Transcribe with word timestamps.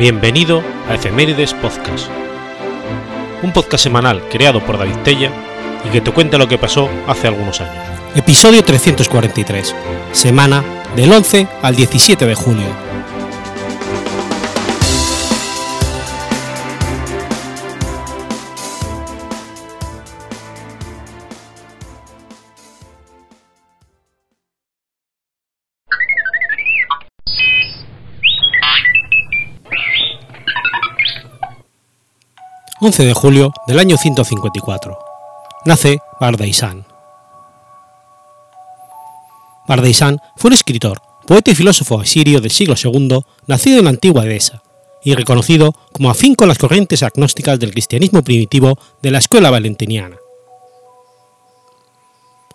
Bienvenido 0.00 0.62
a 0.88 0.94
Efemérides 0.94 1.52
Podcast, 1.52 2.08
un 3.42 3.52
podcast 3.52 3.84
semanal 3.84 4.26
creado 4.30 4.64
por 4.64 4.78
David 4.78 4.96
Tella 5.04 5.30
y 5.84 5.90
que 5.90 6.00
te 6.00 6.10
cuenta 6.10 6.38
lo 6.38 6.48
que 6.48 6.56
pasó 6.56 6.88
hace 7.06 7.28
algunos 7.28 7.60
años. 7.60 7.84
Episodio 8.14 8.64
343, 8.64 9.76
semana 10.12 10.64
del 10.96 11.12
11 11.12 11.46
al 11.60 11.76
17 11.76 12.24
de 12.24 12.34
julio. 12.34 12.89
11 32.82 33.04
de 33.04 33.12
julio 33.12 33.52
del 33.66 33.78
año 33.78 33.98
154. 33.98 34.98
Nace 35.66 35.98
Bardaisan. 36.18 36.86
Bardaisan 39.68 40.18
fue 40.36 40.48
un 40.48 40.54
escritor, 40.54 41.02
poeta 41.26 41.50
y 41.50 41.54
filósofo 41.54 42.00
asirio 42.00 42.40
del 42.40 42.50
siglo 42.50 42.74
II, 42.82 43.20
nacido 43.46 43.80
en 43.80 43.84
la 43.84 43.90
antigua 43.90 44.24
Edesa, 44.24 44.62
y 45.04 45.14
reconocido 45.14 45.74
como 45.92 46.10
afín 46.10 46.34
con 46.34 46.48
las 46.48 46.56
corrientes 46.56 47.02
agnósticas 47.02 47.60
del 47.60 47.72
cristianismo 47.72 48.24
primitivo 48.24 48.78
de 49.02 49.10
la 49.10 49.18
escuela 49.18 49.50
valentiniana. 49.50 50.16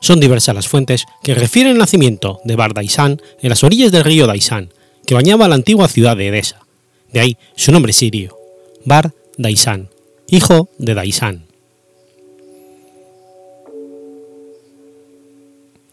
Son 0.02 0.20
diversas 0.20 0.56
las 0.56 0.68
fuentes 0.68 1.06
que 1.22 1.36
refieren 1.36 1.74
el 1.74 1.78
nacimiento 1.78 2.40
de 2.46 2.56
Bardaisan 2.56 3.22
en 3.44 3.50
las 3.50 3.64
orillas 3.64 3.92
del 3.92 4.04
río 4.04 4.26
Daisan, 4.26 4.74
que 5.06 5.14
bañaba 5.14 5.48
la 5.48 5.54
antigua 5.54 5.88
ciudad 5.88 6.18
de 6.18 6.30
Edesa, 6.30 6.66
de 7.14 7.20
ahí 7.20 7.38
su 7.56 7.72
nombre 7.72 7.94
sirio, 7.94 8.36
Bar 8.86 9.14
Daisan, 9.38 9.90
hijo 10.28 10.70
de 10.78 10.94
Daisan. 10.94 11.46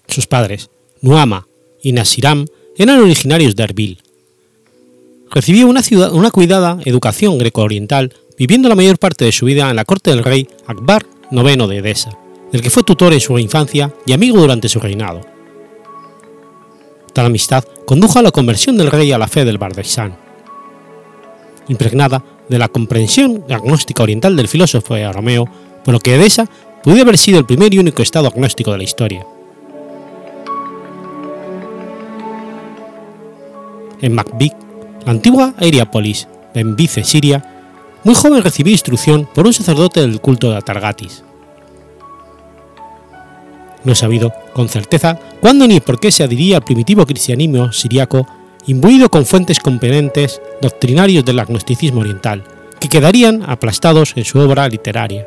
Sus 0.08 0.27
padres, 0.27 0.70
Nuama 1.00 1.48
y 1.83 1.92
Nasiram, 1.92 2.47
eran 2.77 3.00
originarios 3.00 3.56
de 3.56 3.62
Erbil. 3.62 3.98
Recibió 5.30 5.66
una, 5.66 6.30
cuidada 6.30 6.78
educación 6.84 7.38
greco-oriental, 7.38 8.12
viviendo 8.36 8.69
la 8.69 8.75
mayor 8.75 8.98
parte 8.98 9.25
de 9.25 9.33
su 9.33 9.47
vida 9.47 9.70
en 9.70 9.77
la 9.77 9.84
corte 9.84 10.10
del 10.10 10.22
rey 10.22 10.47
Akbar 10.66 11.06
IX 11.30 11.69
de 11.69 11.78
Edesa, 11.78 12.19
del 12.50 12.60
que 12.60 12.69
fue 12.69 12.83
tutor 12.83 13.14
en 13.14 13.20
su 13.20 13.38
infancia 13.38 13.94
y 14.05 14.12
amigo 14.12 14.38
durante 14.38 14.69
su 14.69 14.78
reinado. 14.78 15.22
Tal 17.14 17.27
amistad 17.27 17.64
condujo 17.86 18.19
a 18.19 18.22
la 18.22 18.30
conversión 18.30 18.77
del 18.77 18.91
rey 18.91 19.12
a 19.12 19.19
la 19.19 19.28
fe 19.28 19.44
del 19.44 19.58
Bardaisan. 19.58 20.16
Impregnada 21.69 22.22
de 22.53 22.58
la 22.58 22.69
comprensión 22.69 23.45
agnóstica 23.48 24.03
oriental 24.03 24.36
del 24.36 24.47
filósofo 24.47 24.95
arameo, 24.95 25.48
por 25.84 25.95
lo 25.95 26.00
que 26.00 26.14
Edesa 26.14 26.47
pudo 26.84 27.00
haber 27.00 27.17
sido 27.17 27.39
el 27.39 27.47
primer 27.47 27.72
y 27.72 27.78
único 27.78 28.03
estado 28.03 28.28
agnóstico 28.28 28.72
de 28.72 28.78
la 28.78 28.84
historia. 28.84 29.27
En 34.03 34.14
Macbith, 34.14 34.53
la 35.06 35.12
antigua 35.12 35.55
Aeriapolis, 35.56 36.28
Benvice, 36.55 37.05
Siria, 37.05 37.42
muy 38.05 38.14
joven 38.14 38.42
recibió 38.42 38.72
instrucción 38.72 39.27
por 39.34 39.47
un 39.47 39.55
sacerdote 39.55 40.00
del 40.00 40.20
culto 40.20 40.50
de 40.50 40.56
Atargatis. 40.56 41.25
No 43.84 43.93
he 43.93 43.97
sabido 43.97 44.32
con 44.53 44.69
certeza 44.69 45.19
cuándo 45.41 45.66
ni 45.66 45.81
por 45.81 45.99
qué 45.99 46.12
se 46.12 46.22
adhiría 46.22 46.56
al 46.56 46.65
primitivo 46.65 47.06
cristianismo 47.06 47.72
siriaco 47.72 48.26
imbuido 48.67 49.09
con 49.09 49.27
fuentes 49.27 49.61
componentes 49.61 50.41
doctrinarios 50.61 51.25
del 51.25 51.41
agnosticismo 51.41 52.00
oriental, 52.00 52.45
que 52.81 52.89
quedarían 52.89 53.43
aplastados 53.49 54.12
en 54.17 54.25
su 54.25 54.39
obra 54.39 54.69
literaria. 54.69 55.27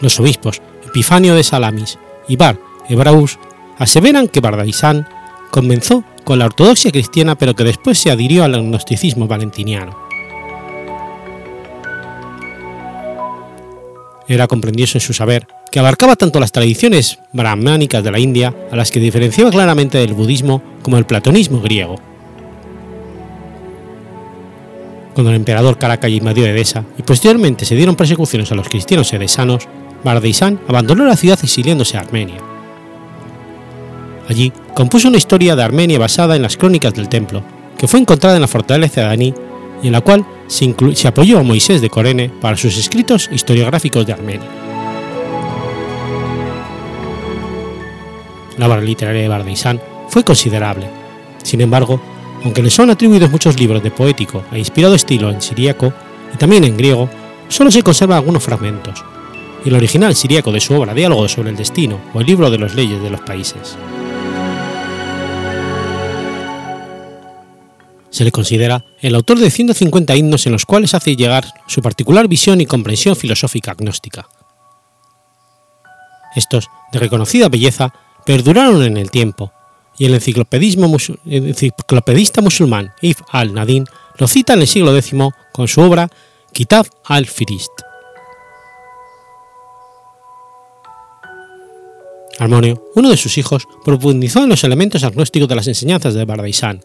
Los 0.00 0.18
obispos 0.20 0.60
Epifanio 0.86 1.34
de 1.34 1.42
Salamis 1.42 1.98
y 2.28 2.36
Bar 2.36 2.58
Ebraus 2.88 3.38
aseveran 3.78 4.28
que 4.28 4.40
Bardaisan 4.40 5.08
comenzó 5.50 6.04
con 6.24 6.38
la 6.38 6.46
ortodoxia 6.46 6.90
cristiana 6.90 7.34
pero 7.36 7.54
que 7.54 7.64
después 7.64 7.98
se 7.98 8.10
adhirió 8.10 8.44
al 8.44 8.54
agnosticismo 8.54 9.26
valentiniano. 9.26 10.03
Era 14.28 14.46
comprendioso 14.46 14.98
en 14.98 15.02
su 15.02 15.12
saber 15.12 15.46
que 15.70 15.80
abarcaba 15.80 16.16
tanto 16.16 16.40
las 16.40 16.52
tradiciones 16.52 17.18
brahmánicas 17.32 18.02
de 18.02 18.10
la 18.10 18.18
India, 18.18 18.54
a 18.70 18.76
las 18.76 18.90
que 18.90 19.00
diferenciaba 19.00 19.50
claramente 19.50 19.98
del 19.98 20.14
budismo, 20.14 20.62
como 20.82 20.98
el 20.98 21.04
platonismo 21.04 21.60
griego. 21.60 21.96
Cuando 25.14 25.30
el 25.30 25.36
emperador 25.36 25.78
Caracalla 25.78 26.16
invadió 26.16 26.46
Edesa 26.46 26.84
y 26.98 27.02
posteriormente 27.02 27.64
se 27.64 27.76
dieron 27.76 27.96
persecuciones 27.96 28.50
a 28.50 28.54
los 28.54 28.68
cristianos 28.68 29.12
edesanos, 29.12 29.68
Bardaisan 30.02 30.60
abandonó 30.68 31.04
la 31.04 31.16
ciudad 31.16 31.38
exiliándose 31.42 31.96
a 31.96 32.00
Armenia. 32.00 32.40
Allí 34.28 34.52
compuso 34.74 35.08
una 35.08 35.18
historia 35.18 35.54
de 35.54 35.62
Armenia 35.62 35.98
basada 35.98 36.36
en 36.36 36.42
las 36.42 36.56
crónicas 36.56 36.94
del 36.94 37.08
templo, 37.08 37.42
que 37.78 37.88
fue 37.88 38.00
encontrada 38.00 38.36
en 38.36 38.42
la 38.42 38.48
fortaleza 38.48 39.02
de 39.02 39.06
Aní 39.06 39.34
y 39.84 39.88
en 39.88 39.92
la 39.92 40.00
cual 40.00 40.24
se, 40.46 40.74
apoyó 41.06 41.38
a 41.38 41.42
Moisés 41.42 41.82
de 41.82 41.90
Corene 41.90 42.30
para 42.40 42.56
sus 42.56 42.78
escritos 42.78 43.28
historiográficos 43.30 44.06
de 44.06 44.14
Armenia. 44.14 44.48
La 48.56 48.66
obra 48.66 48.80
literaria 48.80 49.20
de 49.20 49.28
Bardaisan 49.28 49.78
fue 50.08 50.24
considerable. 50.24 50.88
Sin 51.42 51.60
embargo, 51.60 52.00
aunque 52.44 52.62
le 52.62 52.70
son 52.70 52.88
atribuidos 52.88 53.30
muchos 53.30 53.60
libros 53.60 53.82
de 53.82 53.90
poético 53.90 54.42
e 54.52 54.58
inspirado 54.58 54.94
estilo 54.94 55.30
en 55.30 55.42
siríaco 55.42 55.92
y 56.32 56.38
también 56.38 56.64
en 56.64 56.78
griego, 56.78 57.10
solo 57.48 57.70
se 57.70 57.82
conservan 57.82 58.16
algunos 58.16 58.42
fragmentos, 58.42 59.04
y 59.66 59.68
el 59.68 59.74
original 59.74 60.14
siríaco 60.14 60.50
de 60.50 60.60
su 60.60 60.72
obra 60.72 60.94
Diálogo 60.94 61.28
sobre 61.28 61.50
el 61.50 61.56
Destino 61.56 62.00
o 62.14 62.20
el 62.20 62.26
libro 62.26 62.50
de 62.50 62.58
las 62.58 62.74
leyes 62.74 63.02
de 63.02 63.10
los 63.10 63.20
países. 63.20 63.76
Se 68.14 68.22
le 68.22 68.30
considera 68.30 68.84
el 69.00 69.16
autor 69.16 69.40
de 69.40 69.50
150 69.50 70.14
himnos 70.14 70.46
en 70.46 70.52
los 70.52 70.66
cuales 70.66 70.94
hace 70.94 71.16
llegar 71.16 71.46
su 71.66 71.82
particular 71.82 72.28
visión 72.28 72.60
y 72.60 72.66
comprensión 72.66 73.16
filosófica 73.16 73.72
agnóstica. 73.72 74.28
Estos, 76.36 76.68
de 76.92 77.00
reconocida 77.00 77.48
belleza, 77.48 77.92
perduraron 78.24 78.84
en 78.84 78.98
el 78.98 79.10
tiempo, 79.10 79.52
y 79.98 80.04
el 80.04 80.14
enciclopedista 80.14 82.40
musulmán 82.40 82.92
If 83.00 83.20
al-Nadin 83.32 83.84
lo 84.16 84.28
cita 84.28 84.52
en 84.52 84.60
el 84.60 84.68
siglo 84.68 84.96
X 84.96 85.12
con 85.52 85.66
su 85.66 85.80
obra 85.80 86.08
Kitab 86.52 86.86
al-Firist. 87.06 87.72
Armonio, 92.38 92.80
uno 92.94 93.10
de 93.10 93.16
sus 93.16 93.38
hijos, 93.38 93.66
profundizó 93.84 94.44
en 94.44 94.50
los 94.50 94.62
elementos 94.62 95.02
agnósticos 95.02 95.48
de 95.48 95.56
las 95.56 95.66
enseñanzas 95.66 96.14
de 96.14 96.24
Bardaisan, 96.24 96.80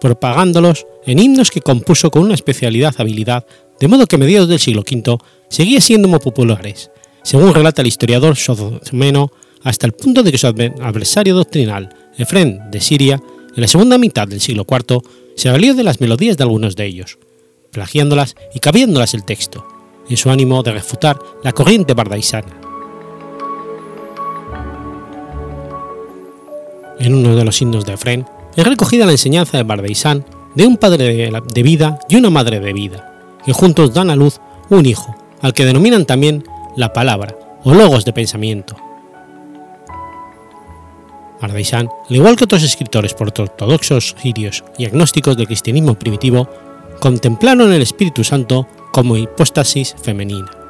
propagándolos 0.00 0.86
en 1.06 1.18
himnos 1.18 1.50
que 1.50 1.60
compuso 1.60 2.10
con 2.10 2.22
una 2.22 2.34
especialidad 2.34 2.94
habilidad, 2.98 3.46
de 3.80 3.88
modo 3.88 4.06
que 4.06 4.16
a 4.16 4.18
mediados 4.18 4.48
del 4.48 4.58
siglo 4.58 4.82
V 4.82 5.18
seguía 5.48 5.80
siendo 5.80 6.08
muy 6.08 6.18
populares, 6.18 6.90
según 7.22 7.54
relata 7.54 7.82
el 7.82 7.88
historiador 7.88 8.36
Sozomeno, 8.36 9.32
hasta 9.62 9.86
el 9.86 9.92
punto 9.92 10.22
de 10.22 10.30
que 10.30 10.38
su 10.38 10.46
adversario 10.46 11.34
doctrinal, 11.34 11.94
Efrén 12.16 12.60
de 12.70 12.80
Siria, 12.80 13.20
en 13.54 13.60
la 13.60 13.68
segunda 13.68 13.98
mitad 13.98 14.28
del 14.28 14.40
siglo 14.40 14.66
IV, 14.68 15.00
se 15.34 15.50
valió 15.50 15.74
de 15.74 15.82
las 15.82 16.00
melodías 16.00 16.36
de 16.36 16.44
algunos 16.44 16.76
de 16.76 16.86
ellos, 16.86 17.18
plagiándolas 17.72 18.36
y 18.54 18.60
cabiéndolas 18.60 19.14
el 19.14 19.24
texto, 19.24 19.66
en 20.08 20.16
su 20.16 20.30
ánimo 20.30 20.62
de 20.62 20.72
refutar 20.72 21.18
la 21.42 21.52
corriente 21.52 21.94
bardaisana. 21.94 22.60
En 26.98 27.14
uno 27.14 27.36
de 27.36 27.44
los 27.44 27.60
himnos 27.60 27.84
de 27.84 27.94
Efrén 27.94 28.24
es 28.56 28.66
recogida 28.66 29.06
la 29.06 29.12
enseñanza 29.12 29.56
de 29.56 29.62
Bardaisan 29.62 30.24
de 30.54 30.66
un 30.66 30.78
padre 30.78 31.30
de 31.52 31.62
vida 31.62 31.98
y 32.08 32.16
una 32.16 32.30
madre 32.30 32.60
de 32.60 32.72
vida, 32.72 33.38
que 33.44 33.52
juntos 33.52 33.92
dan 33.92 34.10
a 34.10 34.16
luz 34.16 34.40
un 34.70 34.86
hijo, 34.86 35.14
al 35.42 35.52
que 35.52 35.66
denominan 35.66 36.06
también 36.06 36.44
la 36.74 36.92
palabra 36.92 37.36
o 37.64 37.74
logos 37.74 38.04
de 38.04 38.12
pensamiento. 38.12 38.76
Bardaisan, 41.40 41.88
al 42.08 42.16
igual 42.16 42.36
que 42.36 42.44
otros 42.44 42.62
escritores 42.62 43.14
ortodoxos 43.18 44.16
sirios 44.20 44.64
y 44.78 44.86
agnósticos 44.86 45.36
del 45.36 45.46
cristianismo 45.46 45.94
primitivo, 45.94 46.48
contemplaron 46.98 47.72
el 47.72 47.82
Espíritu 47.82 48.24
Santo 48.24 48.66
como 48.90 49.18
hipóstasis 49.18 49.94
femenina. 50.02 50.65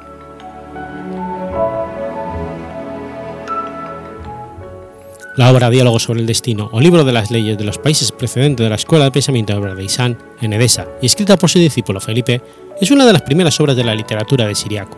La 5.37 5.51
obra 5.51 5.69
Diálogo 5.69 5.99
sobre 5.99 6.21
el 6.21 6.25
Destino 6.25 6.67
o 6.71 6.81
Libro 6.81 7.03
de 7.03 7.13
las 7.13 7.29
Leyes 7.29 7.59
de 7.59 7.63
los 7.63 7.77
Países 7.77 8.11
precedente 8.11 8.63
de 8.63 8.69
la 8.69 8.75
Escuela 8.75 9.05
de 9.05 9.11
Pensamiento 9.11 9.53
de 9.53 9.59
Bardaisan 9.59 10.17
en 10.41 10.51
Edesa 10.51 10.87
y 10.99 11.05
escrita 11.05 11.37
por 11.37 11.47
su 11.47 11.59
discípulo 11.59 12.01
Felipe, 12.01 12.41
es 12.81 12.89
una 12.89 13.05
de 13.05 13.13
las 13.13 13.21
primeras 13.21 13.59
obras 13.59 13.75
de 13.75 13.83
la 13.83 13.93
literatura 13.93 14.47
de 14.47 14.55
Siriaco, 14.55 14.97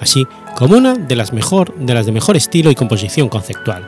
así 0.00 0.26
como 0.56 0.76
una 0.76 0.94
de 0.94 1.14
las, 1.14 1.32
mejor, 1.32 1.72
de 1.76 1.94
las 1.94 2.04
de 2.04 2.10
mejor 2.10 2.36
estilo 2.36 2.72
y 2.72 2.74
composición 2.74 3.28
conceptual. 3.28 3.86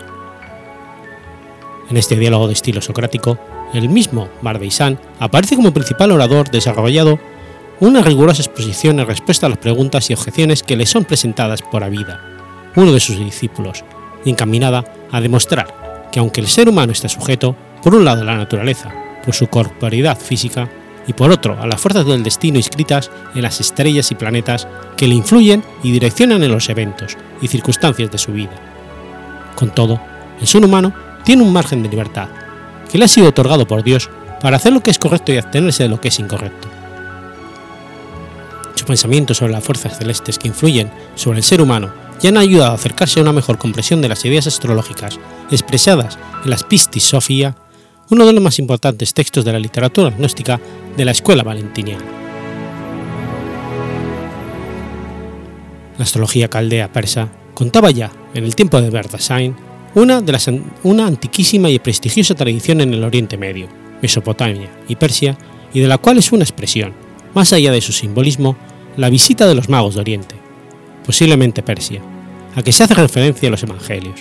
En 1.90 1.96
este 1.96 2.14
diálogo 2.14 2.46
de 2.46 2.52
estilo 2.52 2.80
socrático, 2.80 3.36
el 3.74 3.88
mismo 3.88 4.28
Bardeisan 4.40 5.00
aparece 5.18 5.56
como 5.56 5.74
principal 5.74 6.12
orador 6.12 6.48
desarrollado 6.48 7.18
una 7.80 8.02
rigurosa 8.02 8.42
exposición 8.42 9.00
en 9.00 9.08
respuesta 9.08 9.46
a 9.46 9.48
las 9.48 9.58
preguntas 9.58 10.08
y 10.10 10.12
objeciones 10.14 10.62
que 10.62 10.76
le 10.76 10.86
son 10.86 11.04
presentadas 11.04 11.60
por 11.60 11.82
Avida, 11.82 12.20
uno 12.76 12.92
de 12.92 13.00
sus 13.00 13.18
discípulos, 13.18 13.84
encaminada 14.30 14.84
a 15.10 15.20
demostrar 15.20 16.08
que 16.10 16.20
aunque 16.20 16.40
el 16.40 16.48
ser 16.48 16.68
humano 16.68 16.92
está 16.92 17.08
sujeto, 17.08 17.56
por 17.82 17.94
un 17.94 18.04
lado 18.04 18.22
a 18.22 18.24
la 18.24 18.36
naturaleza, 18.36 18.92
por 19.24 19.34
su 19.34 19.48
corporeidad 19.48 20.18
física, 20.18 20.68
y 21.06 21.12
por 21.12 21.30
otro 21.30 21.60
a 21.60 21.66
las 21.66 21.80
fuerzas 21.80 22.06
del 22.06 22.22
destino 22.22 22.58
inscritas 22.58 23.10
en 23.34 23.42
las 23.42 23.60
estrellas 23.60 24.10
y 24.10 24.14
planetas 24.14 24.68
que 24.96 25.06
le 25.06 25.14
influyen 25.14 25.64
y 25.82 25.92
direccionan 25.92 26.42
en 26.42 26.52
los 26.52 26.68
eventos 26.68 27.16
y 27.40 27.48
circunstancias 27.48 28.10
de 28.10 28.18
su 28.18 28.32
vida. 28.32 28.52
Con 29.56 29.70
todo, 29.70 30.00
el 30.40 30.46
ser 30.46 30.64
humano 30.64 30.92
tiene 31.24 31.42
un 31.42 31.52
margen 31.52 31.82
de 31.82 31.88
libertad, 31.88 32.28
que 32.90 32.98
le 32.98 33.04
ha 33.04 33.08
sido 33.08 33.28
otorgado 33.28 33.66
por 33.66 33.82
Dios 33.82 34.10
para 34.40 34.56
hacer 34.56 34.72
lo 34.72 34.82
que 34.82 34.90
es 34.90 34.98
correcto 34.98 35.32
y 35.32 35.38
abstenerse 35.38 35.84
de 35.84 35.88
lo 35.88 36.00
que 36.00 36.08
es 36.08 36.18
incorrecto. 36.18 36.68
Su 38.74 38.84
pensamiento 38.84 39.34
sobre 39.34 39.52
las 39.52 39.64
fuerzas 39.64 39.98
celestes 39.98 40.38
que 40.38 40.48
influyen 40.48 40.90
sobre 41.14 41.38
el 41.38 41.44
ser 41.44 41.60
humano 41.60 41.92
y 42.22 42.28
han 42.28 42.36
ayudado 42.36 42.70
a 42.70 42.76
acercarse 42.76 43.18
a 43.18 43.22
una 43.22 43.32
mejor 43.32 43.58
comprensión 43.58 44.00
de 44.00 44.08
las 44.08 44.24
ideas 44.24 44.46
astrológicas 44.46 45.18
expresadas 45.50 46.18
en 46.44 46.50
las 46.50 46.62
Pistis 46.62 47.02
Sophia, 47.02 47.56
uno 48.10 48.24
de 48.24 48.32
los 48.32 48.42
más 48.42 48.58
importantes 48.58 49.12
textos 49.12 49.44
de 49.44 49.52
la 49.52 49.58
literatura 49.58 50.08
agnóstica 50.08 50.60
de 50.96 51.04
la 51.04 51.10
escuela 51.10 51.42
valentiniana. 51.42 52.04
La 55.98 56.04
astrología 56.04 56.48
caldea 56.48 56.92
persa 56.92 57.28
contaba 57.54 57.90
ya, 57.90 58.10
en 58.34 58.44
el 58.44 58.54
tiempo 58.54 58.80
de 58.80 58.90
Berdasain, 58.90 59.54
una, 59.94 60.20
de 60.20 60.32
las, 60.32 60.48
una 60.84 61.06
antiquísima 61.06 61.70
y 61.70 61.78
prestigiosa 61.78 62.34
tradición 62.34 62.80
en 62.80 62.94
el 62.94 63.04
Oriente 63.04 63.36
Medio, 63.36 63.68
Mesopotamia 64.00 64.70
y 64.88 64.96
Persia, 64.96 65.36
y 65.74 65.80
de 65.80 65.88
la 65.88 65.98
cual 65.98 66.18
es 66.18 66.32
una 66.32 66.44
expresión, 66.44 66.92
más 67.34 67.52
allá 67.52 67.72
de 67.72 67.80
su 67.80 67.92
simbolismo, 67.92 68.56
la 68.96 69.10
visita 69.10 69.46
de 69.46 69.54
los 69.54 69.68
magos 69.68 69.94
de 69.94 70.00
Oriente, 70.00 70.34
posiblemente 71.04 71.62
Persia, 71.62 72.02
a 72.54 72.62
que 72.62 72.72
se 72.72 72.84
hace 72.84 72.94
referencia 72.94 73.48
a 73.48 73.50
los 73.50 73.62
Evangelios. 73.62 74.20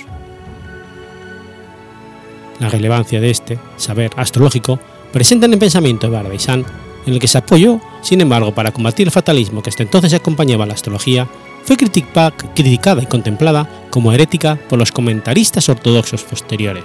La 2.59 2.69
relevancia 2.69 3.19
de 3.19 3.31
este 3.31 3.59
saber 3.77 4.11
astrológico 4.15 4.79
presenta 5.11 5.47
en 5.47 5.53
el 5.53 5.59
pensamiento 5.59 6.07
de 6.07 6.13
Barbaisan, 6.13 6.65
en 7.05 7.13
el 7.13 7.19
que 7.19 7.27
se 7.27 7.39
apoyó, 7.39 7.79
sin 8.01 8.21
embargo, 8.21 8.53
para 8.53 8.71
combatir 8.71 9.07
el 9.07 9.11
fatalismo 9.11 9.63
que 9.63 9.71
hasta 9.71 9.83
entonces 9.83 10.13
acompañaba 10.13 10.65
a 10.65 10.67
la 10.67 10.75
astrología, 10.75 11.27
fue 11.63 11.77
criticada 11.77 13.01
y 13.01 13.05
contemplada 13.07 13.67
como 13.89 14.11
herética 14.13 14.59
por 14.69 14.79
los 14.79 14.91
comentaristas 14.91 15.69
ortodoxos 15.69 16.23
posteriores. 16.23 16.83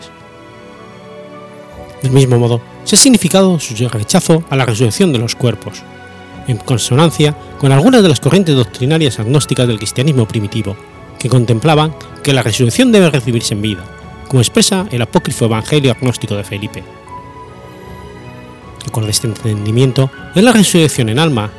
Del 2.03 2.13
mismo 2.13 2.39
modo, 2.39 2.61
se 2.85 2.97
ha 2.97 2.99
significado 2.99 3.59
su 3.59 3.75
rechazo 3.89 4.45
a 4.49 4.57
la 4.57 4.67
resurrección 4.67 5.13
de 5.13 5.19
los 5.19 5.35
cuerpos, 5.35 5.83
en 6.47 6.57
consonancia 6.59 7.37
con 7.59 7.73
algunas 7.73 8.03
de 8.03 8.09
las 8.09 8.21
corrientes 8.21 8.55
doctrinarias 8.55 9.19
agnósticas 9.19 9.67
del 9.67 9.79
cristianismo 9.79 10.27
primitivo, 10.27 10.77
que 11.27 11.31
contemplaban 11.31 11.93
que 12.23 12.33
la 12.33 12.45
resurrección 12.45 12.93
debe 12.93 13.11
recibirse 13.11 13.53
en 13.53 13.61
vida, 13.61 13.85
como 14.29 14.41
expresa 14.41 14.87
el 14.93 15.03
apócrifo 15.03 15.47
Evangelio 15.47 15.91
agnóstico 15.91 16.37
de 16.37 16.45
Felipe. 16.45 16.85
con 18.93 19.09
este 19.09 19.27
entendimiento 19.27 20.09
es 20.37 20.45
la 20.45 20.53
resurrección 20.53 21.09
en 21.09 21.19
alma, 21.19 21.51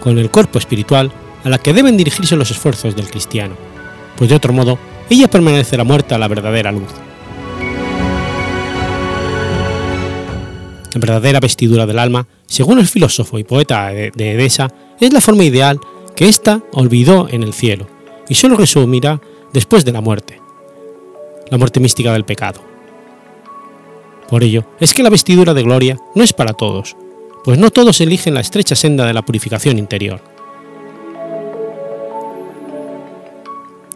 con 0.00 0.18
el 0.18 0.30
cuerpo 0.30 0.58
espiritual, 0.58 1.10
a 1.42 1.48
la 1.48 1.56
que 1.56 1.72
deben 1.72 1.96
dirigirse 1.96 2.36
los 2.36 2.50
esfuerzos 2.50 2.94
del 2.94 3.08
cristiano, 3.08 3.56
pues 4.18 4.28
de 4.28 4.36
otro 4.36 4.52
modo 4.52 4.78
ella 5.08 5.30
permanecerá 5.30 5.84
muerta 5.84 6.16
a 6.16 6.18
la 6.18 6.28
verdadera 6.28 6.70
luz. 6.70 6.90
La 10.92 11.00
verdadera 11.00 11.40
vestidura 11.40 11.86
del 11.86 11.98
alma, 11.98 12.26
según 12.46 12.78
el 12.78 12.86
filósofo 12.86 13.38
y 13.38 13.44
poeta 13.44 13.88
de 13.88 14.12
Edesa, 14.32 14.68
es 15.00 15.14
la 15.14 15.22
forma 15.22 15.44
ideal 15.44 15.80
que 16.14 16.28
ésta 16.28 16.60
olvidó 16.72 17.26
en 17.30 17.42
el 17.42 17.54
cielo, 17.54 17.88
y 18.28 18.34
solo 18.34 18.56
resumirá 18.56 19.20
después 19.52 19.84
de 19.84 19.92
la 19.92 20.00
muerte, 20.00 20.40
la 21.50 21.58
muerte 21.58 21.80
mística 21.80 22.12
del 22.12 22.24
pecado. 22.24 22.60
Por 24.28 24.44
ello, 24.44 24.64
es 24.78 24.92
que 24.92 25.02
la 25.02 25.10
vestidura 25.10 25.54
de 25.54 25.62
gloria 25.62 25.98
no 26.14 26.22
es 26.22 26.32
para 26.32 26.52
todos, 26.52 26.96
pues 27.44 27.58
no 27.58 27.70
todos 27.70 28.00
eligen 28.00 28.34
la 28.34 28.40
estrecha 28.40 28.74
senda 28.74 29.06
de 29.06 29.14
la 29.14 29.22
purificación 29.22 29.78
interior. 29.78 30.20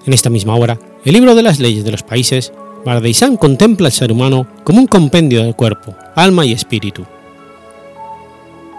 En 0.06 0.12
esta 0.12 0.31
misma 0.31 0.56
obra, 0.56 0.78
el 1.05 1.12
libro 1.12 1.35
de 1.35 1.43
las 1.43 1.61
leyes 1.61 1.85
de 1.85 1.93
los 1.93 2.02
países, 2.02 2.52
Bardeisan 2.85 3.37
contempla 3.37 3.87
al 3.87 3.93
ser 3.93 4.11
humano 4.11 4.46
como 4.64 4.81
un 4.81 4.87
compendio 4.87 5.44
de 5.44 5.55
cuerpo, 5.55 5.94
alma 6.17 6.44
y 6.44 6.52
espíritu. 6.52 7.05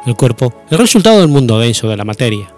El 0.06 0.16
cuerpo 0.16 0.54
es 0.70 0.78
resultado 0.78 1.20
del 1.20 1.30
mundo 1.30 1.60
denso 1.60 1.88
de 1.88 1.96
la 1.96 2.04
materia. 2.04 2.53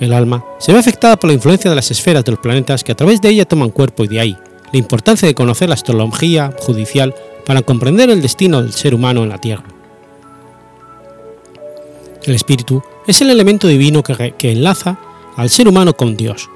El 0.00 0.12
alma 0.12 0.44
se 0.58 0.72
ve 0.72 0.78
afectada 0.78 1.16
por 1.16 1.28
la 1.28 1.34
influencia 1.34 1.70
de 1.70 1.76
las 1.76 1.90
esferas 1.90 2.24
de 2.24 2.32
los 2.32 2.40
planetas 2.40 2.84
que 2.84 2.92
a 2.92 2.94
través 2.94 3.20
de 3.20 3.30
ella 3.30 3.44
toman 3.44 3.70
cuerpo 3.70 4.04
y 4.04 4.08
de 4.08 4.20
ahí 4.20 4.36
la 4.72 4.78
importancia 4.78 5.26
de 5.26 5.34
conocer 5.34 5.68
la 5.68 5.74
astrología 5.74 6.52
judicial 6.60 7.14
para 7.46 7.62
comprender 7.62 8.10
el 8.10 8.22
destino 8.22 8.62
del 8.62 8.72
ser 8.72 8.94
humano 8.94 9.22
en 9.22 9.30
la 9.30 9.38
Tierra. 9.38 9.64
El 12.22 12.34
espíritu 12.34 12.82
es 13.06 13.20
el 13.22 13.30
elemento 13.30 13.66
divino 13.66 14.02
que, 14.02 14.34
que 14.38 14.52
enlaza 14.52 14.98
al 15.36 15.48
ser 15.48 15.68
humano 15.68 15.96
con 15.96 16.16
Dios, 16.16 16.50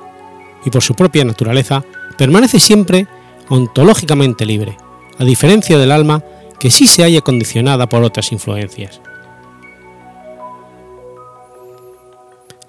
y 0.64 0.70
por 0.70 0.82
su 0.82 0.94
propia 0.94 1.24
naturaleza 1.24 1.84
permanece 2.18 2.60
siempre 2.60 3.06
ontológicamente 3.48 4.44
libre, 4.44 4.76
a 5.18 5.24
diferencia 5.24 5.78
del 5.78 5.92
alma 5.92 6.22
que 6.58 6.70
sí 6.70 6.86
se 6.86 7.04
haya 7.04 7.22
condicionada 7.22 7.88
por 7.88 8.02
otras 8.02 8.30
influencias. 8.32 9.00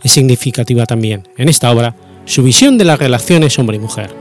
Es 0.03 0.11
significativa 0.11 0.85
también, 0.85 1.27
en 1.38 1.50
esta 1.50 1.71
obra, 1.71 1.95
su 2.25 2.44
visión 2.44 2.77
de 2.77 2.85
las 2.85 3.00
relaciones 3.00 3.57
hombre 3.57 3.77
y 3.77 3.79
mujer. 3.79 4.13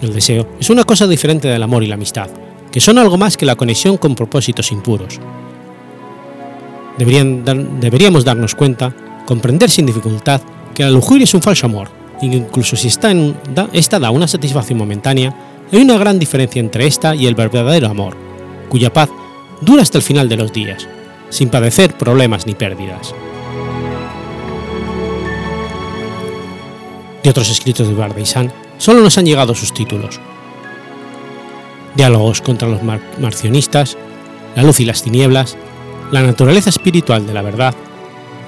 El 0.00 0.14
deseo 0.14 0.48
es 0.58 0.70
una 0.70 0.84
cosa 0.84 1.06
diferente 1.06 1.48
del 1.48 1.62
amor 1.62 1.82
y 1.82 1.86
la 1.86 1.94
amistad, 1.94 2.28
que 2.70 2.80
son 2.80 2.98
algo 2.98 3.16
más 3.16 3.36
que 3.36 3.46
la 3.46 3.56
conexión 3.56 3.96
con 3.96 4.14
propósitos 4.14 4.72
impuros. 4.72 5.20
deberíamos 6.98 8.24
darnos 8.24 8.54
cuenta, 8.54 8.94
comprender 9.26 9.70
sin 9.70 9.86
dificultad, 9.86 10.40
que 10.74 10.82
la 10.82 10.90
lujuria 10.90 11.24
es 11.24 11.34
un 11.34 11.42
falso 11.42 11.66
amor, 11.66 11.88
que 12.20 12.26
incluso 12.26 12.76
si 12.76 12.88
está 12.88 13.10
en, 13.10 13.36
esta 13.72 13.98
da 13.98 14.10
una 14.10 14.28
satisfacción 14.28 14.78
momentánea, 14.78 15.34
hay 15.72 15.80
una 15.80 15.98
gran 15.98 16.18
diferencia 16.18 16.60
entre 16.60 16.86
esta 16.86 17.14
y 17.14 17.26
el 17.26 17.34
verdadero 17.34 17.88
amor, 17.88 18.16
cuya 18.68 18.92
paz 18.92 19.10
dura 19.60 19.82
hasta 19.82 19.98
el 19.98 20.04
final 20.04 20.28
de 20.28 20.36
los 20.36 20.52
días, 20.52 20.86
sin 21.30 21.48
padecer 21.48 21.96
problemas 21.96 22.46
ni 22.46 22.54
pérdidas. 22.54 23.14
De 27.22 27.30
otros 27.30 27.50
escritos 27.50 27.88
de 27.88 27.94
Barbeisan 27.94 28.52
solo 28.78 29.00
nos 29.00 29.18
han 29.18 29.26
llegado 29.26 29.54
sus 29.54 29.74
títulos. 29.74 30.20
Diálogos 31.96 32.40
contra 32.40 32.68
los 32.68 32.82
marcionistas, 33.18 33.96
La 34.54 34.62
luz 34.62 34.80
y 34.80 34.84
las 34.84 35.02
tinieblas, 35.02 35.56
La 36.12 36.22
naturaleza 36.22 36.70
espiritual 36.70 37.26
de 37.26 37.34
la 37.34 37.42
verdad, 37.42 37.74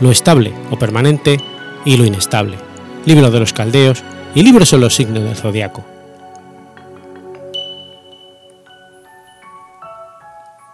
Lo 0.00 0.11
estable 0.11 0.52
o 0.70 0.78
permanente 0.78 1.40
y 1.85 1.97
lo 1.97 2.04
inestable, 2.04 2.56
Libro 3.04 3.30
de 3.30 3.40
los 3.40 3.52
caldeos 3.52 4.04
y 4.35 4.42
libros 4.42 4.68
sobre 4.68 4.82
los 4.82 4.94
signos 4.94 5.25
del 5.25 5.35
zodiaco. 5.35 5.85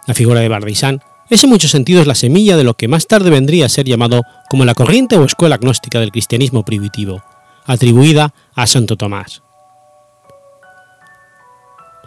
La 0.05 0.13
figura 0.13 0.41
de 0.41 0.49
Bardisán 0.49 1.01
es 1.29 1.43
en 1.43 1.49
muchos 1.49 1.71
sentidos 1.71 2.07
la 2.07 2.15
semilla 2.15 2.55
de 2.55 2.63
lo 2.63 2.75
que 2.75 2.87
más 2.87 3.07
tarde 3.07 3.29
vendría 3.29 3.65
a 3.65 3.69
ser 3.69 3.85
llamado 3.85 4.21
como 4.49 4.65
la 4.65 4.75
corriente 4.75 5.17
o 5.17 5.25
escuela 5.25 5.55
agnóstica 5.55 5.99
del 5.99 6.11
cristianismo 6.11 6.63
primitivo, 6.63 7.23
atribuida 7.65 8.33
a 8.53 8.67
Santo 8.67 8.95
Tomás. 8.95 9.41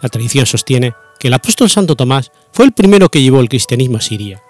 La 0.01 0.09
tradición 0.09 0.45
sostiene 0.45 0.93
que 1.19 1.27
el 1.27 1.33
apóstol 1.33 1.69
Santo 1.69 1.95
Tomás 1.95 2.31
fue 2.53 2.65
el 2.65 2.71
primero 2.71 3.09
que 3.09 3.21
llevó 3.21 3.41
el 3.41 3.49
cristianismo 3.49 3.97
a 3.97 4.01
Siria, 4.01 4.41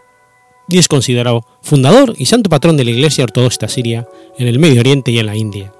y 0.68 0.78
es 0.78 0.88
considerado 0.88 1.46
fundador 1.64 2.14
y 2.16 2.28
santo 2.28 2.50
patrón 2.50 2.78
de 2.78 2.86
la 2.86 2.92
Iglesia 2.92 3.24
Ortodoxa 3.24 3.68
Siria 3.68 4.08
en 4.38 4.48
el 4.48 4.60
Medio 4.60 4.82
Oriente 4.82 5.10
y 5.10 5.18
en 5.18 5.26
la 5.26 5.36
India. 5.36 5.74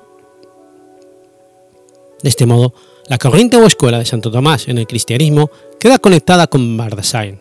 De 2.24 2.30
este 2.30 2.48
modo, 2.48 2.74
la 3.08 3.20
corriente 3.20 3.58
o 3.58 3.66
escuela 3.66 4.00
de 4.00 4.06
Santo 4.06 4.32
Tomás 4.32 4.68
en 4.68 4.80
el 4.80 4.88
cristianismo 4.88 5.52
queda 5.80 6.00
conectada 6.00 6.48
con 6.48 6.76
Bardasain, 6.76 7.40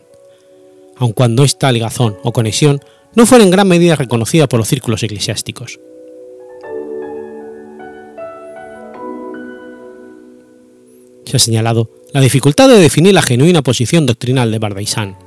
aun 0.99 1.13
cuando 1.13 1.43
esta 1.43 1.71
ligazón 1.71 2.17
o 2.23 2.31
conexión 2.31 2.79
no 3.15 3.25
fuera 3.25 3.43
en 3.43 3.49
gran 3.49 3.67
medida 3.67 3.95
reconocida 3.95 4.47
por 4.47 4.59
los 4.59 4.67
círculos 4.67 5.01
eclesiásticos. 5.01 5.79
Se 11.25 11.37
ha 11.37 11.39
señalado 11.39 11.89
la 12.11 12.21
dificultad 12.21 12.69
de 12.69 12.79
definir 12.79 13.13
la 13.13 13.21
genuina 13.21 13.61
posición 13.61 14.05
doctrinal 14.05 14.51
de 14.51 14.59
Bardaisan, 14.59 15.17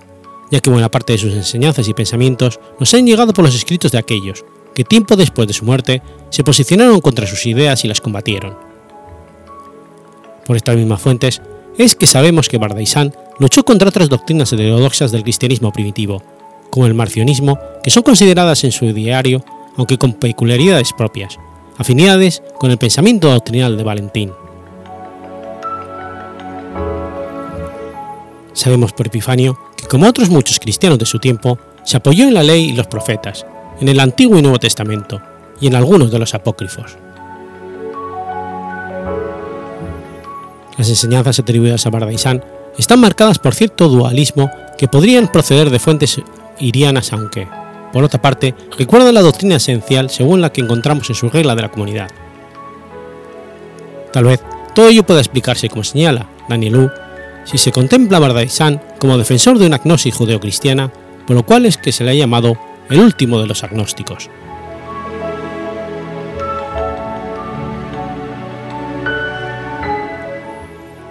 ya 0.51 0.61
que 0.61 0.71
buena 0.71 0.91
parte 0.91 1.13
de 1.13 1.19
sus 1.19 1.33
enseñanzas 1.33 1.89
y 1.89 1.95
pensamientos 1.95 2.61
nos 2.79 2.93
han 2.95 3.07
llegado 3.07 3.33
por 3.33 3.45
los 3.45 3.55
escritos 3.55 3.93
de 3.93 3.99
aquellos 3.99 4.45
que 4.75 4.85
tiempo 4.85 5.17
después 5.17 5.47
de 5.49 5.55
su 5.55 5.65
muerte 5.65 6.03
se 6.31 6.45
posicionaron 6.45 7.01
contra 7.01 7.27
sus 7.27 7.47
ideas 7.47 7.85
y 7.85 7.89
las 7.89 8.01
combatieron. 8.01 8.57
Por 10.47 10.57
estas 10.57 10.77
mismas 10.77 11.01
fuentes 11.01 11.43
es 11.79 11.95
que 11.95 12.07
sabemos 12.07 12.49
que 12.49 12.59
Bardaisan 12.59 13.15
luchó 13.39 13.65
contra 13.65 13.89
otras 13.89 14.09
doctrinas 14.09 14.53
heterodoxas 14.53 15.13
del 15.13 15.23
cristianismo 15.23 15.73
primitivo, 15.73 16.23
como 16.71 16.87
el 16.87 16.95
marcionismo, 16.95 17.59
que 17.83 17.91
son 17.91 18.03
consideradas 18.03 18.65
en 18.65 18.73
su 18.73 18.93
diario, 18.93 19.45
aunque 19.77 19.99
con 19.99 20.15
peculiaridades 20.15 20.93
propias, 20.93 21.39
afinidades 21.79 22.43
con 22.59 22.71
el 22.71 22.79
pensamiento 22.79 23.31
doctrinal 23.31 23.77
de 23.77 23.85
Valentín. 23.85 24.33
Sabemos 28.53 28.93
por 28.93 29.07
Epifanio 29.07 29.59
que, 29.77 29.87
como 29.87 30.07
otros 30.07 30.29
muchos 30.29 30.59
cristianos 30.61 30.99
de 30.99 31.07
su 31.07 31.19
tiempo, 31.19 31.59
se 31.85 31.97
apoyó 31.97 32.25
en 32.25 32.35
la 32.35 32.43
ley 32.43 32.71
y 32.71 32.73
los 32.73 32.87
profetas, 32.87 33.47
en 33.81 33.89
el 33.89 33.99
Antiguo 33.99 34.39
y 34.39 34.43
Nuevo 34.43 34.59
Testamento, 34.59 35.21
y 35.61 35.67
en 35.67 35.75
algunos 35.75 36.11
de 36.11 36.19
los 36.19 36.35
apócrifos. 36.35 36.97
Las 40.77 40.89
enseñanzas 40.89 41.39
atribuidas 41.39 41.87
a 41.87 41.91
Bardaisan 41.91 42.43
están 42.79 43.01
marcadas 43.01 43.39
por 43.39 43.55
cierto 43.55 43.89
dualismo 43.89 44.51
que 44.79 44.89
podrían 44.89 45.29
proceder 45.29 45.71
de 45.71 45.79
fuentes 45.79 46.21
irianas, 46.59 47.13
aunque, 47.13 47.47
por 47.93 48.05
otra 48.05 48.21
parte, 48.21 48.55
recuerdan 48.79 49.15
la 49.15 49.23
doctrina 49.23 49.57
esencial 49.57 50.11
según 50.11 50.41
la 50.41 50.51
que 50.51 50.61
encontramos 50.61 51.09
en 51.11 51.15
su 51.15 51.29
regla 51.29 51.55
de 51.55 51.63
la 51.63 51.71
comunidad. 51.71 52.11
Tal 54.13 54.25
vez 54.25 54.41
todo 54.75 54.89
ello 54.89 55.05
pueda 55.05 55.21
explicarse, 55.21 55.69
como 55.69 55.85
señala 55.85 56.29
Daniel 56.49 56.77
U, 56.77 56.91
si 57.45 57.59
se 57.59 57.73
contempla 57.73 58.19
a 58.19 58.21
Bardaisan 58.21 58.81
como 58.99 59.19
defensor 59.19 59.59
de 59.59 59.67
una 59.67 59.77
agnosis 59.77 60.15
judeocristiana, 60.15 60.93
por 61.27 61.37
lo 61.37 61.45
cual 61.45 61.67
es 61.67 61.77
que 61.77 61.93
se 61.93 62.05
le 62.05 62.11
ha 62.11 62.15
llamado 62.15 62.57
el 62.89 63.01
último 63.01 63.41
de 63.41 63.47
los 63.47 63.65
agnósticos. 63.65 64.31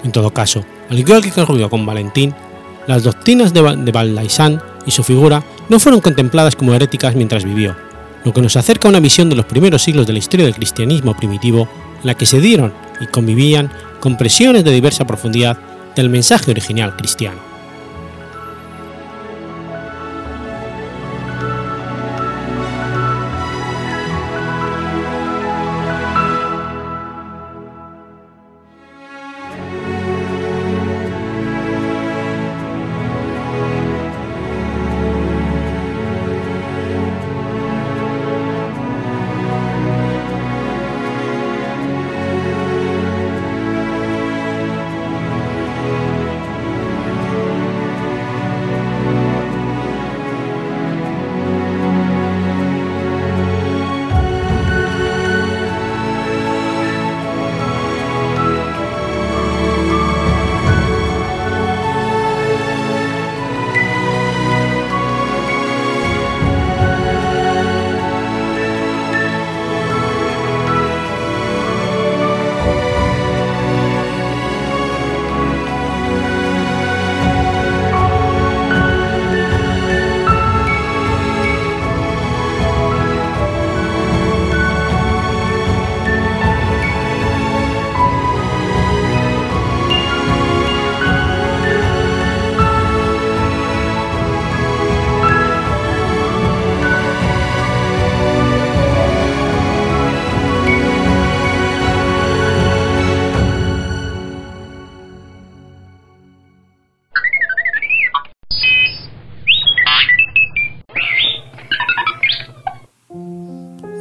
En 0.03 0.12
todo 0.12 0.32
caso, 0.32 0.65
al 0.91 1.00
igual 1.00 1.21
que 1.21 1.39
ocurrió 1.39 1.69
con 1.69 1.86
Valentín, 1.86 2.36
las 2.86 3.03
doctrinas 3.03 3.53
de, 3.53 3.62
de 3.62 4.27
y 4.86 4.91
su 4.91 5.03
figura 5.03 5.41
no 5.69 5.79
fueron 5.79 6.01
contempladas 6.01 6.57
como 6.57 6.74
heréticas 6.74 7.15
mientras 7.15 7.45
vivió, 7.45 7.77
lo 8.25 8.33
que 8.33 8.41
nos 8.41 8.57
acerca 8.57 8.89
a 8.89 8.91
una 8.91 9.00
visión 9.00 9.29
de 9.29 9.38
los 9.38 9.45
primeros 9.45 9.83
siglos 9.83 10.05
de 10.05 10.12
la 10.12 10.19
historia 10.19 10.45
del 10.45 10.55
cristianismo 10.55 11.15
primitivo 11.15 11.69
en 12.01 12.07
la 12.07 12.15
que 12.15 12.25
se 12.25 12.41
dieron 12.41 12.74
y 13.00 13.05
convivían 13.05 13.71
con 14.01 14.17
presiones 14.17 14.65
de 14.65 14.71
diversa 14.71 15.07
profundidad 15.07 15.57
del 15.95 16.10
mensaje 16.10 16.51
original 16.51 16.98
cristiano. 16.98 17.50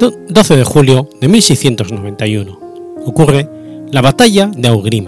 12 0.01 0.57
de 0.57 0.65
julio 0.65 1.11
de 1.21 1.29
1691 1.29 2.59
ocurre 3.05 3.47
la 3.93 4.01
Batalla 4.01 4.47
de 4.47 4.69
Augrim. 4.69 5.05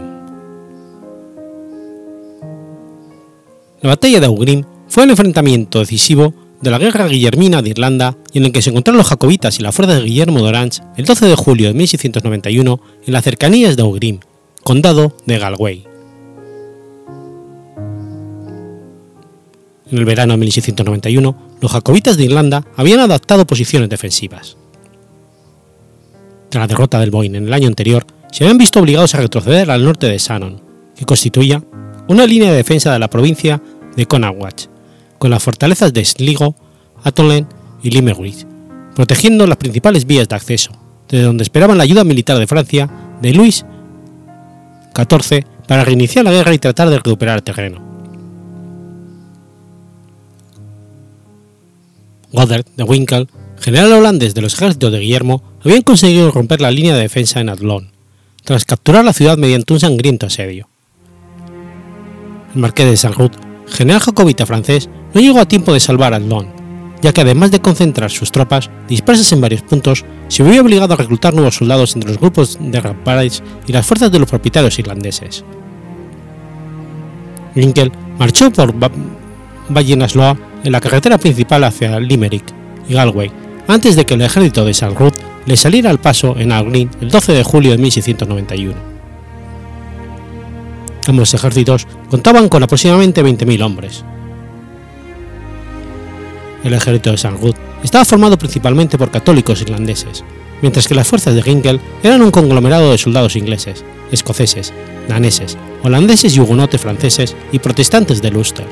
La 3.81 3.89
Batalla 3.89 4.21
de 4.21 4.27
Augrim 4.27 4.65
fue 4.89 5.05
el 5.05 5.11
enfrentamiento 5.11 5.79
decisivo 5.79 6.35
de 6.61 6.71
la 6.71 6.79
Guerra 6.79 7.09
Guillermina 7.09 7.63
de 7.63 7.71
Irlanda 7.71 8.19
y 8.35 8.39
en 8.39 8.45
el 8.45 8.53
que 8.53 8.61
se 8.61 8.69
encontraron 8.69 8.99
los 8.99 9.09
jacobitas 9.09 9.59
y 9.59 9.63
la 9.63 9.73
fuerza 9.73 9.95
de 9.95 10.03
Guillermo 10.03 10.43
de 10.43 10.49
Orange 10.49 10.83
el 10.99 11.07
12 11.07 11.25
de 11.27 11.37
julio 11.37 11.69
de 11.69 11.75
1691 11.75 12.81
en 13.07 13.13
las 13.15 13.25
cercanías 13.25 13.77
de 13.79 13.83
Augrim, 13.83 14.21
condado 14.63 15.17
de 15.25 15.39
Galway. 15.39 15.87
En 19.91 19.99
el 19.99 20.05
verano 20.05 20.35
de 20.35 20.39
1691, 20.39 21.37
los 21.63 21.73
jacobitas 21.73 22.19
de 22.19 22.25
Irlanda 22.25 22.67
habían 22.77 23.01
adaptado 23.01 23.47
posiciones 23.47 23.89
defensivas 23.89 24.59
tras 26.53 26.65
la 26.65 26.67
derrota 26.67 27.01
del 27.01 27.11
Boyne 27.11 27.39
en 27.39 27.47
el 27.47 27.53
año 27.55 27.67
anterior, 27.67 28.05
se 28.31 28.45
habían 28.45 28.59
visto 28.59 28.79
obligados 28.79 29.15
a 29.15 29.19
retroceder 29.19 29.71
al 29.71 29.87
norte 29.87 30.07
de 30.07 30.19
Shannon, 30.19 30.61
que 30.95 31.07
constituía 31.07 31.65
una 32.09 32.27
línea 32.27 32.51
de 32.51 32.59
defensa 32.59 32.93
de 32.93 32.99
la 32.99 33.09
provincia 33.09 33.63
de 33.97 34.05
Connaught, 34.05 34.67
con 35.19 35.31
las 35.31 35.43
fortalezas 35.43 35.95
de 35.95 36.05
Sligo, 36.05 36.55
Atholen 37.05 37.47
y 37.83 37.89
Limerick, 37.89 38.47
protegiendo 38.95 39.47
las 39.47 39.57
principales 39.57 40.05
vías 40.05 40.29
de 40.29 40.37
acceso, 40.37 40.73
desde 41.09 41.25
donde 41.25 41.43
esperaban 41.43 41.79
la 41.79 41.85
ayuda 41.85 42.05
militar 42.05 42.37
de 42.37 42.47
Francia 42.47 42.91
de 43.23 43.33
Luis 43.33 43.65
XIV 44.95 45.47
para 45.67 45.87
reiniciar 45.87 46.23
la 46.23 46.33
guerra 46.33 46.53
y 46.53 46.59
tratar 46.59 46.91
de 46.91 46.99
recuperar 46.99 47.37
el 47.39 47.45
terreno. 47.45 47.81
Goddard 52.31 52.67
de 52.77 52.85
Winkle 52.85 53.27
general 53.63 53.93
holandés 53.93 54.35
de 54.35 54.43
los 54.43 54.55
ejércitos 54.55 54.91
de 54.91 54.99
Guillermo, 54.99 55.41
habían 55.65 55.83
conseguido 55.83 56.33
romper 56.33 56.61
la 56.61 56.73
línea 56.73 56.97
de 56.97 57.03
defensa 57.03 57.41
en 57.41 57.49
Adlon, 57.49 57.93
tras 58.43 58.65
capturar 58.65 59.05
la 59.05 59.13
ciudad 59.13 59.39
mediante 59.39 59.73
un 59.73 59.79
sangriento 59.79 60.27
asedio. 60.27 60.69
El 62.57 62.61
marqués 62.61 62.87
de 62.87 62.97
Saint-Roch, 62.97 63.33
general 63.69 64.01
jacobita 64.01 64.47
francés, 64.47 64.91
no 65.15 65.21
llegó 65.21 65.39
a 65.39 65.47
tiempo 65.47 65.73
de 65.73 65.79
salvar 65.79 66.13
Adlon, 66.13 66.49
ya 67.03 67.13
que 67.13 67.21
además 67.21 67.53
de 67.53 67.61
concentrar 67.61 68.11
sus 68.11 68.33
tropas 68.33 68.69
dispersas 68.89 69.31
en 69.31 69.41
varios 69.41 69.63
puntos, 69.63 70.05
se 70.27 70.43
vio 70.43 70.61
obligado 70.61 70.95
a 70.95 70.97
reclutar 70.97 71.33
nuevos 71.33 71.55
soldados 71.55 71.95
entre 71.95 72.11
los 72.11 72.19
grupos 72.19 72.59
de 72.61 72.81
Rapparees 72.81 73.45
y 73.69 73.73
las 73.73 73.87
fuerzas 73.87 74.11
de 74.11 74.19
los 74.19 74.29
propietarios 74.29 74.79
irlandeses. 74.81 75.45
Lincoln 77.55 77.93
marchó 78.19 78.51
por 78.51 78.75
Ballinasloa 79.69 80.37
en 80.65 80.73
la 80.73 80.81
carretera 80.81 81.17
principal 81.19 81.63
hacia 81.63 82.01
Limerick 82.01 82.53
y 82.89 82.95
Galway 82.95 83.42
antes 83.73 83.97
de 83.97 84.05
que 84.05 84.15
el 84.15 84.23
ejército 84.23 84.65
de 84.65 84.75
San 84.75 84.95
Ruth 84.95 85.15
le 85.47 85.57
saliera 85.57 85.89
al 85.89 85.99
paso 85.99 86.37
en 86.39 86.53
Alglin 86.53 86.91
el 87.01 87.11
12 87.11 87.33
de 87.33 87.43
julio 87.43 87.71
de 87.71 87.79
1691. 87.79 88.75
Ambos 91.09 91.35
ejércitos 91.35 91.87
contaban 92.11 92.49
con 92.49 92.63
aproximadamente 92.63 93.25
20.000 93.25 93.65
hombres. 93.65 94.05
El 96.63 96.75
ejército 96.75 97.11
de 97.11 97.19
San 97.19 97.41
Ruth 97.41 97.57
estaba 97.83 98.05
formado 98.05 98.39
principalmente 98.39 98.99
por 98.99 99.11
católicos 99.11 99.63
irlandeses, 99.63 100.23
mientras 100.61 100.87
que 100.87 100.95
las 100.95 101.09
fuerzas 101.09 101.35
de 101.35 101.43
Ginkel 101.43 101.81
eran 102.03 102.23
un 102.23 102.31
conglomerado 102.31 102.93
de 102.93 102.99
soldados 102.99 103.37
ingleses, 103.37 103.85
escoceses, 104.13 104.73
daneses, 105.09 105.57
holandeses 105.83 106.37
y 106.37 106.41
hugonotes 106.41 106.81
franceses 106.81 107.35
y 107.51 107.59
protestantes 107.59 108.23
de 108.23 108.29
Ulster. 108.29 108.67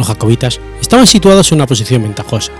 los 0.00 0.06
jacobitas 0.06 0.60
estaban 0.90 1.06
situados 1.06 1.52
en 1.52 1.58
una 1.58 1.68
posición 1.68 2.02
ventajosa. 2.02 2.50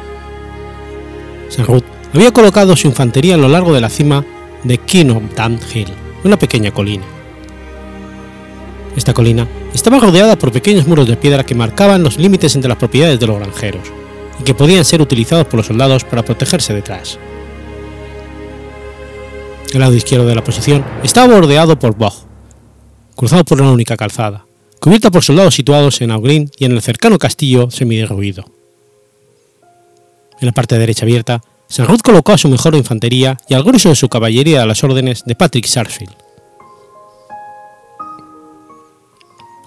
Ruth 1.66 1.82
había 2.14 2.30
colocado 2.30 2.76
su 2.76 2.86
infantería 2.86 3.34
a 3.34 3.36
lo 3.36 3.48
largo 3.48 3.74
de 3.74 3.80
la 3.80 3.90
cima 3.90 4.24
de 4.62 4.78
Kinoptan 4.78 5.58
Hill, 5.74 5.88
una 6.22 6.38
pequeña 6.38 6.70
colina. 6.70 7.02
Esta 8.94 9.12
colina 9.14 9.48
estaba 9.74 9.98
rodeada 9.98 10.38
por 10.38 10.52
pequeños 10.52 10.86
muros 10.86 11.08
de 11.08 11.16
piedra 11.16 11.42
que 11.42 11.56
marcaban 11.56 12.04
los 12.04 12.18
límites 12.18 12.54
entre 12.54 12.68
las 12.68 12.78
propiedades 12.78 13.18
de 13.18 13.26
los 13.26 13.40
granjeros 13.40 13.82
y 14.38 14.44
que 14.44 14.54
podían 14.54 14.84
ser 14.84 15.02
utilizados 15.02 15.48
por 15.48 15.56
los 15.56 15.66
soldados 15.66 16.04
para 16.04 16.24
protegerse 16.24 16.72
detrás. 16.72 17.18
El 19.72 19.80
lado 19.80 19.94
izquierdo 19.94 20.26
de 20.26 20.36
la 20.36 20.44
posición 20.44 20.84
estaba 21.02 21.34
bordeado 21.34 21.76
por 21.80 21.96
bog, 21.96 22.14
cruzado 23.16 23.44
por 23.44 23.60
una 23.60 23.72
única 23.72 23.96
calzada, 23.96 24.46
cubierta 24.80 25.10
por 25.10 25.22
soldados 25.22 25.54
situados 25.54 26.00
en 26.00 26.10
Augrin 26.10 26.50
y 26.58 26.64
en 26.64 26.72
el 26.72 26.82
cercano 26.82 27.18
castillo 27.18 27.70
semiderruido. 27.70 28.44
En 30.40 30.46
la 30.46 30.52
parte 30.52 30.78
derecha 30.78 31.04
abierta, 31.04 31.42
Sanrud 31.68 32.00
colocó 32.00 32.32
a 32.32 32.38
su 32.38 32.48
mejor 32.48 32.74
infantería 32.74 33.36
y 33.48 33.54
al 33.54 33.62
grueso 33.62 33.90
de 33.90 33.94
su 33.94 34.08
caballería 34.08 34.62
a 34.62 34.66
las 34.66 34.82
órdenes 34.82 35.24
de 35.24 35.34
Patrick 35.34 35.66
Sarsfield. 35.66 36.14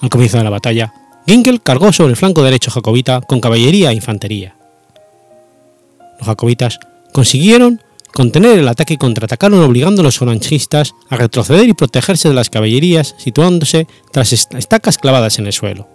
Al 0.01 0.09
comienzo 0.09 0.37
de 0.37 0.43
la 0.43 0.49
batalla, 0.49 0.93
Gingel 1.25 1.61
cargó 1.61 1.93
sobre 1.93 2.11
el 2.11 2.17
flanco 2.17 2.43
derecho 2.43 2.71
jacobita 2.71 3.21
con 3.21 3.39
caballería 3.39 3.91
e 3.91 3.93
infantería. 3.93 4.55
Los 6.19 6.27
jacobitas 6.27 6.79
consiguieron 7.13 7.81
contener 8.13 8.59
el 8.59 8.67
ataque 8.67 8.93
y 8.93 8.97
contraatacaron 8.97 9.61
obligando 9.61 10.01
a 10.01 10.05
los 10.05 10.21
orangistas 10.21 10.93
a 11.09 11.17
retroceder 11.17 11.67
y 11.67 11.73
protegerse 11.73 12.29
de 12.29 12.35
las 12.35 12.49
caballerías 12.49 13.15
situándose 13.17 13.87
tras 14.11 14.31
estacas 14.31 14.97
clavadas 14.97 15.39
en 15.39 15.47
el 15.47 15.53
suelo. 15.53 15.87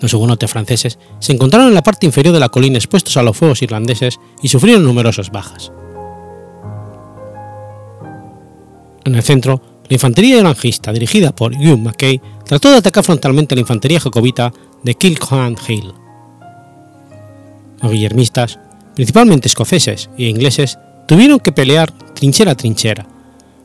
Los 0.00 0.12
hugonotes 0.12 0.50
franceses 0.50 0.98
se 1.20 1.32
encontraron 1.32 1.68
en 1.68 1.74
la 1.74 1.82
parte 1.82 2.04
inferior 2.04 2.34
de 2.34 2.40
la 2.40 2.50
colina 2.50 2.76
expuestos 2.76 3.16
a 3.16 3.22
los 3.22 3.36
fuegos 3.36 3.62
irlandeses 3.62 4.18
y 4.42 4.48
sufrieron 4.48 4.84
numerosas 4.84 5.30
bajas. 5.30 5.72
En 9.04 9.14
el 9.14 9.22
centro, 9.22 9.62
la 9.88 9.94
infantería 9.94 10.40
orangista 10.40 10.92
dirigida 10.92 11.34
por 11.34 11.54
Hugh 11.54 11.78
Mackay 11.78 12.20
trató 12.44 12.70
de 12.70 12.78
atacar 12.78 13.04
frontalmente 13.04 13.54
a 13.54 13.56
la 13.56 13.60
infantería 13.60 14.00
jacobita 14.00 14.52
de 14.82 14.94
Kilcoan 14.94 15.56
Hill. 15.68 15.92
Los 17.82 17.92
guillermistas, 17.92 18.58
principalmente 18.94 19.48
escoceses 19.48 20.10
e 20.18 20.24
ingleses, 20.24 20.78
tuvieron 21.06 21.38
que 21.38 21.52
pelear 21.52 21.90
trinchera 22.14 22.52
a 22.52 22.54
trinchera, 22.54 23.06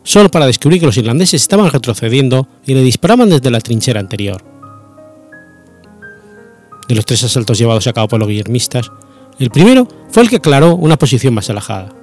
solo 0.03 0.29
para 0.29 0.47
descubrir 0.47 0.79
que 0.79 0.85
los 0.85 0.97
irlandeses 0.97 1.41
estaban 1.41 1.71
retrocediendo 1.71 2.47
y 2.65 2.73
le 2.73 2.81
disparaban 2.81 3.29
desde 3.29 3.51
la 3.51 3.61
trinchera 3.61 3.99
anterior. 3.99 4.43
De 6.87 6.95
los 6.95 7.05
tres 7.05 7.23
asaltos 7.23 7.57
llevados 7.57 7.85
a 7.87 7.93
cabo 7.93 8.07
por 8.07 8.19
los 8.19 8.27
guillermistas, 8.27 8.91
el 9.37 9.51
primero 9.51 9.87
fue 10.09 10.23
el 10.23 10.29
que 10.29 10.37
aclaró 10.37 10.75
una 10.75 10.97
posición 10.97 11.33
más 11.33 11.49
alejada. 11.49 11.93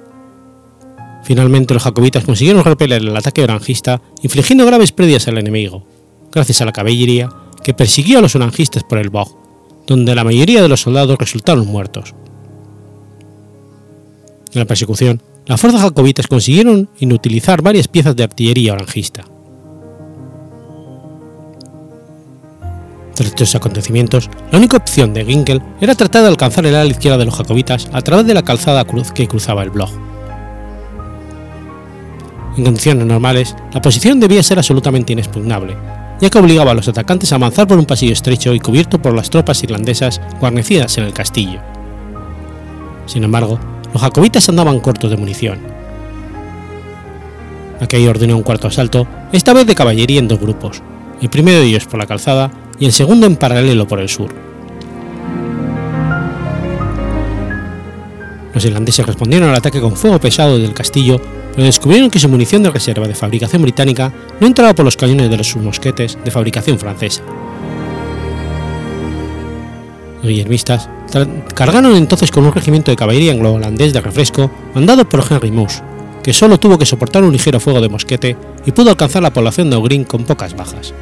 Finalmente 1.23 1.73
los 1.73 1.83
jacobitas 1.83 2.23
consiguieron 2.23 2.63
repeler 2.63 3.01
el 3.01 3.15
ataque 3.15 3.43
orangista, 3.43 4.01
infligiendo 4.23 4.65
graves 4.65 4.93
pérdidas 4.93 5.27
al 5.27 5.37
enemigo, 5.37 5.85
gracias 6.31 6.61
a 6.61 6.65
la 6.65 6.71
caballería 6.71 7.29
que 7.63 7.73
persiguió 7.73 8.19
a 8.19 8.21
los 8.21 8.35
orangistas 8.35 8.83
por 8.85 8.97
el 8.97 9.09
bog, 9.09 9.37
donde 9.85 10.15
la 10.15 10.23
mayoría 10.23 10.61
de 10.61 10.69
los 10.69 10.81
soldados 10.81 11.17
resultaron 11.17 11.67
muertos. 11.67 12.15
En 14.53 14.59
la 14.59 14.65
persecución, 14.65 15.21
las 15.45 15.59
fuerzas 15.59 15.81
jacobitas 15.81 16.27
consiguieron 16.27 16.89
inutilizar 16.99 17.61
varias 17.61 17.87
piezas 17.87 18.15
de 18.15 18.23
artillería 18.23 18.73
orangista. 18.73 19.25
Tras 23.15 23.29
estos 23.29 23.55
acontecimientos, 23.55 24.29
la 24.51 24.59
única 24.59 24.77
opción 24.77 25.13
de 25.13 25.25
Ginkel 25.25 25.61
era 25.81 25.95
tratar 25.95 26.21
de 26.21 26.27
alcanzar 26.27 26.65
el 26.65 26.75
ala 26.75 26.85
izquierda 26.85 27.17
de 27.17 27.25
los 27.25 27.35
jacobitas 27.35 27.89
a 27.91 28.01
través 28.01 28.27
de 28.27 28.33
la 28.33 28.43
calzada 28.43 28.85
cruz 28.85 29.11
que 29.11 29.27
cruzaba 29.27 29.63
el 29.63 29.71
blog. 29.71 29.89
En 32.57 32.63
condiciones 32.63 33.05
normales, 33.05 33.55
la 33.73 33.81
posición 33.81 34.19
debía 34.19 34.43
ser 34.43 34.59
absolutamente 34.59 35.13
inexpugnable, 35.13 35.75
ya 36.21 36.29
que 36.29 36.37
obligaba 36.37 36.71
a 36.71 36.75
los 36.75 36.87
atacantes 36.87 37.31
a 37.31 37.35
avanzar 37.35 37.67
por 37.67 37.77
un 37.79 37.85
pasillo 37.85 38.13
estrecho 38.13 38.53
y 38.53 38.59
cubierto 38.59 39.01
por 39.01 39.15
las 39.15 39.29
tropas 39.29 39.63
irlandesas 39.63 40.21
guarnecidas 40.39 40.97
en 40.97 41.05
el 41.05 41.13
castillo. 41.13 41.59
Sin 43.07 43.23
embargo, 43.23 43.59
los 43.93 44.01
jacobitas 44.01 44.47
andaban 44.49 44.79
cortos 44.79 45.09
de 45.09 45.17
munición. 45.17 45.59
Aquello 47.79 48.09
ordenó 48.09 48.35
un 48.37 48.43
cuarto 48.43 48.67
asalto, 48.67 49.07
esta 49.31 49.53
vez 49.53 49.67
de 49.67 49.75
caballería 49.75 50.19
en 50.19 50.27
dos 50.27 50.39
grupos, 50.39 50.81
el 51.21 51.29
primero 51.29 51.59
de 51.59 51.67
ellos 51.67 51.85
por 51.85 51.99
la 51.99 52.07
calzada 52.07 52.51
y 52.79 52.85
el 52.85 52.91
segundo 52.91 53.27
en 53.27 53.35
paralelo 53.35 53.87
por 53.87 53.99
el 53.99 54.09
sur. 54.09 54.33
Los 58.53 58.65
irlandeses 58.65 59.05
respondieron 59.05 59.49
al 59.49 59.55
ataque 59.55 59.79
con 59.79 59.95
fuego 59.95 60.19
pesado 60.19 60.57
del 60.57 60.73
castillo, 60.73 61.21
pero 61.51 61.65
descubrieron 61.65 62.09
que 62.09 62.19
su 62.19 62.27
munición 62.27 62.63
de 62.63 62.71
reserva 62.71 63.07
de 63.07 63.13
fabricación 63.13 63.61
británica 63.61 64.11
no 64.39 64.47
entraba 64.47 64.73
por 64.73 64.83
los 64.83 64.97
cañones 64.97 65.29
de 65.29 65.37
los 65.37 65.47
submosquetes 65.47 66.17
de 66.23 66.31
fabricación 66.31 66.79
francesa. 66.79 67.21
Guillermistas 70.23 70.89
cargaron 71.53 71.95
entonces 71.95 72.31
con 72.31 72.45
un 72.45 72.53
regimiento 72.53 72.91
de 72.91 72.97
caballería 72.97 73.31
anglo-holandés 73.31 73.93
de 73.93 74.01
refresco 74.01 74.51
mandado 74.73 75.07
por 75.07 75.23
Henry 75.29 75.51
Moose, 75.51 75.81
que 76.23 76.33
solo 76.33 76.59
tuvo 76.59 76.77
que 76.77 76.85
soportar 76.85 77.23
un 77.23 77.31
ligero 77.31 77.59
fuego 77.59 77.81
de 77.81 77.89
mosquete 77.89 78.35
y 78.65 78.71
pudo 78.71 78.89
alcanzar 78.89 79.23
la 79.23 79.31
población 79.31 79.69
de 79.69 79.77
O'Green 79.77 80.03
con 80.03 80.25
pocas 80.25 80.55
bajas. 80.55 80.93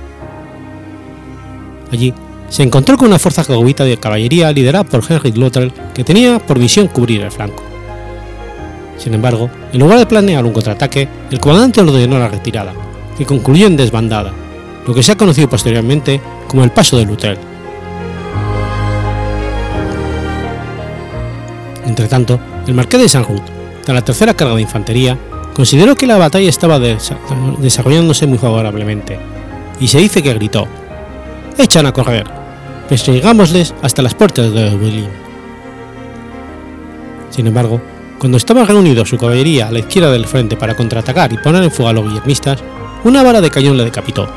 Allí 1.91 2.13
se 2.49 2.63
encontró 2.63 2.97
con 2.97 3.07
una 3.07 3.19
fuerza 3.19 3.43
jacobita 3.43 3.83
de 3.83 3.97
caballería 3.97 4.51
liderada 4.51 4.83
por 4.83 5.03
Henry 5.07 5.31
Luttrell 5.31 5.73
que 5.93 6.03
tenía 6.03 6.39
por 6.39 6.59
misión 6.59 6.87
cubrir 6.87 7.21
el 7.21 7.31
flanco. 7.31 7.63
Sin 8.97 9.13
embargo, 9.13 9.49
en 9.73 9.79
lugar 9.79 9.99
de 9.99 10.05
planear 10.05 10.45
un 10.45 10.53
contraataque, 10.53 11.07
el 11.31 11.39
comandante 11.39 11.81
ordenó 11.81 12.17
la 12.17 12.29
retirada, 12.29 12.73
que 13.17 13.25
concluyó 13.25 13.67
en 13.67 13.77
desbandada, 13.77 14.31
lo 14.85 14.93
que 14.93 15.03
se 15.03 15.11
ha 15.11 15.17
conocido 15.17 15.49
posteriormente 15.49 16.21
como 16.47 16.63
el 16.63 16.71
Paso 16.71 16.97
de 16.97 17.05
Luttrell. 17.05 17.54
Entretanto, 21.85 22.39
el 22.67 22.73
marqués 22.73 23.01
de 23.01 23.09
Saint 23.09 23.27
tras 23.83 23.95
la 23.95 24.03
tercera 24.03 24.33
carga 24.33 24.55
de 24.55 24.61
infantería, 24.61 25.17
consideró 25.53 25.95
que 25.95 26.07
la 26.07 26.17
batalla 26.17 26.49
estaba 26.49 26.79
desarrollándose 26.79 28.27
muy 28.27 28.37
favorablemente, 28.37 29.19
y 29.79 29.87
se 29.87 29.99
dice 29.99 30.23
que 30.23 30.33
gritó: 30.33 30.67
¡Echan 31.57 31.85
a 31.85 31.93
correr! 31.93 32.25
Persigámosles 32.89 33.73
hasta 33.81 34.01
las 34.01 34.13
puertas 34.13 34.51
de 34.51 34.69
Dublín. 34.69 35.07
Sin 37.29 37.47
embargo, 37.47 37.81
cuando 38.19 38.37
estaba 38.37 38.65
reunido 38.65 39.05
su 39.05 39.17
caballería 39.17 39.67
a 39.67 39.71
la 39.71 39.79
izquierda 39.79 40.11
del 40.11 40.25
frente 40.25 40.55
para 40.55 40.75
contraatacar 40.75 41.31
y 41.33 41.37
poner 41.37 41.63
en 41.63 41.71
fuga 41.71 41.89
a 41.89 41.93
los 41.93 42.07
guillermistas, 42.07 42.59
una 43.03 43.23
bala 43.23 43.41
de 43.41 43.51
cañón 43.51 43.77
le 43.77 43.83
decapitó, 43.83 44.27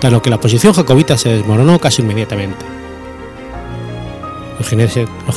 dado 0.00 0.22
que 0.22 0.30
la 0.30 0.40
posición 0.40 0.72
jacobita 0.72 1.16
se 1.18 1.30
desmoronó 1.30 1.78
casi 1.78 2.02
inmediatamente. 2.02 2.73
Los 4.58 4.68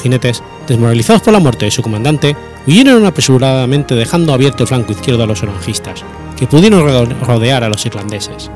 jinetes, 0.02 0.44
desmoralizados 0.68 1.22
por 1.22 1.34
la 1.34 1.40
muerte 1.40 1.66
de 1.66 1.72
su 1.72 1.82
comandante, 1.82 2.36
huyeron 2.68 3.06
apresuradamente 3.06 3.96
dejando 3.96 4.34
abierto 4.34 4.64
el 4.64 4.68
flanco 4.68 4.92
izquierdo 4.92 5.24
a 5.24 5.28
los 5.28 5.42
orangistas, 5.42 6.04
que 6.38 6.48
pudieron 6.48 7.10
rodear 7.22 7.64
a 7.64 7.70
los 7.70 7.86
irlandeses. 7.86 8.52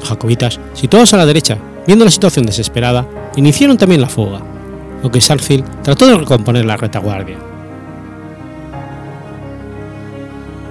Los 0.00 0.08
jacobitas, 0.08 0.60
situados 0.74 1.14
a 1.14 1.16
la 1.16 1.26
derecha, 1.26 1.56
viendo 1.86 2.04
la 2.04 2.10
situación 2.10 2.44
desesperada, 2.44 3.06
iniciaron 3.36 3.78
también 3.78 4.00
la 4.00 4.08
fuga, 4.08 4.40
aunque 5.02 5.20
Sarsfield 5.20 5.82
trató 5.82 6.06
de 6.06 6.18
recomponer 6.18 6.64
la 6.64 6.76
retaguardia. 6.76 7.38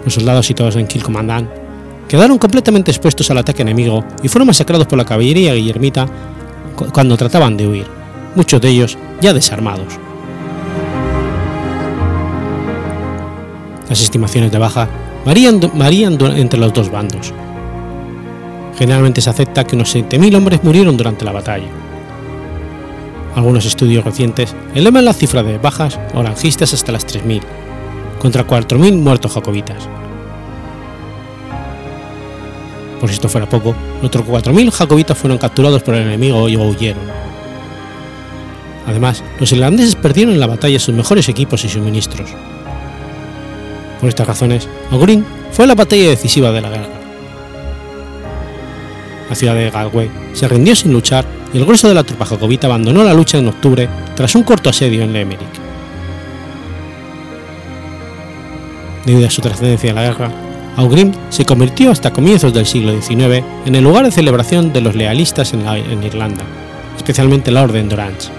Los 0.04 0.14
soldados 0.14 0.46
situados 0.46 0.76
en 0.76 0.88
Kilcommandant 0.88 1.50
quedaron 2.08 2.38
completamente 2.38 2.92
expuestos 2.92 3.30
al 3.32 3.38
ataque 3.38 3.62
enemigo 3.62 4.04
y 4.22 4.28
fueron 4.28 4.48
masacrados 4.48 4.88
por 4.88 4.98
la 4.98 5.06
caballería 5.06 5.54
guillermita 5.54 6.08
cuando 6.94 7.18
trataban 7.18 7.58
de 7.58 7.68
huir, 7.68 7.88
muchos 8.36 8.62
de 8.62 8.70
ellos 8.70 8.98
ya 9.22 9.34
desarmados. 9.34 10.00
Las 13.90 14.02
estimaciones 14.02 14.52
de 14.52 14.58
baja 14.58 14.88
varían, 15.26 15.60
entre 16.38 16.60
los 16.60 16.74
dos 16.74 16.90
bandos. 16.90 17.34
Generalmente 18.78 19.22
se 19.22 19.30
acepta 19.30 19.66
que 19.66 19.76
unos 19.76 19.96
7.000 19.96 20.36
hombres 20.36 20.64
murieron 20.64 20.98
durante 20.98 21.26
la 21.26 21.34
batalla. 21.34 21.68
Algunos 23.36 23.66
estudios 23.66 24.04
recientes 24.04 24.56
elevan 24.76 25.06
la 25.06 25.14
cifra 25.14 25.44
de 25.44 25.58
bajas 25.58 26.00
orangistas 26.14 26.74
hasta 26.74 26.92
las 26.92 27.06
3.000, 27.06 27.42
contra 28.20 28.48
4.000 28.48 28.98
muertos 28.98 29.34
jacobitas. 29.34 29.88
Por 33.02 33.10
si 33.10 33.16
esto 33.16 33.30
fuera 33.30 33.50
poco, 33.50 33.76
otros 34.04 34.28
4.000 34.28 34.70
jacobitas 34.70 35.18
fueron 35.18 35.40
capturados 35.40 35.82
por 35.82 35.96
el 35.96 36.04
enemigo 36.04 36.48
y 36.48 36.56
huyeron. 36.56 37.02
Además, 38.86 39.24
los 39.40 39.52
irlandeses 39.52 39.96
perdieron 39.96 40.36
en 40.36 40.40
la 40.40 40.46
batalla 40.46 40.80
sus 40.80 40.94
mejores 40.94 41.28
equipos 41.28 41.66
y 41.66 41.70
suministros. 41.70 42.30
Por 44.00 44.08
estas 44.08 44.28
razones, 44.28 44.70
O'Green 44.92 45.26
fue 45.52 45.66
la 45.66 45.74
batalla 45.74 46.10
decisiva 46.10 46.52
de 46.52 46.62
la 46.62 46.70
guerra. 46.70 46.90
La 49.28 49.36
ciudad 49.36 49.56
de 49.56 49.72
Galway 49.72 50.12
se 50.34 50.48
rindió 50.48 50.76
sin 50.76 50.94
luchar 50.94 51.26
y 51.52 51.58
el 51.58 51.66
grueso 51.66 51.88
de 51.88 51.96
la 51.96 52.04
tropa 52.04 52.26
jacobita 52.26 52.68
abandonó 52.68 53.04
la 53.04 53.16
lucha 53.16 53.40
en 53.40 53.48
octubre 53.48 53.90
tras 54.16 54.36
un 54.36 54.44
corto 54.44 54.70
asedio 54.70 55.02
en 55.02 55.12
Limerick. 55.12 55.50
Debido 59.08 59.28
a 59.28 59.32
su 59.32 59.42
trascendencia 59.42 59.90
en 59.90 59.96
la 59.96 60.04
guerra, 60.04 60.51
Augrim 60.78 61.12
se 61.30 61.46
convirtió 61.46 61.92
hasta 61.92 62.14
comienzos 62.14 62.54
del 62.54 62.66
siglo 62.66 63.00
XIX 63.00 63.44
en 63.66 63.76
el 63.76 63.84
lugar 63.84 64.06
de 64.06 64.12
celebración 64.12 64.72
de 64.72 64.82
los 64.82 64.96
lealistas 64.96 65.54
en, 65.54 65.68
en 65.68 66.04
Irlanda, 66.04 66.44
especialmente 66.98 67.52
la 67.52 67.64
Orden 67.64 67.90
de 67.90 67.96
Orange. 67.96 68.30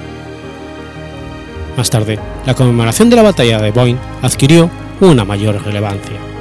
Más 1.76 1.90
tarde, 1.90 2.18
la 2.46 2.54
conmemoración 2.54 3.10
de 3.10 3.16
la 3.16 3.22
batalla 3.22 3.60
de 3.60 3.70
Boyne 3.70 3.98
adquirió 4.22 4.70
una 5.00 5.24
mayor 5.24 5.62
relevancia. 5.64 6.31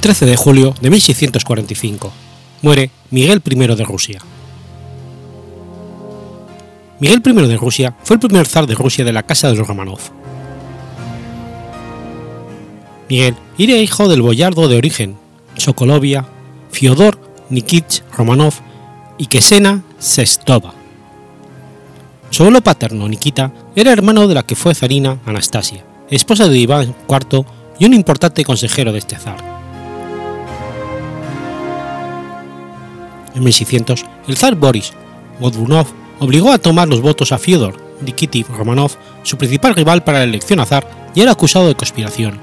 ...13 0.00 0.26
de 0.26 0.36
julio 0.36 0.74
de 0.80 0.90
1645... 0.90 2.12
...muere 2.62 2.90
Miguel 3.10 3.42
I 3.44 3.54
de 3.56 3.84
Rusia. 3.84 4.20
Miguel 6.98 7.22
I 7.24 7.32
de 7.32 7.56
Rusia 7.56 7.96
fue 8.02 8.14
el 8.14 8.20
primer 8.20 8.46
zar 8.46 8.66
de 8.66 8.74
Rusia 8.74 9.04
de 9.04 9.12
la 9.12 9.22
Casa 9.22 9.48
de 9.48 9.56
los 9.56 9.66
Romanov. 9.66 10.00
Miguel 13.08 13.34
era 13.58 13.76
hijo 13.76 14.08
del 14.08 14.22
boyardo 14.22 14.68
de 14.68 14.76
origen, 14.76 15.16
Sokolovia, 15.56 16.26
Fyodor 16.70 17.18
Nikitich 17.50 18.04
Romanov 18.16 18.54
y 19.18 19.26
Kesena 19.26 19.82
Sestova. 19.98 20.74
Su 22.30 22.44
abuelo 22.44 22.62
paterno, 22.62 23.08
Nikita, 23.08 23.52
era 23.74 23.92
hermano 23.92 24.28
de 24.28 24.34
la 24.34 24.44
que 24.44 24.54
fue 24.54 24.74
zarina 24.74 25.18
Anastasia, 25.26 25.84
esposa 26.10 26.48
de 26.48 26.58
Iván 26.58 26.94
IV 27.08 27.44
y 27.78 27.86
un 27.86 27.94
importante 27.94 28.44
consejero 28.44 28.92
de 28.92 28.98
este 28.98 29.16
zar. 29.16 29.49
En 33.34 33.44
1600, 33.44 34.04
el 34.28 34.36
zar 34.36 34.54
Boris 34.56 34.92
Godunov 35.38 35.86
obligó 36.18 36.52
a 36.52 36.58
tomar 36.58 36.88
los 36.88 37.00
votos 37.00 37.32
a 37.32 37.38
Fyodor 37.38 37.90
Nikitich 38.02 38.48
Romanov, 38.48 38.92
su 39.22 39.36
principal 39.36 39.74
rival 39.74 40.02
para 40.04 40.18
la 40.18 40.24
elección 40.24 40.60
a 40.60 40.66
zar 40.66 41.10
y 41.14 41.20
era 41.20 41.32
acusado 41.32 41.68
de 41.68 41.74
conspiración, 41.74 42.38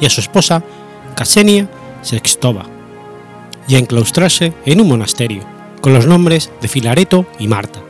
y 0.00 0.06
a 0.06 0.10
su 0.10 0.20
esposa 0.20 0.62
Ksenia 1.16 1.68
Sextova, 2.02 2.66
y 3.68 3.74
a 3.74 3.78
enclaustrarse 3.78 4.52
en 4.64 4.80
un 4.80 4.88
monasterio, 4.88 5.42
con 5.80 5.94
los 5.94 6.06
nombres 6.06 6.50
de 6.60 6.68
Filareto 6.68 7.26
y 7.38 7.48
Marta. 7.48 7.80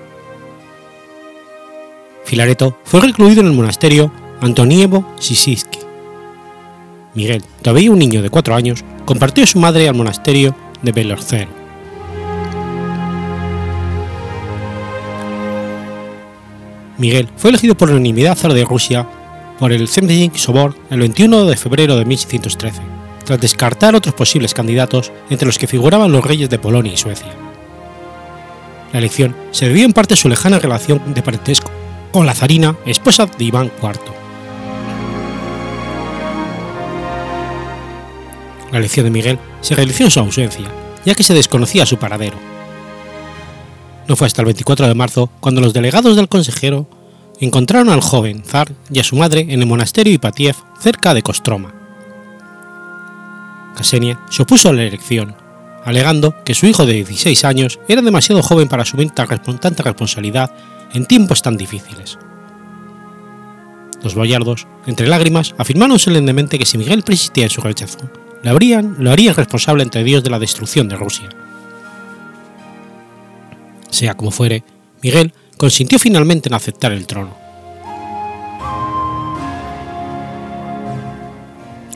Filareto 2.24 2.78
fue 2.84 3.00
recluido 3.00 3.40
en 3.40 3.48
el 3.48 3.52
monasterio 3.52 4.12
Antonievo 4.40 5.06
Sisiski. 5.18 5.80
Miguel, 7.14 7.44
todavía 7.60 7.90
un 7.90 7.98
niño 7.98 8.22
de 8.22 8.30
cuatro 8.30 8.54
años, 8.54 8.84
compartió 9.04 9.44
a 9.44 9.46
su 9.46 9.58
madre 9.58 9.88
al 9.88 9.94
monasterio 9.94 10.56
de 10.80 10.92
Belorcero. 10.92 11.61
Miguel 17.02 17.28
fue 17.36 17.50
elegido 17.50 17.76
por 17.76 17.90
unanimidad 17.90 18.38
zar 18.38 18.54
de 18.54 18.64
Rusia 18.64 19.08
por 19.58 19.72
el 19.72 19.88
Zemsting 19.88 20.36
Sobor 20.36 20.76
el 20.88 21.00
21 21.00 21.46
de 21.46 21.56
febrero 21.56 21.96
de 21.96 22.04
1613, 22.04 22.80
tras 23.24 23.40
descartar 23.40 23.96
otros 23.96 24.14
posibles 24.14 24.54
candidatos 24.54 25.10
entre 25.28 25.46
los 25.46 25.58
que 25.58 25.66
figuraban 25.66 26.12
los 26.12 26.24
reyes 26.24 26.48
de 26.48 26.60
Polonia 26.60 26.92
y 26.92 26.96
Suecia. 26.96 27.32
La 28.92 29.00
elección 29.00 29.34
se 29.50 29.66
debió 29.66 29.84
en 29.84 29.92
parte 29.92 30.14
a 30.14 30.16
su 30.16 30.28
lejana 30.28 30.60
relación 30.60 31.12
de 31.12 31.22
parentesco 31.22 31.72
con 32.12 32.24
la 32.24 32.34
zarina, 32.34 32.76
esposa 32.86 33.26
de 33.26 33.44
Iván 33.46 33.72
IV. 33.82 33.98
La 38.70 38.78
elección 38.78 39.06
de 39.06 39.10
Miguel 39.10 39.38
se 39.60 39.74
realizó 39.74 40.04
en 40.04 40.10
su 40.12 40.20
ausencia, 40.20 40.68
ya 41.04 41.16
que 41.16 41.24
se 41.24 41.34
desconocía 41.34 41.84
su 41.84 41.98
paradero. 41.98 42.36
No 44.08 44.16
fue 44.16 44.26
hasta 44.26 44.42
el 44.42 44.46
24 44.46 44.88
de 44.88 44.94
marzo 44.94 45.30
cuando 45.40 45.60
los 45.60 45.72
delegados 45.72 46.16
del 46.16 46.28
consejero 46.28 46.88
encontraron 47.40 47.88
al 47.88 48.00
joven 48.00 48.44
zar 48.44 48.72
y 48.90 49.00
a 49.00 49.04
su 49.04 49.16
madre 49.16 49.46
en 49.48 49.60
el 49.60 49.66
monasterio 49.66 50.12
Ipatiev 50.12 50.56
cerca 50.80 51.14
de 51.14 51.22
Kostroma. 51.22 51.74
Ksenia 53.76 54.20
se 54.30 54.42
opuso 54.42 54.68
a 54.68 54.72
la 54.72 54.82
elección, 54.82 55.34
alegando 55.84 56.34
que 56.44 56.54
su 56.54 56.66
hijo 56.66 56.86
de 56.86 56.94
16 56.94 57.44
años 57.44 57.80
era 57.88 58.02
demasiado 58.02 58.42
joven 58.42 58.68
para 58.68 58.82
asumir 58.82 59.10
tanta 59.10 59.82
responsabilidad 59.82 60.52
en 60.92 61.06
tiempos 61.06 61.42
tan 61.42 61.56
difíciles. 61.56 62.18
Los 64.02 64.14
boyardos, 64.14 64.66
entre 64.86 65.06
lágrimas, 65.06 65.54
afirmaron 65.58 65.98
solemnemente 65.98 66.58
que 66.58 66.66
si 66.66 66.76
Miguel 66.76 67.02
persistía 67.02 67.44
en 67.44 67.50
su 67.50 67.60
rechazo, 67.60 67.98
lo, 68.42 68.50
habrían, 68.50 68.96
lo 68.98 69.12
harían 69.12 69.34
responsable 69.34 69.84
ante 69.84 70.02
Dios 70.02 70.24
de 70.24 70.30
la 70.30 70.40
destrucción 70.40 70.88
de 70.88 70.96
Rusia. 70.96 71.28
Sea 73.92 74.16
como 74.16 74.30
fuere, 74.30 74.64
Miguel 75.02 75.34
consintió 75.58 75.98
finalmente 75.98 76.48
en 76.48 76.54
aceptar 76.54 76.92
el 76.92 77.06
trono. 77.06 77.36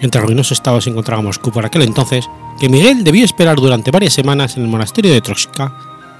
En 0.00 0.10
tan 0.10 0.22
ruinoso 0.22 0.52
estado 0.52 0.78
se 0.82 0.90
encontraba 0.90 1.22
Moscú 1.22 1.50
por 1.50 1.64
aquel 1.64 1.82
entonces 1.82 2.28
que 2.60 2.68
Miguel 2.68 3.02
debió 3.02 3.24
esperar 3.24 3.56
durante 3.56 3.90
varias 3.90 4.12
semanas 4.12 4.56
en 4.56 4.64
el 4.64 4.68
monasterio 4.68 5.10
de 5.10 5.22
Troska, 5.22 5.72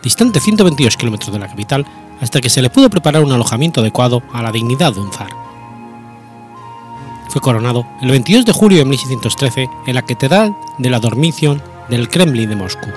distante 0.02 0.40
122 0.40 0.96
kilómetros 0.96 1.30
de 1.30 1.38
la 1.40 1.48
capital, 1.48 1.84
hasta 2.22 2.40
que 2.40 2.48
se 2.48 2.62
le 2.62 2.70
pudo 2.70 2.88
preparar 2.88 3.22
un 3.22 3.32
alojamiento 3.32 3.82
adecuado 3.82 4.22
a 4.32 4.42
la 4.42 4.52
dignidad 4.52 4.94
de 4.94 5.00
un 5.00 5.12
zar. 5.12 5.30
Fue 7.28 7.42
coronado 7.42 7.86
el 8.00 8.10
22 8.12 8.46
de 8.46 8.52
julio 8.52 8.78
de 8.78 8.86
1613 8.86 9.68
en 9.86 9.94
la 9.94 10.06
Catedral 10.06 10.56
de 10.78 10.88
la 10.88 11.00
Dormición 11.00 11.60
del 11.90 12.08
Kremlin 12.08 12.48
de 12.48 12.56
Moscú. 12.56 12.88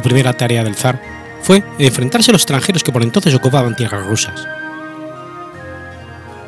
La 0.00 0.04
primera 0.04 0.32
tarea 0.32 0.64
del 0.64 0.76
zar 0.76 0.98
fue 1.42 1.62
enfrentarse 1.78 2.30
a 2.30 2.32
los 2.32 2.40
extranjeros 2.40 2.82
que 2.82 2.90
por 2.90 3.02
entonces 3.02 3.34
ocupaban 3.34 3.76
tierras 3.76 4.06
rusas. 4.06 4.48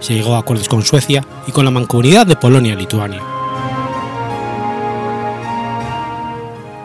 Se 0.01 0.15
llegó 0.15 0.35
a 0.35 0.39
acuerdos 0.39 0.71
con 0.71 0.83
Suecia 0.83 1.23
y 1.47 1.53
con 1.53 1.67
la 1.67 1.71
mancomunidad 1.71 2.27
de 2.27 2.35
Polonia 2.35 2.73
y 2.73 2.77
Lituania. 2.77 3.21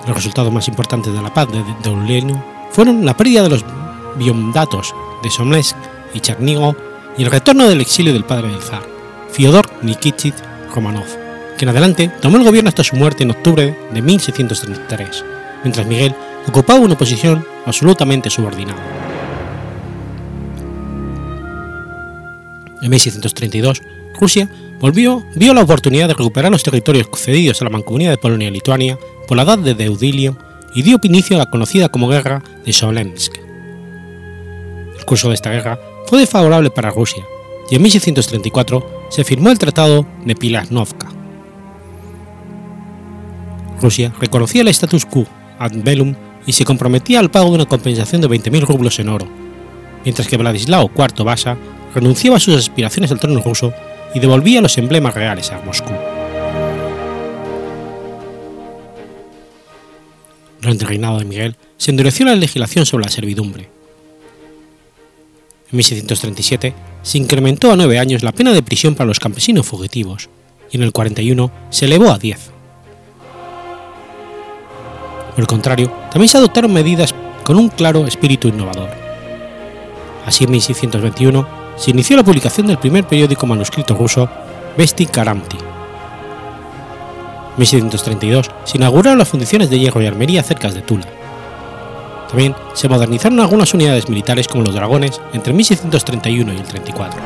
Los 0.05 0.13
resultados 0.13 0.51
más 0.51 0.67
importantes 0.67 1.13
de 1.13 1.21
la 1.21 1.33
paz 1.33 1.47
de 1.49 1.63
Deuleno 1.83 2.43
fueron 2.71 3.05
la 3.05 3.15
pérdida 3.15 3.43
de 3.43 3.49
los 3.49 3.63
biomdatos 4.17 4.93
de 5.23 5.29
Somlesk 5.29 5.77
y 6.13 6.19
Chernigov 6.19 6.75
y 7.17 7.23
el 7.23 7.31
retorno 7.31 7.69
del 7.69 7.79
exilio 7.79 8.11
del 8.11 8.25
padre 8.25 8.49
del 8.49 8.61
zar, 8.61 8.83
Fyodor 9.31 9.69
Nikitich 9.83 10.35
Romanov, 10.75 11.07
que 11.57 11.63
en 11.63 11.69
adelante 11.69 12.11
tomó 12.21 12.35
el 12.35 12.43
gobierno 12.43 12.67
hasta 12.67 12.83
su 12.83 12.97
muerte 12.97 13.23
en 13.23 13.31
octubre 13.31 13.73
de 13.93 14.01
1633, 14.01 15.23
mientras 15.63 15.87
Miguel 15.87 16.13
ocupaba 16.47 16.79
una 16.79 16.97
posición 16.97 17.45
absolutamente 17.65 18.29
subordinada. 18.29 18.81
En 22.81 22.89
1632, 22.89 23.81
Rusia 24.19 24.49
volvió, 24.79 25.25
vio 25.35 25.53
la 25.53 25.63
oportunidad 25.63 26.07
de 26.07 26.13
recuperar 26.13 26.51
los 26.51 26.63
territorios 26.63 27.07
cedidos 27.15 27.61
a 27.61 27.65
la 27.65 27.71
mancomunidad 27.71 28.11
de 28.11 28.17
Polonia 28.17 28.47
y 28.47 28.51
Lituania 28.51 28.97
por 29.27 29.37
la 29.37 29.43
edad 29.43 29.57
de 29.57 29.73
Deudilio 29.73 30.37
y 30.73 30.83
dio 30.83 30.99
inicio 31.03 31.35
a 31.35 31.39
la 31.39 31.49
conocida 31.49 31.89
como 31.89 32.07
Guerra 32.07 32.43
de 32.65 32.73
Smolensk. 32.73 33.37
El 34.97 35.05
curso 35.05 35.29
de 35.29 35.35
esta 35.35 35.49
guerra 35.49 35.79
fue 36.05 36.19
desfavorable 36.19 36.69
para 36.69 36.91
Rusia 36.91 37.25
y 37.69 37.75
en 37.75 37.81
1634 37.81 39.07
se 39.09 39.23
firmó 39.23 39.49
el 39.49 39.59
Tratado 39.59 40.05
de 40.25 40.35
Pilasnovka. 40.35 41.07
Rusia 43.81 44.13
reconocía 44.19 44.61
el 44.61 44.67
status 44.69 45.05
quo 45.05 45.25
ad 45.59 45.71
bellum 45.83 46.15
y 46.47 46.53
se 46.53 46.65
comprometía 46.65 47.19
al 47.19 47.29
pago 47.29 47.49
de 47.49 47.55
una 47.55 47.65
compensación 47.65 48.21
de 48.21 48.29
20.000 48.29 48.61
rublos 48.61 48.97
en 48.97 49.09
oro, 49.09 49.27
mientras 50.03 50.27
que 50.27 50.37
Vladislao 50.37 50.89
IV 50.97 51.23
Vasa 51.23 51.57
renunciaba 51.93 52.37
a 52.37 52.39
sus 52.39 52.55
aspiraciones 52.55 53.11
al 53.11 53.19
trono 53.19 53.41
ruso 53.41 53.73
y 54.15 54.19
devolvía 54.19 54.61
los 54.61 54.77
emblemas 54.77 55.13
reales 55.13 55.51
a 55.51 55.61
Moscú. 55.61 55.91
Durante 60.61 60.85
el 60.85 60.89
reinado 60.89 61.19
de 61.19 61.25
Miguel 61.25 61.55
se 61.77 61.91
endureció 61.91 62.25
la 62.25 62.35
legislación 62.35 62.85
sobre 62.85 63.05
la 63.05 63.11
servidumbre. 63.11 63.69
En 65.69 65.77
1637 65.77 66.73
se 67.03 67.17
incrementó 67.17 67.71
a 67.71 67.75
nueve 67.75 67.99
años 67.99 68.23
la 68.23 68.31
pena 68.31 68.53
de 68.53 68.63
prisión 68.63 68.95
para 68.95 69.07
los 69.07 69.19
campesinos 69.19 69.67
fugitivos 69.67 70.29
y 70.71 70.77
en 70.77 70.83
el 70.83 70.93
41 70.93 71.51
se 71.69 71.85
elevó 71.85 72.09
a 72.11 72.17
10. 72.17 72.56
Por 75.37 75.43
el 75.43 75.47
contrario, 75.47 75.91
también 76.09 76.29
se 76.29 76.39
adoptaron 76.39 76.73
medidas 76.73 77.13
con 77.43 77.57
un 77.57 77.69
claro 77.69 78.07
espíritu 78.07 78.47
innovador. 78.47 78.89
Así 80.25 80.45
en 80.45 80.49
1621 80.49 81.47
se 81.75 81.91
inició 81.91 82.17
la 82.17 82.23
publicación 82.23 82.65
del 82.65 82.79
primer 82.79 83.03
periódico 83.03 83.45
manuscrito 83.45 83.93
ruso, 83.93 84.27
Vesti 84.75 85.05
Karamti. 85.05 85.57
En 85.57 85.63
1632 87.55 88.49
se 88.63 88.77
inauguraron 88.77 89.19
las 89.19 89.27
fundiciones 89.27 89.69
de 89.69 89.77
hierro 89.77 90.01
y 90.01 90.07
armería 90.07 90.41
cerca 90.41 90.71
de 90.71 90.81
Tula. 90.81 91.05
También 92.29 92.55
se 92.73 92.89
modernizaron 92.89 93.39
algunas 93.39 93.71
unidades 93.75 94.09
militares 94.09 94.47
como 94.47 94.63
los 94.63 94.73
dragones 94.73 95.21
entre 95.33 95.53
1631 95.53 96.51
y 96.51 96.57
el 96.57 96.63
34. 96.63 97.21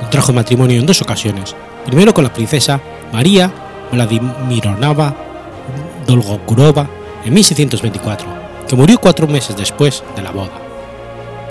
Contrajo 0.00 0.32
matrimonio 0.32 0.80
en 0.80 0.86
dos 0.86 1.00
ocasiones, 1.00 1.54
primero 1.86 2.12
con 2.12 2.24
la 2.24 2.32
princesa 2.32 2.80
María 3.12 3.52
Vladimirovna 3.94 5.14
Dolgorukova 6.06 6.88
en 7.24 7.32
1624, 7.32 8.26
que 8.68 8.76
murió 8.76 8.98
cuatro 8.98 9.26
meses 9.26 9.56
después 9.56 10.02
de 10.14 10.22
la 10.22 10.30
boda, 10.30 10.52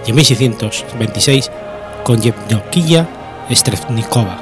y 0.06 0.10
en 0.10 0.16
1626 0.16 1.52
con 2.04 2.22
Yevdokiya 2.22 3.08
Strevnikova, 3.50 4.38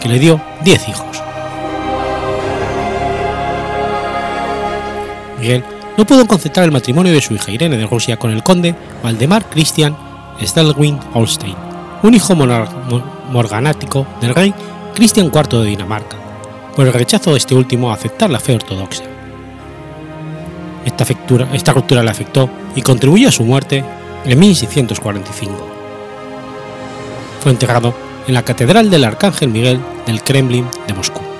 que 0.00 0.08
le 0.08 0.18
dio 0.18 0.40
diez 0.62 0.88
hijos. 0.88 1.22
Miguel 5.40 5.64
no 5.98 6.06
pudo 6.06 6.26
concentrar 6.26 6.64
el 6.64 6.72
matrimonio 6.72 7.12
de 7.12 7.20
su 7.20 7.34
hija 7.34 7.50
Irene 7.50 7.76
de 7.76 7.86
Rusia 7.86 8.16
con 8.16 8.30
el 8.30 8.42
conde 8.42 8.74
Valdemar 9.02 9.44
Christian 9.50 9.96
Stelwin 10.40 10.98
Holstein, 11.12 11.56
un 12.02 12.14
hijo 12.14 12.34
morganático 12.34 14.06
del 14.20 14.34
rey 14.34 14.54
Cristian 14.94 15.26
IV 15.26 15.62
de 15.62 15.66
Dinamarca, 15.66 16.16
por 16.74 16.86
el 16.86 16.92
rechazo 16.92 17.32
de 17.32 17.38
este 17.38 17.54
último 17.54 17.90
a 17.90 17.94
aceptar 17.94 18.30
la 18.30 18.40
fe 18.40 18.54
ortodoxa. 18.54 19.04
Esta, 20.84 21.04
esta 21.52 21.72
ruptura 21.72 22.02
le 22.02 22.10
afectó 22.10 22.50
y 22.74 22.82
contribuyó 22.82 23.28
a 23.28 23.32
su 23.32 23.44
muerte 23.44 23.84
en 24.24 24.38
1645. 24.38 25.68
Fue 27.40 27.52
enterrado 27.52 27.94
en 28.26 28.34
la 28.34 28.42
Catedral 28.42 28.90
del 28.90 29.04
Arcángel 29.04 29.50
Miguel 29.50 29.80
del 30.06 30.22
Kremlin 30.22 30.66
de 30.86 30.94
Moscú. 30.94 31.31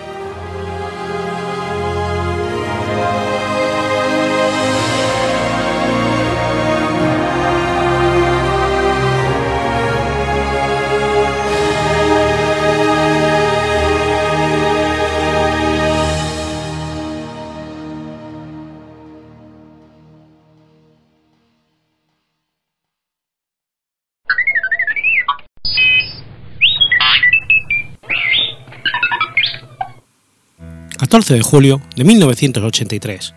14 31.12 31.34
de 31.34 31.42
julio 31.42 31.82
de 31.94 32.04
1983. 32.04 33.34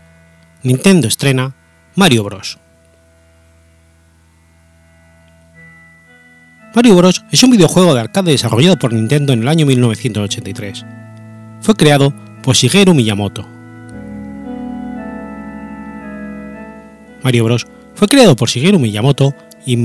Nintendo 0.64 1.10
estrena 1.10 1.58
Mario 1.96 2.24
Bros. 2.24 2.58
Mario 6.74 6.96
Bros. 6.96 7.26
es 7.34 7.44
un 7.44 7.52
videojuego 7.52 7.94
de 7.94 8.00
arcade 8.00 8.32
desarrollado 8.32 8.80
por 8.80 8.94
Nintendo 8.94 9.34
en 9.34 9.42
el 9.42 9.50
año 9.50 9.66
1983. 9.66 10.86
Fue 11.60 11.76
creado 11.76 12.14
por 12.44 12.56
Shigeru 12.56 12.94
Miyamoto. 12.94 13.46
Mario 17.24 17.44
Bros. 17.44 17.68
fue 17.94 18.08
creado 18.08 18.38
por 18.38 18.48
Shigeru 18.48 18.80
Miyamoto 18.80 19.36
y, 19.66 19.76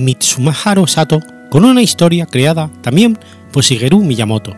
Mitsuharu 0.00 0.86
Sato 0.86 1.18
con 1.50 1.64
una 1.64 1.82
historia 1.82 2.26
creada 2.26 2.70
también 2.80 3.18
por 3.50 3.64
Shigeru 3.64 4.04
Miyamoto 4.04 4.54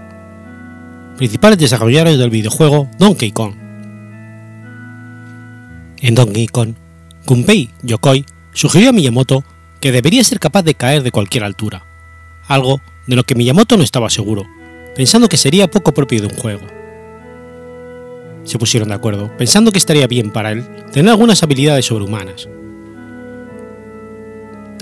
principales 1.16 1.58
desarrolladores 1.58 2.18
del 2.18 2.30
videojuego 2.30 2.88
Donkey 2.98 3.32
Kong. 3.32 3.54
En 5.98 6.14
Donkey 6.14 6.46
Kong, 6.46 6.74
Gunpei 7.26 7.70
Yokoi 7.82 8.24
sugirió 8.52 8.90
a 8.90 8.92
Miyamoto 8.92 9.42
que 9.80 9.92
debería 9.92 10.22
ser 10.24 10.38
capaz 10.38 10.62
de 10.62 10.74
caer 10.74 11.02
de 11.02 11.10
cualquier 11.10 11.44
altura, 11.44 11.84
algo 12.46 12.80
de 13.06 13.16
lo 13.16 13.24
que 13.24 13.34
Miyamoto 13.34 13.76
no 13.76 13.82
estaba 13.82 14.10
seguro, 14.10 14.44
pensando 14.94 15.28
que 15.28 15.36
sería 15.36 15.70
poco 15.70 15.92
propio 15.92 16.20
de 16.20 16.26
un 16.28 16.34
juego. 16.34 16.66
Se 18.44 18.58
pusieron 18.58 18.90
de 18.90 18.94
acuerdo, 18.94 19.34
pensando 19.36 19.72
que 19.72 19.78
estaría 19.78 20.06
bien 20.06 20.30
para 20.30 20.52
él 20.52 20.64
tener 20.92 21.10
algunas 21.10 21.42
habilidades 21.42 21.86
sobrehumanas. 21.86 22.48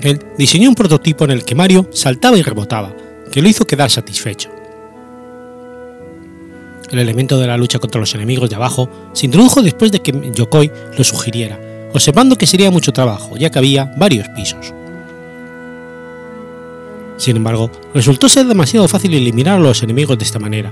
Él 0.01 0.19
diseñó 0.37 0.69
un 0.69 0.75
prototipo 0.75 1.23
en 1.23 1.31
el 1.31 1.45
que 1.45 1.55
Mario 1.55 1.89
saltaba 1.91 2.37
y 2.37 2.43
rebotaba, 2.43 2.93
que 3.31 3.41
lo 3.41 3.49
hizo 3.49 3.65
quedar 3.65 3.89
satisfecho 3.89 4.64
el 6.91 6.99
elemento 6.99 7.39
de 7.39 7.47
la 7.47 7.57
lucha 7.57 7.79
contra 7.79 7.99
los 7.99 8.13
enemigos 8.15 8.49
de 8.49 8.55
abajo, 8.55 8.89
se 9.13 9.25
introdujo 9.25 9.61
después 9.61 9.91
de 9.91 10.01
que 10.01 10.31
Yokoi 10.33 10.71
lo 10.97 11.03
sugiriera, 11.03 11.59
observando 11.93 12.35
que 12.35 12.47
sería 12.47 12.71
mucho 12.71 12.93
trabajo, 12.93 13.37
ya 13.37 13.49
que 13.49 13.59
había 13.59 13.85
varios 13.97 14.27
pisos. 14.29 14.73
Sin 17.17 17.37
embargo, 17.37 17.71
resultó 17.93 18.27
ser 18.27 18.45
demasiado 18.45 18.87
fácil 18.87 19.13
eliminar 19.13 19.55
a 19.55 19.63
los 19.63 19.81
enemigos 19.83 20.17
de 20.17 20.25
esta 20.25 20.39
manera, 20.39 20.71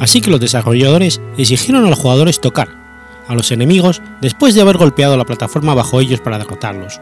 así 0.00 0.20
que 0.20 0.30
los 0.30 0.40
desarrolladores 0.40 1.20
exigieron 1.38 1.84
a 1.84 1.90
los 1.90 1.98
jugadores 1.98 2.40
tocar 2.40 2.86
a 3.28 3.34
los 3.34 3.50
enemigos 3.50 4.02
después 4.20 4.54
de 4.54 4.60
haber 4.60 4.76
golpeado 4.76 5.16
la 5.16 5.24
plataforma 5.24 5.74
bajo 5.74 6.00
ellos 6.00 6.20
para 6.20 6.38
derrotarlos. 6.38 7.00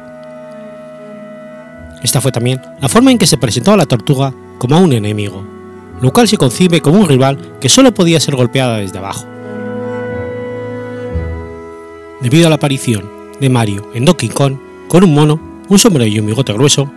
Esta 2.02 2.20
fue 2.20 2.32
también 2.32 2.60
la 2.80 2.88
forma 2.88 3.10
en 3.10 3.18
que 3.18 3.26
se 3.26 3.38
presentó 3.38 3.72
a 3.72 3.76
la 3.76 3.86
tortuga 3.86 4.32
como 4.58 4.76
a 4.76 4.80
un 4.80 4.92
enemigo, 4.92 5.44
lo 6.04 6.12
cual 6.12 6.28
se 6.28 6.36
concibe 6.36 6.82
como 6.82 7.00
un 7.00 7.08
rival 7.08 7.38
que 7.62 7.70
solo 7.70 7.94
podía 7.94 8.20
ser 8.20 8.36
golpeada 8.36 8.76
desde 8.76 8.98
abajo. 8.98 9.26
Debido 12.20 12.46
a 12.46 12.50
la 12.50 12.56
aparición 12.56 13.10
de 13.40 13.48
Mario 13.48 13.90
en 13.94 14.04
Donkey 14.04 14.28
Kong 14.28 14.58
con 14.86 15.02
un 15.02 15.14
mono, 15.14 15.62
un 15.66 15.78
sombrero 15.78 16.06
y 16.06 16.18
un 16.18 16.26
bigote 16.26 16.52
grueso, 16.52 16.92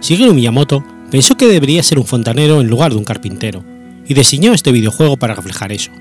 Shigeru 0.00 0.34
Miyamoto 0.34 0.82
pensó 1.08 1.36
que 1.36 1.46
debería 1.46 1.84
ser 1.84 2.00
un 2.00 2.04
fontanero 2.04 2.60
en 2.60 2.66
lugar 2.66 2.90
de 2.90 2.98
un 2.98 3.04
carpintero, 3.04 3.62
y 4.04 4.14
diseñó 4.14 4.52
este 4.52 4.72
videojuego 4.72 5.16
para 5.16 5.36
reflejar 5.36 5.70
eso. 5.70 5.92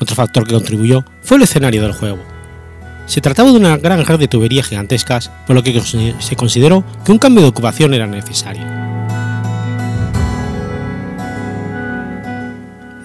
Otro 0.00 0.16
factor 0.16 0.46
que 0.46 0.54
contribuyó 0.54 1.04
fue 1.20 1.36
el 1.36 1.42
escenario 1.42 1.82
del 1.82 1.92
juego. 1.92 2.22
Se 3.04 3.20
trataba 3.20 3.50
de 3.50 3.58
una 3.58 3.76
gran 3.76 4.06
red 4.06 4.18
de 4.18 4.28
tuberías 4.28 4.68
gigantescas, 4.68 5.30
por 5.46 5.54
lo 5.54 5.62
que 5.62 5.78
se 6.18 6.36
consideró 6.36 6.82
que 7.04 7.12
un 7.12 7.18
cambio 7.18 7.42
de 7.42 7.50
ocupación 7.50 7.92
era 7.92 8.06
necesario. 8.06 8.91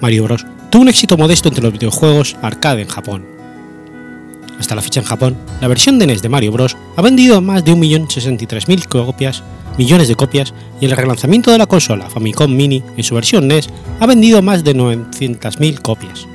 Mario 0.00 0.24
Bros. 0.24 0.46
tuvo 0.70 0.82
un 0.82 0.88
éxito 0.88 1.16
modesto 1.16 1.48
entre 1.48 1.62
los 1.62 1.72
videojuegos 1.72 2.36
arcade 2.42 2.82
en 2.82 2.88
Japón. 2.88 3.26
Hasta 4.58 4.74
la 4.74 4.82
fecha 4.82 5.00
en 5.00 5.06
Japón, 5.06 5.36
la 5.60 5.68
versión 5.68 5.98
de 5.98 6.06
NES 6.06 6.22
de 6.22 6.28
Mario 6.28 6.52
Bros. 6.52 6.76
ha 6.96 7.02
vendido 7.02 7.40
más 7.40 7.64
de 7.64 7.72
1.063.000 7.72 8.86
copias, 8.86 9.42
millones 9.76 10.08
de 10.08 10.16
copias 10.16 10.54
y 10.80 10.86
el 10.86 10.92
relanzamiento 10.92 11.50
de 11.50 11.58
la 11.58 11.66
consola 11.66 12.10
Famicom 12.10 12.54
Mini 12.54 12.82
en 12.96 13.04
su 13.04 13.14
versión 13.14 13.48
NES 13.48 13.70
ha 14.00 14.06
vendido 14.06 14.42
más 14.42 14.64
de 14.64 14.74
900.000 14.74 15.80
copias. 15.80 16.26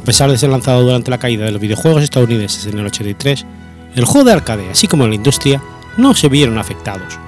A 0.00 0.04
pesar 0.04 0.30
de 0.30 0.36
ser 0.36 0.50
lanzado 0.50 0.82
durante 0.82 1.10
la 1.10 1.18
caída 1.18 1.46
de 1.46 1.52
los 1.52 1.60
videojuegos 1.60 2.02
estadounidenses 2.02 2.66
en 2.66 2.78
el 2.78 2.86
83, 2.86 3.46
el 3.94 4.04
juego 4.04 4.26
de 4.26 4.32
arcade, 4.32 4.70
así 4.70 4.86
como 4.86 5.06
la 5.06 5.14
industria, 5.14 5.62
no 5.96 6.14
se 6.14 6.28
vieron 6.28 6.58
afectados. 6.58 7.18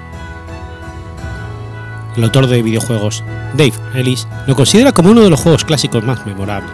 El 2.17 2.25
autor 2.25 2.47
de 2.47 2.63
videojuegos, 2.63 3.23
Dave 3.55 3.75
Ellis, 3.95 4.27
lo 4.47 4.57
considera 4.57 4.93
como 4.93 5.11
uno 5.11 5.23
de 5.23 5.31
los 5.31 5.41
juegos 5.41 5.65
clásicos 5.65 6.03
más 6.03 6.25
memorables. 6.27 6.73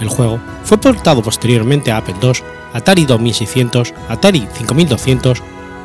El 0.00 0.08
juego 0.08 0.40
fue 0.64 0.78
portado 0.78 1.22
posteriormente 1.22 1.92
a 1.92 1.98
Apple 1.98 2.16
II, 2.22 2.32
Atari 2.72 3.04
2600, 3.04 3.94
Atari 4.08 4.48
5200, 4.52 5.42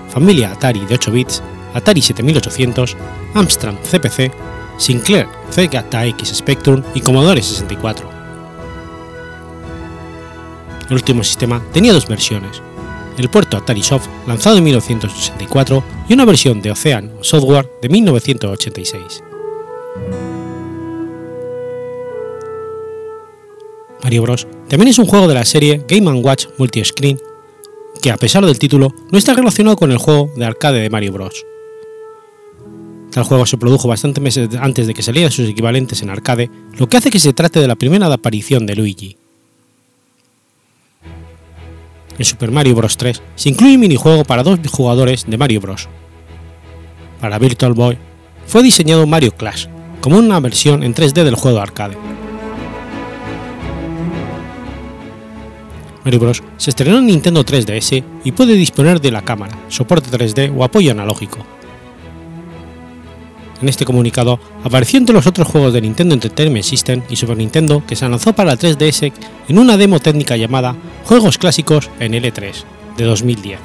familia 0.09 0.51
Atari 0.51 0.85
de 0.85 0.95
8 0.95 1.11
bits, 1.11 1.43
Atari 1.73 2.01
7800, 2.01 2.97
Amstrad 3.35 3.75
CPC, 3.83 4.31
Sinclair 4.77 5.27
ZX 5.51 6.35
Spectrum 6.35 6.81
y 6.95 7.01
Commodore 7.01 7.41
64. 7.41 8.09
El 10.89 10.95
último 10.95 11.23
sistema 11.23 11.61
tenía 11.71 11.93
dos 11.93 12.07
versiones, 12.07 12.63
el 13.19 13.29
puerto 13.29 13.57
Atari 13.57 13.83
Soft 13.83 14.07
lanzado 14.25 14.57
en 14.57 14.63
1964 14.63 15.83
y 16.07 16.13
una 16.13 16.25
versión 16.25 16.61
de 16.61 16.71
Ocean 16.71 17.11
Software 17.21 17.69
de 17.81 17.89
1986. 17.89 19.23
Mario 24.01 24.21
Bros. 24.21 24.47
también 24.69 24.87
es 24.87 24.97
un 24.97 25.05
juego 25.05 25.27
de 25.27 25.33
la 25.33 25.45
serie 25.45 25.83
Game⁇ 25.87 26.09
Watch 26.23 26.47
Multi-Screen, 26.57 27.19
que 28.01 28.11
a 28.11 28.17
pesar 28.17 28.45
del 28.45 28.57
título 28.57 28.93
no 29.11 29.17
está 29.17 29.33
relacionado 29.33 29.75
con 29.75 29.91
el 29.91 29.97
juego 29.97 30.31
de 30.35 30.45
arcade 30.45 30.79
de 30.79 30.89
Mario 30.89 31.11
Bros. 31.11 31.45
Tal 33.11 33.23
juego 33.23 33.45
se 33.45 33.57
produjo 33.57 33.87
bastantes 33.87 34.23
meses 34.23 34.49
antes 34.59 34.87
de 34.87 34.93
que 34.93 35.03
salieran 35.03 35.31
sus 35.31 35.49
equivalentes 35.49 36.01
en 36.01 36.09
arcade, 36.09 36.49
lo 36.77 36.87
que 36.87 36.97
hace 36.97 37.09
que 37.09 37.19
se 37.19 37.33
trate 37.33 37.59
de 37.59 37.67
la 37.67 37.75
primera 37.75 38.11
aparición 38.11 38.65
de 38.65 38.75
Luigi. 38.75 39.17
En 42.19 42.25
Super 42.25 42.51
Mario 42.51 42.75
Bros. 42.75 42.97
3 42.97 43.21
se 43.35 43.49
incluye 43.49 43.75
un 43.75 43.81
minijuego 43.81 44.25
para 44.25 44.43
dos 44.43 44.59
jugadores 44.69 45.25
de 45.25 45.37
Mario 45.37 45.61
Bros. 45.61 45.87
Para 47.19 47.39
Virtual 47.39 47.73
Boy 47.73 47.97
fue 48.45 48.61
diseñado 48.61 49.07
Mario 49.07 49.31
Clash, 49.31 49.67
como 50.01 50.17
una 50.17 50.39
versión 50.39 50.83
en 50.83 50.93
3D 50.93 51.23
del 51.23 51.35
juego 51.35 51.59
arcade. 51.59 51.97
Mario 56.03 56.19
Bros. 56.19 56.43
se 56.57 56.69
estrenó 56.71 56.99
en 56.99 57.07
Nintendo 57.07 57.45
3DS 57.45 58.03
y 58.23 58.31
puede 58.31 58.53
disponer 58.53 58.99
de 58.99 59.11
la 59.11 59.21
cámara, 59.21 59.57
soporte 59.69 60.09
3D 60.09 60.53
o 60.55 60.63
apoyo 60.63 60.91
analógico. 60.91 61.45
En 63.61 63.67
este 63.67 63.83
comunicado 63.83 64.39
apareció 64.63 64.97
entre 64.97 65.13
los 65.13 65.27
otros 65.27 65.47
juegos 65.47 65.73
de 65.73 65.81
Nintendo 65.81 66.13
Entertainment 66.13 66.63
System 66.63 67.01
y 67.09 67.17
Super 67.17 67.35
Nintendo 67.35 67.83
que 67.85 67.95
se 67.95 68.07
lanzó 68.07 68.31
para 68.31 68.51
la 68.51 68.57
3DS 68.57 69.11
en 69.49 69.59
una 69.59 69.75
demo 69.75 69.99
técnica 69.99 70.37
llamada 70.37 70.75
Juegos 71.03 71.37
Clásicos 71.37 71.89
en 71.99 72.13
L3 72.13 72.53
de 72.95 73.03
2010. 73.03 73.59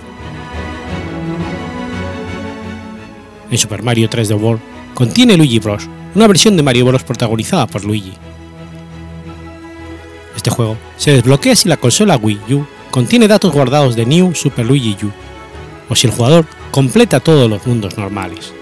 En 3.50 3.58
Super 3.58 3.84
Mario 3.84 4.10
3D 4.10 4.40
World 4.40 4.60
contiene 4.94 5.36
Luigi 5.36 5.60
Bros., 5.60 5.88
una 6.16 6.26
versión 6.26 6.56
de 6.56 6.64
Mario 6.64 6.86
Bros. 6.86 7.04
protagonizada 7.04 7.66
por 7.68 7.84
Luigi. 7.84 8.14
Este 10.34 10.50
juego 10.50 10.76
se 10.96 11.12
desbloquea 11.12 11.54
si 11.54 11.68
la 11.68 11.76
consola 11.76 12.16
Wii 12.16 12.54
U 12.54 12.66
contiene 12.90 13.28
datos 13.28 13.52
guardados 13.52 13.94
de 13.94 14.06
New 14.06 14.34
Super 14.34 14.66
Luigi 14.66 14.96
U, 15.04 15.10
o 15.88 15.94
si 15.94 16.08
el 16.08 16.12
jugador 16.12 16.46
completa 16.72 17.20
todos 17.20 17.48
los 17.48 17.64
mundos 17.64 17.96
normales. 17.96 18.52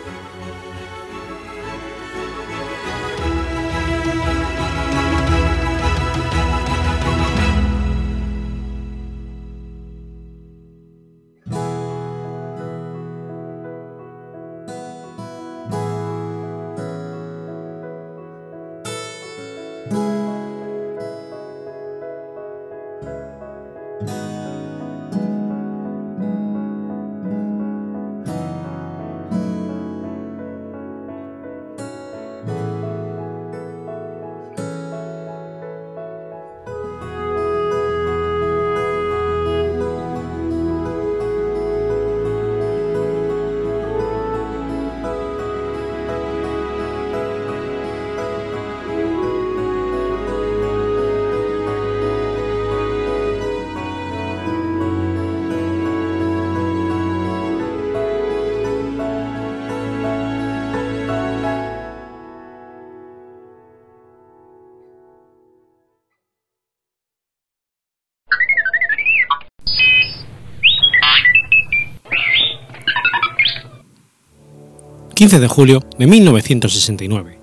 15 75.22 75.38
de 75.38 75.46
julio 75.46 75.84
de 75.98 76.08
1969. 76.08 77.38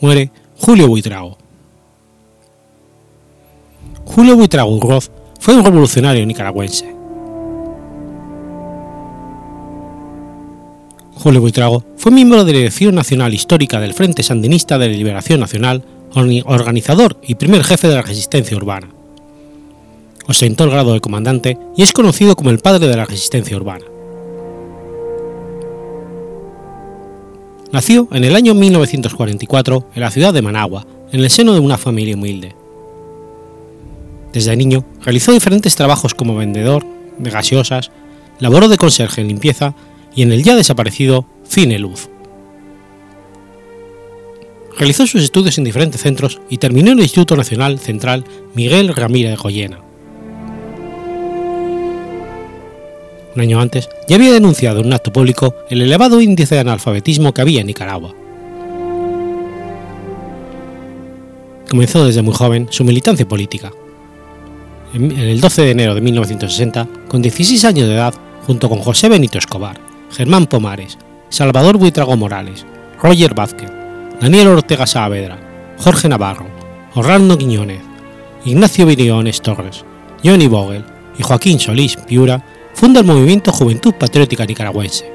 Muere 0.00 0.30
Julio 0.58 0.88
Buitrago. 0.88 1.38
Julio 4.04 4.36
Buitrago 4.36 4.78
Roth 4.78 5.06
fue 5.40 5.54
un 5.54 5.64
revolucionario 5.64 6.26
nicaragüense. 6.26 6.94
Julio 11.14 11.40
Buitrago 11.40 11.82
fue 11.96 12.12
miembro 12.12 12.44
de 12.44 12.52
la 12.52 12.58
Dirección 12.58 12.94
Nacional 12.94 13.32
Histórica 13.32 13.80
del 13.80 13.94
Frente 13.94 14.22
Sandinista 14.22 14.76
de 14.76 14.88
Liberación 14.88 15.40
Nacional, 15.40 15.82
organizador 16.44 17.18
y 17.22 17.36
primer 17.36 17.64
jefe 17.64 17.88
de 17.88 17.94
la 17.94 18.02
resistencia 18.02 18.54
urbana. 18.54 18.90
Ostentó 20.26 20.64
el 20.64 20.70
grado 20.72 20.92
de 20.92 21.00
comandante 21.00 21.56
y 21.74 21.84
es 21.84 21.94
conocido 21.94 22.36
como 22.36 22.50
el 22.50 22.58
padre 22.58 22.86
de 22.86 22.96
la 22.98 23.06
resistencia 23.06 23.56
urbana. 23.56 23.93
Nació 27.74 28.06
en 28.12 28.22
el 28.22 28.36
año 28.36 28.54
1944 28.54 29.90
en 29.96 30.00
la 30.00 30.12
ciudad 30.12 30.32
de 30.32 30.42
Managua, 30.42 30.86
en 31.10 31.18
el 31.18 31.28
seno 31.28 31.54
de 31.54 31.58
una 31.58 31.76
familia 31.76 32.14
humilde. 32.14 32.54
Desde 34.32 34.54
niño 34.54 34.84
realizó 35.02 35.32
diferentes 35.32 35.74
trabajos 35.74 36.14
como 36.14 36.36
vendedor 36.36 36.86
de 37.18 37.30
gaseosas, 37.30 37.90
laboró 38.38 38.68
de 38.68 38.76
conserje 38.76 39.22
en 39.22 39.26
limpieza 39.26 39.74
y 40.14 40.22
en 40.22 40.30
el 40.30 40.44
ya 40.44 40.54
desaparecido 40.54 41.26
Cine 41.48 41.80
Luz. 41.80 42.08
Realizó 44.78 45.08
sus 45.08 45.24
estudios 45.24 45.58
en 45.58 45.64
diferentes 45.64 46.00
centros 46.00 46.40
y 46.48 46.58
terminó 46.58 46.92
en 46.92 46.98
el 46.98 47.02
Instituto 47.06 47.36
Nacional 47.36 47.80
Central 47.80 48.24
Miguel 48.54 48.94
Ramírez 48.94 49.36
Goyena. 49.36 49.83
Un 53.34 53.40
año 53.40 53.60
antes, 53.60 53.88
ya 54.08 54.16
había 54.16 54.32
denunciado 54.32 54.80
en 54.80 54.86
un 54.86 54.92
acto 54.92 55.12
público 55.12 55.54
el 55.70 55.82
elevado 55.82 56.20
índice 56.20 56.54
de 56.54 56.60
analfabetismo 56.60 57.32
que 57.32 57.40
había 57.40 57.60
en 57.60 57.66
Nicaragua. 57.66 58.14
Comenzó 61.68 62.04
desde 62.04 62.22
muy 62.22 62.34
joven 62.34 62.68
su 62.70 62.84
militancia 62.84 63.26
política. 63.26 63.72
En 64.92 65.10
el 65.10 65.40
12 65.40 65.62
de 65.62 65.70
enero 65.72 65.94
de 65.94 66.00
1960, 66.00 66.86
con 67.08 67.20
16 67.20 67.64
años 67.64 67.88
de 67.88 67.94
edad, 67.94 68.14
junto 68.46 68.68
con 68.68 68.78
José 68.78 69.08
Benito 69.08 69.38
Escobar, 69.38 69.80
Germán 70.12 70.46
Pomares, 70.46 70.98
Salvador 71.30 71.78
Buitrago 71.78 72.16
Morales, 72.16 72.64
Roger 73.02 73.34
Vázquez, 73.34 73.70
Daniel 74.20 74.48
Ortega 74.48 74.86
Saavedra, 74.86 75.36
Jorge 75.78 76.08
Navarro, 76.08 76.46
Orlando 76.94 77.36
Quiñones, 77.36 77.80
Ignacio 78.44 78.86
Viriones 78.86 79.42
Torres, 79.42 79.84
Johnny 80.24 80.46
Vogel 80.46 80.84
y 81.18 81.22
Joaquín 81.22 81.58
Solís 81.58 81.96
Piura, 81.96 82.44
funda 82.74 83.00
el 83.00 83.06
movimiento 83.06 83.52
Juventud 83.52 83.94
Patriótica 83.94 84.44
Nicaragüense. 84.44 85.10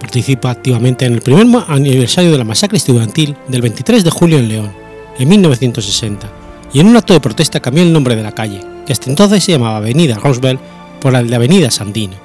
Participa 0.00 0.50
activamente 0.50 1.04
en 1.04 1.14
el 1.14 1.20
primer 1.20 1.46
aniversario 1.68 2.32
de 2.32 2.38
la 2.38 2.44
masacre 2.44 2.78
estudiantil 2.78 3.36
del 3.48 3.62
23 3.62 4.02
de 4.02 4.10
julio 4.10 4.38
en 4.38 4.48
León, 4.48 4.72
en 5.18 5.28
1960, 5.28 6.30
y 6.72 6.80
en 6.80 6.86
un 6.86 6.96
acto 6.96 7.12
de 7.12 7.20
protesta 7.20 7.60
cambió 7.60 7.82
el 7.82 7.92
nombre 7.92 8.16
de 8.16 8.22
la 8.22 8.32
calle, 8.32 8.60
que 8.86 8.92
hasta 8.92 9.10
entonces 9.10 9.44
se 9.44 9.52
llamaba 9.52 9.76
Avenida 9.76 10.16
Roosevelt, 10.16 10.60
por 11.00 11.12
la 11.12 11.22
de 11.22 11.34
Avenida 11.34 11.70
Sandino. 11.70 12.16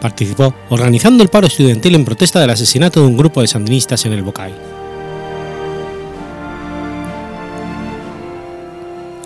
Participó 0.00 0.54
organizando 0.68 1.22
el 1.22 1.28
paro 1.28 1.46
estudiantil 1.46 1.96
en 1.96 2.04
protesta 2.04 2.40
del 2.40 2.50
asesinato 2.50 3.00
de 3.00 3.06
un 3.06 3.16
grupo 3.16 3.40
de 3.40 3.48
sandinistas 3.48 4.04
en 4.06 4.12
el 4.12 4.22
Bocay. 4.22 4.77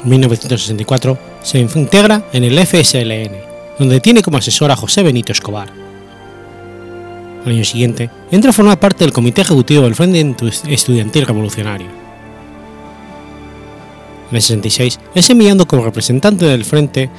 1964 0.05 1.18
se 1.42 1.59
integra 1.59 2.24
en 2.32 2.44
el 2.44 2.59
FSLN, 2.59 3.36
donde 3.78 4.00
tiene 4.00 4.22
como 4.22 4.38
asesor 4.38 4.70
a 4.70 4.76
José 4.76 5.03
Benito 5.03 5.32
Escobar. 5.32 5.68
Al 7.44 7.53
año 7.53 7.64
siguiente 7.64 8.11
entra 8.30 8.50
a 8.50 8.53
formar 8.53 8.78
parte 8.78 9.05
del 9.05 9.12
Comité 9.12 9.42
Ejecutivo 9.42 9.82
del 9.82 9.94
Frente 9.94 10.34
Estudiantil 10.68 11.26
Revolucionario. 11.26 11.88
En 14.30 14.36
el 14.36 14.42
66 14.42 14.98
es 15.14 15.30
enviado 15.30 15.66
como 15.66 15.84
representante 15.84 16.44
del 16.46 16.64
Frente 16.64 17.11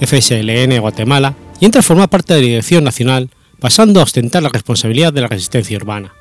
FSLN 0.00 0.80
Guatemala 0.80 1.34
y 1.60 1.66
entra 1.66 1.80
a 1.80 1.82
formar 1.84 2.08
parte 2.08 2.34
de 2.34 2.40
la 2.40 2.46
Dirección 2.46 2.84
Nacional, 2.84 3.30
pasando 3.60 4.00
a 4.00 4.04
ostentar 4.04 4.42
la 4.42 4.48
responsabilidad 4.48 5.12
de 5.12 5.20
la 5.20 5.28
resistencia 5.28 5.76
urbana. 5.76 6.12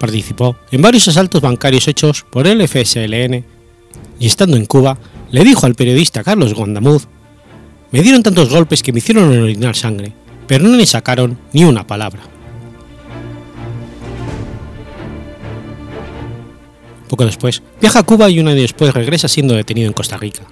Participó 0.00 0.56
en 0.70 0.80
varios 0.80 1.06
asaltos 1.08 1.42
bancarios 1.42 1.86
hechos 1.86 2.24
por 2.30 2.46
el 2.46 2.66
FSLN 2.66 3.44
y 4.18 4.26
estando 4.26 4.56
en 4.56 4.64
Cuba 4.64 4.96
le 5.30 5.44
dijo 5.44 5.66
al 5.66 5.74
periodista 5.74 6.24
Carlos 6.24 6.54
Gondamuz, 6.54 7.06
me 7.90 8.00
dieron 8.00 8.22
tantos 8.22 8.48
golpes 8.48 8.82
que 8.82 8.94
me 8.94 9.00
hicieron 9.00 9.28
orinar 9.28 9.76
sangre, 9.76 10.14
pero 10.46 10.66
no 10.66 10.74
le 10.74 10.86
sacaron 10.86 11.36
ni 11.52 11.64
una 11.64 11.86
palabra. 11.86 12.22
Poco 17.06 17.26
después, 17.26 17.62
viaja 17.78 17.98
a 17.98 18.02
Cuba 18.02 18.30
y 18.30 18.40
un 18.40 18.48
año 18.48 18.62
después 18.62 18.94
regresa 18.94 19.28
siendo 19.28 19.52
detenido 19.52 19.86
en 19.86 19.92
Costa 19.92 20.16
Rica. 20.16 20.44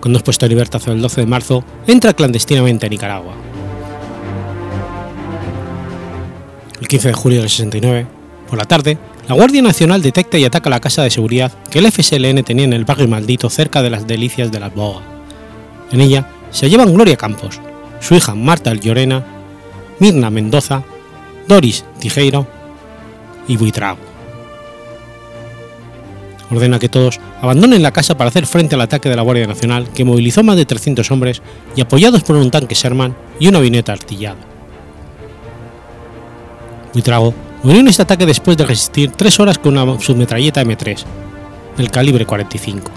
cuando 0.00 0.16
es 0.18 0.24
puesto 0.24 0.46
en 0.46 0.50
libertad 0.50 0.82
el 0.88 1.00
12 1.00 1.20
de 1.20 1.26
marzo, 1.28 1.64
entra 1.86 2.14
clandestinamente 2.14 2.86
a 2.86 2.88
Nicaragua. 2.88 3.51
15 6.92 7.08
de 7.08 7.14
julio 7.14 7.40
del 7.40 7.48
69, 7.48 8.06
por 8.50 8.58
la 8.58 8.66
tarde, 8.66 8.98
la 9.26 9.34
Guardia 9.34 9.62
Nacional 9.62 10.02
detecta 10.02 10.36
y 10.36 10.44
ataca 10.44 10.68
la 10.68 10.78
casa 10.78 11.02
de 11.02 11.08
seguridad 11.08 11.50
que 11.70 11.78
el 11.78 11.90
FSLN 11.90 12.44
tenía 12.44 12.66
en 12.66 12.74
el 12.74 12.84
barrio 12.84 13.08
maldito 13.08 13.48
cerca 13.48 13.80
de 13.80 13.88
las 13.88 14.06
delicias 14.06 14.52
de 14.52 14.60
las 14.60 14.74
Bogas. 14.74 15.02
En 15.90 16.02
ella 16.02 16.28
se 16.50 16.68
llevan 16.68 16.92
Gloria 16.92 17.16
Campos, 17.16 17.62
su 18.00 18.14
hija 18.14 18.34
Marta 18.34 18.74
Llorena, 18.74 19.24
Mirna 20.00 20.28
Mendoza, 20.28 20.82
Doris 21.48 21.82
Tijeiro 21.98 22.46
y 23.48 23.56
Buitrago. 23.56 23.96
Ordena 26.50 26.78
que 26.78 26.90
todos 26.90 27.20
abandonen 27.40 27.82
la 27.82 27.92
casa 27.92 28.18
para 28.18 28.28
hacer 28.28 28.44
frente 28.44 28.74
al 28.74 28.82
ataque 28.82 29.08
de 29.08 29.16
la 29.16 29.22
Guardia 29.22 29.46
Nacional 29.46 29.88
que 29.94 30.04
movilizó 30.04 30.42
más 30.42 30.56
de 30.56 30.66
300 30.66 31.10
hombres 31.10 31.40
y 31.74 31.80
apoyados 31.80 32.22
por 32.22 32.36
un 32.36 32.50
tanque 32.50 32.74
Sherman 32.74 33.16
y 33.40 33.48
una 33.48 33.60
avioneta 33.60 33.92
artillada. 33.92 34.51
Buitrago 36.92 37.34
murió 37.62 37.80
en 37.80 37.88
este 37.88 38.02
ataque 38.02 38.26
después 38.26 38.56
de 38.56 38.66
resistir 38.66 39.12
tres 39.12 39.38
horas 39.40 39.58
con 39.58 39.76
una 39.76 40.00
submetralleta 40.00 40.62
M3, 40.62 41.04
del 41.76 41.90
calibre 41.90 42.26
45. 42.26 42.90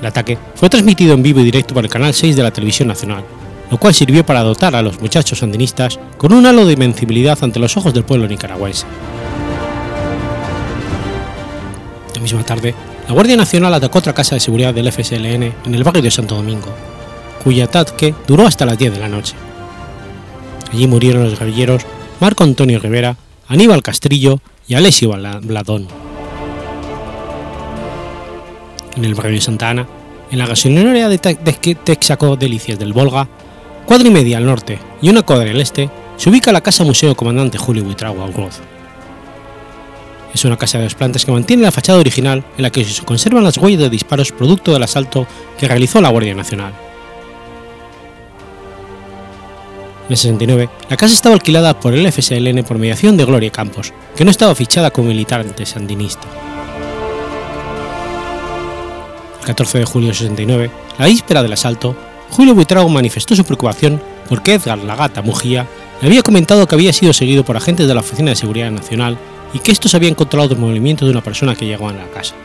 El 0.00 0.06
ataque 0.06 0.38
fue 0.54 0.68
transmitido 0.68 1.14
en 1.14 1.22
vivo 1.22 1.40
y 1.40 1.44
directo 1.44 1.74
por 1.74 1.84
el 1.84 1.90
canal 1.90 2.14
6 2.14 2.36
de 2.36 2.42
la 2.42 2.50
televisión 2.50 2.88
nacional, 2.88 3.24
lo 3.70 3.78
cual 3.78 3.94
sirvió 3.94 4.24
para 4.24 4.42
dotar 4.42 4.74
a 4.74 4.82
los 4.82 5.00
muchachos 5.00 5.38
sandinistas 5.38 5.98
con 6.16 6.32
un 6.32 6.46
halo 6.46 6.66
de 6.66 6.74
invencibilidad 6.74 7.38
ante 7.42 7.58
los 7.58 7.76
ojos 7.76 7.92
del 7.92 8.04
pueblo 8.04 8.28
nicaragüense. 8.28 8.86
La 12.14 12.20
misma 12.20 12.44
tarde, 12.44 12.74
la 13.06 13.14
Guardia 13.14 13.36
Nacional 13.36 13.74
atacó 13.74 13.98
otra 13.98 14.14
casa 14.14 14.34
de 14.34 14.40
seguridad 14.40 14.74
del 14.74 14.90
FSLN 14.90 15.42
en 15.64 15.74
el 15.74 15.84
barrio 15.84 16.02
de 16.02 16.10
Santo 16.10 16.34
Domingo, 16.34 16.74
cuyo 17.42 17.64
ataque 17.64 18.14
duró 18.26 18.46
hasta 18.46 18.66
las 18.66 18.78
10 18.78 18.94
de 18.94 18.98
la 18.98 19.08
noche. 19.08 19.34
Allí 20.76 20.86
murieron 20.86 21.24
los 21.24 21.38
guerrilleros 21.38 21.86
Marco 22.20 22.44
Antonio 22.44 22.78
Rivera, 22.78 23.16
Aníbal 23.48 23.82
Castrillo 23.82 24.42
y 24.68 24.74
Alessio 24.74 25.08
Bladón. 25.40 25.88
En 28.94 29.02
el 29.06 29.14
barrio 29.14 29.32
de 29.32 29.40
Santa 29.40 29.70
Ana, 29.70 29.88
en 30.30 30.38
la 30.38 30.44
gasolinera 30.44 31.08
de 31.08 31.16
Texaco 31.16 32.36
Delicias 32.36 32.78
del 32.78 32.92
Volga, 32.92 33.26
cuadra 33.86 34.06
y 34.06 34.10
media 34.10 34.36
al 34.36 34.44
norte 34.44 34.78
y 35.00 35.08
una 35.08 35.22
cuadra 35.22 35.50
al 35.50 35.62
este, 35.62 35.88
se 36.18 36.28
ubica 36.28 36.52
la 36.52 36.60
Casa 36.60 36.84
Museo 36.84 37.16
Comandante 37.16 37.56
Julio 37.56 37.82
Buitrago 37.82 38.20
Augroz. 38.20 38.60
Es 40.34 40.44
una 40.44 40.58
casa 40.58 40.76
de 40.76 40.84
dos 40.84 40.94
plantas 40.94 41.24
que 41.24 41.32
mantiene 41.32 41.62
la 41.62 41.72
fachada 41.72 42.00
original 42.00 42.44
en 42.58 42.62
la 42.62 42.68
que 42.68 42.84
se 42.84 43.02
conservan 43.02 43.44
las 43.44 43.56
huellas 43.56 43.80
de 43.80 43.88
disparos 43.88 44.30
producto 44.30 44.74
del 44.74 44.82
asalto 44.82 45.26
que 45.56 45.68
realizó 45.68 46.02
la 46.02 46.10
Guardia 46.10 46.34
Nacional. 46.34 46.74
En 50.06 50.12
el 50.12 50.18
69, 50.18 50.68
la 50.88 50.96
casa 50.96 51.14
estaba 51.14 51.34
alquilada 51.34 51.80
por 51.80 51.92
el 51.92 52.12
FSLN 52.12 52.62
por 52.62 52.78
mediación 52.78 53.16
de 53.16 53.24
Gloria 53.24 53.50
Campos, 53.50 53.92
que 54.14 54.24
no 54.24 54.30
estaba 54.30 54.54
fichada 54.54 54.92
como 54.92 55.08
militante 55.08 55.66
sandinista. 55.66 56.28
El 59.40 59.46
14 59.46 59.80
de 59.80 59.84
julio 59.84 60.10
de 60.10 60.14
69, 60.14 60.70
la 60.96 61.06
víspera 61.06 61.42
del 61.42 61.54
asalto, 61.54 61.96
Julio 62.30 62.54
Buitrago 62.54 62.88
manifestó 62.88 63.34
su 63.34 63.44
preocupación 63.44 64.00
porque 64.28 64.54
Edgar 64.54 64.78
Lagata 64.78 65.22
Mujía 65.22 65.66
le 66.00 66.06
había 66.06 66.22
comentado 66.22 66.68
que 66.68 66.76
había 66.76 66.92
sido 66.92 67.12
seguido 67.12 67.44
por 67.44 67.56
agentes 67.56 67.88
de 67.88 67.94
la 67.94 68.00
Oficina 68.00 68.30
de 68.30 68.36
Seguridad 68.36 68.70
Nacional 68.70 69.18
y 69.52 69.58
que 69.58 69.72
estos 69.72 69.96
habían 69.96 70.14
controlado 70.14 70.54
el 70.54 70.60
movimiento 70.60 71.04
de 71.04 71.10
una 71.10 71.20
persona 71.20 71.56
que 71.56 71.66
llegó 71.66 71.88
a 71.88 71.92
la 71.92 72.06
casa. 72.10 72.36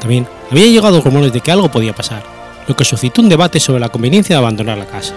También 0.00 0.26
había 0.50 0.68
llegado 0.68 1.02
rumores 1.02 1.34
de 1.34 1.42
que 1.42 1.52
algo 1.52 1.70
podía 1.70 1.94
pasar, 1.94 2.22
lo 2.66 2.74
que 2.74 2.86
suscitó 2.86 3.20
un 3.20 3.28
debate 3.28 3.60
sobre 3.60 3.80
la 3.80 3.90
conveniencia 3.90 4.36
de 4.36 4.38
abandonar 4.38 4.78
la 4.78 4.86
casa. 4.86 5.14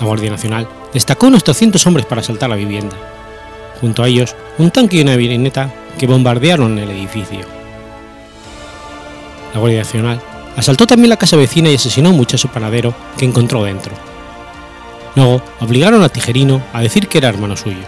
La 0.00 0.06
Guardia 0.06 0.30
Nacional 0.30 0.68
destacó 0.92 1.26
unos 1.26 1.44
300 1.44 1.84
hombres 1.86 2.06
para 2.06 2.20
asaltar 2.20 2.48
la 2.48 2.56
vivienda. 2.56 2.96
Junto 3.80 4.02
a 4.02 4.08
ellos, 4.08 4.34
un 4.58 4.70
tanque 4.70 4.96
y 4.96 5.02
una 5.02 5.12
avioneta 5.12 5.72
que 5.98 6.06
bombardearon 6.06 6.78
el 6.78 6.90
edificio. 6.90 7.40
La 9.54 9.60
Guardia 9.60 9.80
Nacional 9.80 10.20
asaltó 10.56 10.86
también 10.86 11.10
la 11.10 11.16
casa 11.16 11.36
vecina 11.36 11.70
y 11.70 11.74
asesinó 11.74 12.08
a 12.08 12.12
un 12.12 12.18
muchacho 12.18 12.48
panadero 12.48 12.94
que 13.16 13.24
encontró 13.24 13.64
dentro. 13.64 13.92
Luego 15.16 15.42
obligaron 15.60 16.02
a 16.02 16.08
Tijerino 16.08 16.62
a 16.72 16.80
decir 16.80 17.08
que 17.08 17.18
era 17.18 17.28
hermano 17.28 17.56
suyo. 17.56 17.82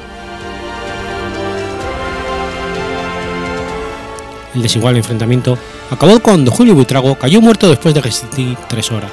El 4.54 4.62
desigual 4.62 4.96
enfrentamiento 4.96 5.56
acabó 5.90 6.18
cuando 6.20 6.50
Julio 6.50 6.74
Buitrago 6.74 7.16
cayó 7.16 7.40
muerto 7.40 7.68
después 7.68 7.94
de 7.94 8.00
resistir 8.00 8.56
tres 8.68 8.90
horas. 8.90 9.12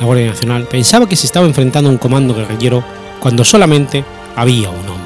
La 0.00 0.06
Guardia 0.06 0.26
Nacional 0.26 0.66
pensaba 0.70 1.08
que 1.08 1.16
se 1.16 1.26
estaba 1.26 1.46
enfrentando 1.46 1.88
a 1.88 1.92
un 1.92 1.98
comando 1.98 2.34
guerrillero 2.34 2.84
cuando 3.20 3.44
solamente 3.44 4.04
había 4.34 4.70
un 4.70 4.88
hombre. 4.88 5.05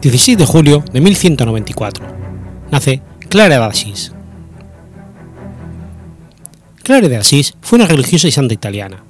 16 0.00 0.38
de 0.38 0.46
julio 0.46 0.84
de 0.92 1.00
1194. 1.00 2.06
Nace 2.70 3.02
Clara 3.28 3.58
de 3.58 3.64
Asís. 3.64 4.12
Clara 6.84 7.08
de 7.08 7.16
Asís 7.16 7.54
fue 7.60 7.78
una 7.78 7.88
religiosa 7.88 8.28
y 8.28 8.30
santa 8.30 8.54
italiana. 8.54 9.02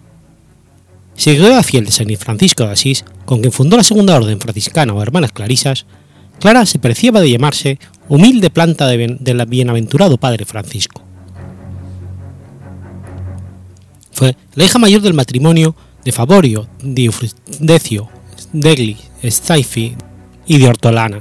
Seguidora 1.15 1.63
fiel 1.63 1.85
de 1.85 1.91
San 1.91 2.09
Francisco 2.17 2.65
de 2.65 2.73
Asís, 2.73 3.05
con 3.27 3.41
quien 3.41 3.53
fundó 3.53 3.77
la 3.77 3.83
segunda 3.83 4.17
orden 4.17 4.41
franciscana 4.41 4.95
o 4.95 5.03
hermanas 5.03 5.33
clarisas, 5.33 5.85
Clara 6.41 6.65
se 6.65 6.79
preciaba 6.79 7.21
de 7.21 7.31
llamarse 7.31 7.79
humilde 8.09 8.49
planta 8.49 8.87
del 8.87 9.19
de 9.19 9.45
bienaventurado 9.45 10.17
padre 10.17 10.47
Francisco. 10.47 11.03
Fue 14.13 14.37
la 14.55 14.65
hija 14.65 14.79
mayor 14.79 15.03
del 15.03 15.15
matrimonio 15.15 15.77
de 16.05 16.13
Favorio 16.13 16.67
di 16.83 17.11
Decio 17.61 18.09
degli 18.53 18.97
Staifi 19.23 19.97
y 20.49 20.59
de 20.59 20.67
Ortolana, 20.67 21.21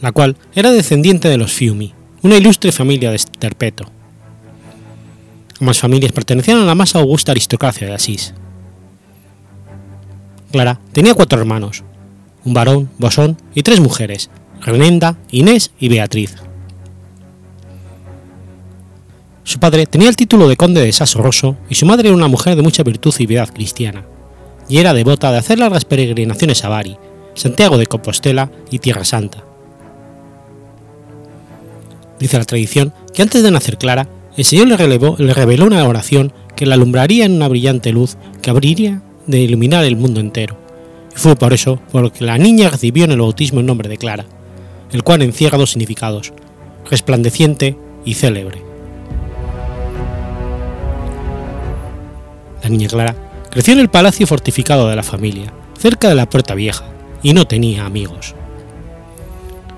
la 0.00 0.10
cual 0.10 0.36
era 0.54 0.72
descendiente 0.72 1.28
de 1.28 1.36
los 1.36 1.52
Fiumi, 1.52 1.94
una 2.22 2.36
ilustre 2.36 2.72
familia 2.72 3.10
de 3.10 3.20
Terpeto. 3.38 3.84
Ambas 5.60 5.78
familias 5.78 6.12
pertenecían 6.12 6.58
a 6.58 6.64
la 6.64 6.74
más 6.74 6.96
augusta 6.96 7.32
aristocracia 7.32 7.86
de 7.86 7.94
Asís. 7.94 8.34
Clara 10.50 10.80
tenía 10.92 11.14
cuatro 11.14 11.38
hermanos, 11.38 11.84
un 12.44 12.54
varón, 12.54 12.90
Bosón, 12.98 13.36
y 13.54 13.62
tres 13.62 13.80
mujeres, 13.80 14.30
Renenda, 14.60 15.18
Inés 15.30 15.70
y 15.78 15.88
Beatriz. 15.88 16.36
Su 19.42 19.58
padre 19.60 19.86
tenía 19.86 20.08
el 20.08 20.16
título 20.16 20.48
de 20.48 20.56
conde 20.56 20.80
de 20.80 20.92
Sasso 20.92 21.22
Rosso 21.22 21.56
y 21.68 21.74
su 21.74 21.84
madre 21.84 22.08
era 22.08 22.16
una 22.16 22.28
mujer 22.28 22.56
de 22.56 22.62
mucha 22.62 22.82
virtud 22.82 23.14
y 23.18 23.26
piedad 23.26 23.52
cristiana, 23.52 24.06
y 24.70 24.78
era 24.78 24.94
devota 24.94 25.30
de 25.30 25.38
hacer 25.38 25.58
largas 25.58 25.84
peregrinaciones 25.84 26.64
a 26.64 26.70
Bari, 26.70 26.96
Santiago 27.34 27.78
de 27.78 27.86
Compostela 27.86 28.50
y 28.70 28.78
Tierra 28.78 29.04
Santa. 29.04 29.44
Dice 32.18 32.38
la 32.38 32.44
tradición 32.44 32.92
que 33.12 33.22
antes 33.22 33.42
de 33.42 33.50
nacer 33.50 33.76
Clara, 33.76 34.08
el 34.36 34.44
Señor 34.44 34.68
le, 34.68 34.76
relevó- 34.76 35.16
le 35.18 35.34
reveló 35.34 35.66
una 35.66 35.86
oración 35.86 36.32
que 36.56 36.66
la 36.66 36.74
alumbraría 36.74 37.24
en 37.26 37.32
una 37.34 37.48
brillante 37.48 37.92
luz 37.92 38.16
que 38.40 38.50
abriría 38.50 39.02
de 39.26 39.40
iluminar 39.40 39.84
el 39.84 39.96
mundo 39.96 40.20
entero. 40.20 40.56
Y 41.14 41.18
fue 41.18 41.36
por 41.36 41.52
eso 41.52 41.80
por 41.92 42.02
lo 42.02 42.12
que 42.12 42.24
la 42.24 42.38
niña 42.38 42.70
recibió 42.70 43.04
en 43.04 43.12
el 43.12 43.20
bautismo 43.20 43.60
el 43.60 43.66
nombre 43.66 43.88
de 43.88 43.98
Clara, 43.98 44.24
el 44.92 45.02
cual 45.02 45.22
encierra 45.22 45.58
dos 45.58 45.70
significados, 45.70 46.32
resplandeciente 46.90 47.76
y 48.04 48.14
célebre. 48.14 48.62
La 52.62 52.68
niña 52.70 52.88
Clara 52.88 53.14
creció 53.50 53.74
en 53.74 53.80
el 53.80 53.90
palacio 53.90 54.26
fortificado 54.26 54.88
de 54.88 54.96
la 54.96 55.02
familia, 55.02 55.52
cerca 55.78 56.08
de 56.08 56.14
la 56.14 56.28
Puerta 56.28 56.54
Vieja, 56.54 56.84
y 57.24 57.32
no 57.32 57.44
tenía 57.46 57.84
amigos. 57.84 58.36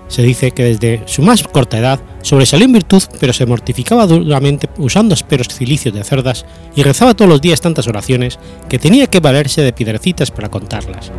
Se 0.09 0.23
dice 0.23 0.51
que 0.53 0.63
desde 0.63 1.03
su 1.07 1.23
más 1.23 1.43
corta 1.43 1.79
edad 1.79 1.99
sobresalió 2.23 2.67
en 2.67 2.73
virtud, 2.75 3.03
pero 3.19 3.33
se 3.33 3.47
mortificaba 3.47 4.07
duramente 4.07 4.69
usando 4.79 5.15
ásperos 5.15 5.49
cilicios 5.49 5.95
de 5.95 6.05
cerdas 6.05 6.45
y 6.77 6.83
rezaba 6.83 7.15
todos 7.15 7.29
los 7.29 7.41
días 7.41 7.61
tantas 7.61 7.89
oraciones 7.89 8.39
que 8.69 8.79
tenía 8.79 9.07
que 9.09 9.19
valerse 9.21 9.63
de 9.63 9.73
piedrecitas 9.73 10.31
para 10.31 10.49
contarlas. 10.49 11.11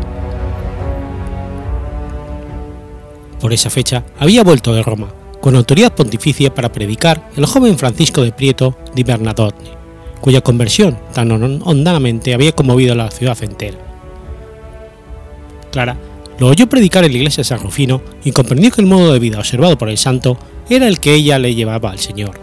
Por 3.42 3.54
esa 3.54 3.70
fecha 3.70 4.04
había 4.20 4.44
vuelto 4.44 4.74
de 4.74 4.84
Roma, 4.84 5.08
con 5.42 5.56
autoridad 5.56 5.94
pontificia 5.94 6.54
para 6.54 6.72
predicar 6.72 7.30
el 7.36 7.46
joven 7.46 7.78
Francisco 7.78 8.24
de 8.24 8.32
Prieto 8.32 8.78
di 8.96 9.04
Bernardone, 9.04 9.78
cuya 10.22 10.42
conversión 10.42 10.98
tan 11.14 11.30
hon- 11.32 11.62
hondamente 11.64 12.34
había 12.34 12.54
conmovido 12.54 12.94
a 12.94 12.96
la 12.96 13.12
ciudad 13.12 13.38
entera. 13.44 13.78
Clara 15.72 15.98
lo 16.40 16.48
oyó 16.48 16.68
predicar 16.68 17.04
en 17.04 17.12
la 17.12 17.18
iglesia 17.18 17.42
de 17.42 17.46
San 17.46 17.60
Rufino 17.60 18.02
y 18.24 18.32
comprendió 18.32 18.72
que 18.72 18.82
el 18.82 18.88
modo 18.88 19.14
de 19.14 19.20
vida 19.20 19.40
observado 19.40 19.78
por 19.78 19.90
el 19.90 19.98
santo 19.98 20.38
era 20.70 20.88
el 20.88 21.00
que 21.00 21.14
ella 21.14 21.40
le 21.40 21.56
llevaba 21.56 21.92
al 21.92 22.00
Señor. 22.00 22.40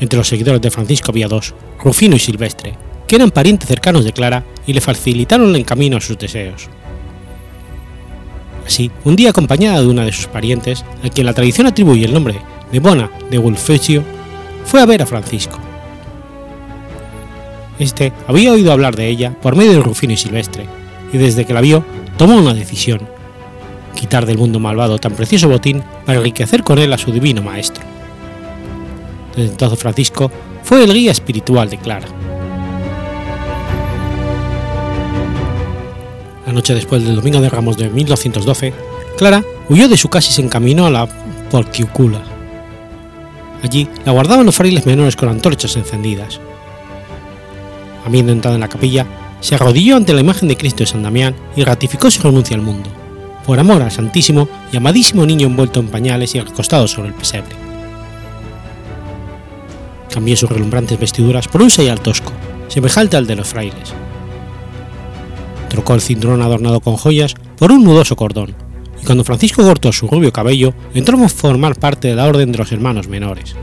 Entre 0.00 0.16
los 0.16 0.28
seguidores 0.28 0.60
de 0.60 0.70
Francisco 0.70 1.12
había 1.12 1.28
dos, 1.28 1.54
Rufino 1.82 2.16
y 2.16 2.18
Silvestre, 2.18 2.74
que 3.06 3.16
eran 3.16 3.30
parientes 3.30 3.68
cercanos 3.68 4.04
de 4.04 4.12
Clara 4.12 4.44
y 4.66 4.72
le 4.72 4.80
facilitaron 4.80 5.54
el 5.54 5.64
camino 5.64 5.96
a 5.96 6.00
sus 6.00 6.18
deseos. 6.18 6.68
Así, 8.66 8.90
un 9.04 9.16
día 9.16 9.30
acompañada 9.30 9.80
de 9.80 9.86
una 9.86 10.04
de 10.04 10.12
sus 10.12 10.26
parientes, 10.26 10.84
a 11.04 11.08
quien 11.08 11.26
la 11.26 11.34
tradición 11.34 11.66
atribuye 11.66 12.04
el 12.04 12.14
nombre 12.14 12.36
de 12.70 12.80
Bona 12.80 13.10
de 13.30 13.38
Wulfecio, 13.38 14.02
fue 14.64 14.80
a 14.80 14.86
ver 14.86 15.02
a 15.02 15.06
Francisco. 15.06 15.58
Este 17.82 18.12
había 18.28 18.52
oído 18.52 18.70
hablar 18.70 18.94
de 18.94 19.08
ella 19.08 19.34
por 19.42 19.56
medio 19.56 19.72
de 19.72 19.80
Rufino 19.80 20.12
y 20.12 20.16
Silvestre, 20.16 20.66
y 21.12 21.18
desde 21.18 21.44
que 21.44 21.52
la 21.52 21.60
vio, 21.60 21.84
tomó 22.16 22.36
una 22.36 22.54
decisión: 22.54 23.00
quitar 23.96 24.24
del 24.24 24.38
mundo 24.38 24.60
malvado 24.60 24.98
tan 24.98 25.14
precioso 25.14 25.48
botín 25.48 25.82
para 26.06 26.18
enriquecer 26.18 26.62
con 26.62 26.78
él 26.78 26.92
a 26.92 26.98
su 26.98 27.10
divino 27.10 27.42
maestro. 27.42 27.82
Desde 29.34 29.50
entonces 29.50 29.80
Francisco 29.80 30.30
fue 30.62 30.84
el 30.84 30.94
guía 30.94 31.10
espiritual 31.10 31.68
de 31.70 31.78
Clara. 31.78 32.06
La 36.46 36.52
noche 36.52 36.74
después 36.74 37.02
del 37.02 37.16
Domingo 37.16 37.40
de 37.40 37.50
Ramos 37.50 37.76
de 37.76 37.88
1212, 37.88 38.72
Clara 39.18 39.42
huyó 39.68 39.88
de 39.88 39.96
su 39.96 40.08
casa 40.08 40.30
y 40.30 40.34
se 40.34 40.42
encaminó 40.42 40.86
a 40.86 40.90
la 40.90 41.08
Porciúncula. 41.50 42.22
Allí 43.64 43.88
la 44.04 44.12
guardaban 44.12 44.46
los 44.46 44.54
frailes 44.54 44.86
menores 44.86 45.16
con 45.16 45.28
antorchas 45.28 45.76
encendidas. 45.76 46.38
Habiendo 48.04 48.32
entrado 48.32 48.56
en 48.56 48.60
la 48.60 48.68
capilla, 48.68 49.06
se 49.40 49.54
arrodilló 49.54 49.96
ante 49.96 50.12
la 50.12 50.20
imagen 50.20 50.48
de 50.48 50.56
Cristo 50.56 50.78
de 50.78 50.86
San 50.86 51.02
Damián 51.02 51.34
y 51.56 51.64
ratificó 51.64 52.10
su 52.10 52.22
renuncia 52.22 52.56
al 52.56 52.62
mundo, 52.62 52.90
por 53.46 53.58
amor 53.58 53.82
al 53.82 53.90
Santísimo 53.90 54.48
y 54.72 54.76
amadísimo 54.76 55.26
niño 55.26 55.46
envuelto 55.46 55.80
en 55.80 55.88
pañales 55.88 56.34
y 56.34 56.40
recostado 56.40 56.86
sobre 56.86 57.08
el 57.08 57.14
pesebre. 57.14 57.54
Cambió 60.12 60.36
sus 60.36 60.50
relumbrantes 60.50 60.98
vestiduras 60.98 61.48
por 61.48 61.62
un 61.62 61.70
sayal 61.70 62.00
tosco, 62.00 62.32
semejante 62.68 63.16
al 63.16 63.26
de 63.26 63.36
los 63.36 63.48
frailes. 63.48 63.92
Trocó 65.68 65.94
el 65.94 66.02
cinturón 66.02 66.42
adornado 66.42 66.80
con 66.80 66.96
joyas 66.96 67.34
por 67.56 67.72
un 67.72 67.82
nudoso 67.82 68.14
cordón, 68.14 68.54
y 69.02 69.06
cuando 69.06 69.24
Francisco 69.24 69.62
cortó 69.62 69.90
su 69.90 70.06
rubio 70.06 70.32
cabello, 70.32 70.74
entró 70.94 71.22
a 71.24 71.28
formar 71.28 71.76
parte 71.76 72.08
de 72.08 72.14
la 72.14 72.26
orden 72.26 72.52
de 72.52 72.58
los 72.58 72.70
hermanos 72.72 73.08
menores. 73.08 73.56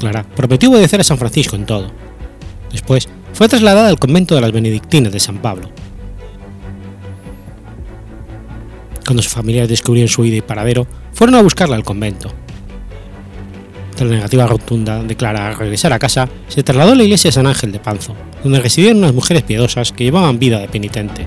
Clara 0.00 0.24
prometió 0.24 0.70
obedecer 0.70 1.00
a 1.00 1.04
San 1.04 1.18
Francisco 1.18 1.54
en 1.54 1.66
todo. 1.66 1.92
Después 2.72 3.08
fue 3.32 3.48
trasladada 3.48 3.88
al 3.88 3.98
convento 3.98 4.34
de 4.34 4.40
las 4.40 4.50
Benedictinas 4.50 5.12
de 5.12 5.20
San 5.20 5.38
Pablo. 5.38 5.70
Cuando 9.06 9.22
sus 9.22 9.32
familiares 9.32 9.68
descubrieron 9.68 10.08
su 10.08 10.24
ida 10.24 10.36
y 10.36 10.40
paradero, 10.40 10.86
fueron 11.12 11.36
a 11.36 11.42
buscarla 11.42 11.76
al 11.76 11.84
convento. 11.84 12.32
Tras 13.94 14.08
la 14.08 14.16
negativa 14.16 14.46
rotunda 14.46 15.02
de 15.02 15.16
Clara 15.16 15.48
a 15.48 15.54
regresar 15.54 15.92
a 15.92 15.98
casa, 15.98 16.28
se 16.48 16.62
trasladó 16.62 16.92
a 16.92 16.94
la 16.94 17.02
iglesia 17.02 17.28
de 17.28 17.32
San 17.32 17.46
Ángel 17.46 17.72
de 17.72 17.80
Panzo, 17.80 18.14
donde 18.42 18.60
residían 18.60 18.96
unas 18.98 19.12
mujeres 19.12 19.42
piadosas 19.42 19.92
que 19.92 20.04
llevaban 20.04 20.38
vida 20.38 20.58
de 20.58 20.68
penitente. 20.68 21.26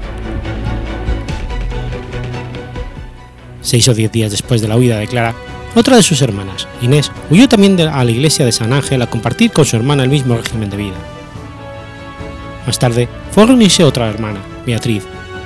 Seis 3.62 3.88
o 3.88 3.94
diez 3.94 4.12
días 4.12 4.32
después 4.32 4.62
de 4.62 4.68
la 4.68 4.78
huida 4.78 4.98
de 4.98 5.08
Clara, 5.08 5.36
otra 5.76 5.96
de 5.96 6.04
sus 6.04 6.22
hermanas, 6.22 6.68
Inés, 6.82 7.12
huyó 7.30 7.50
también 7.50 7.80
a 7.80 8.04
la 8.04 8.12
iglesia 8.12 8.46
de 8.46 8.52
San 8.52 8.74
Ángel 8.74 9.02
a 9.02 9.08
compartir 9.08 9.52
con 9.52 9.66
su 9.66 9.76
hermana 9.76 10.04
el 10.04 10.10
mismo 10.10 10.38
régimen 10.38 10.70
de 10.70 10.78
vida. 10.78 10.98
Más 12.66 12.80
tarde 12.80 13.10
fue 13.32 13.44
a 13.44 13.46
reunirse 13.48 13.84
otra 13.84 14.10
hermana, 14.10 14.40
Beatriz, 14.66 15.04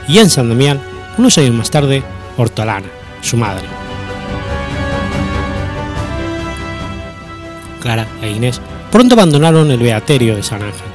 y 0.07 0.19
en 0.19 0.29
San 0.29 0.49
Damián, 0.49 0.81
unos 1.17 1.37
años 1.37 1.53
más 1.53 1.71
tarde, 1.71 2.03
Hortolana, 2.37 2.87
su 3.21 3.37
madre. 3.37 3.65
Clara 7.81 8.07
e 8.21 8.31
Inés 8.31 8.61
pronto 8.91 9.15
abandonaron 9.15 9.71
el 9.71 9.79
beaterio 9.79 10.35
de 10.35 10.43
San 10.43 10.61
Ángel. 10.61 10.87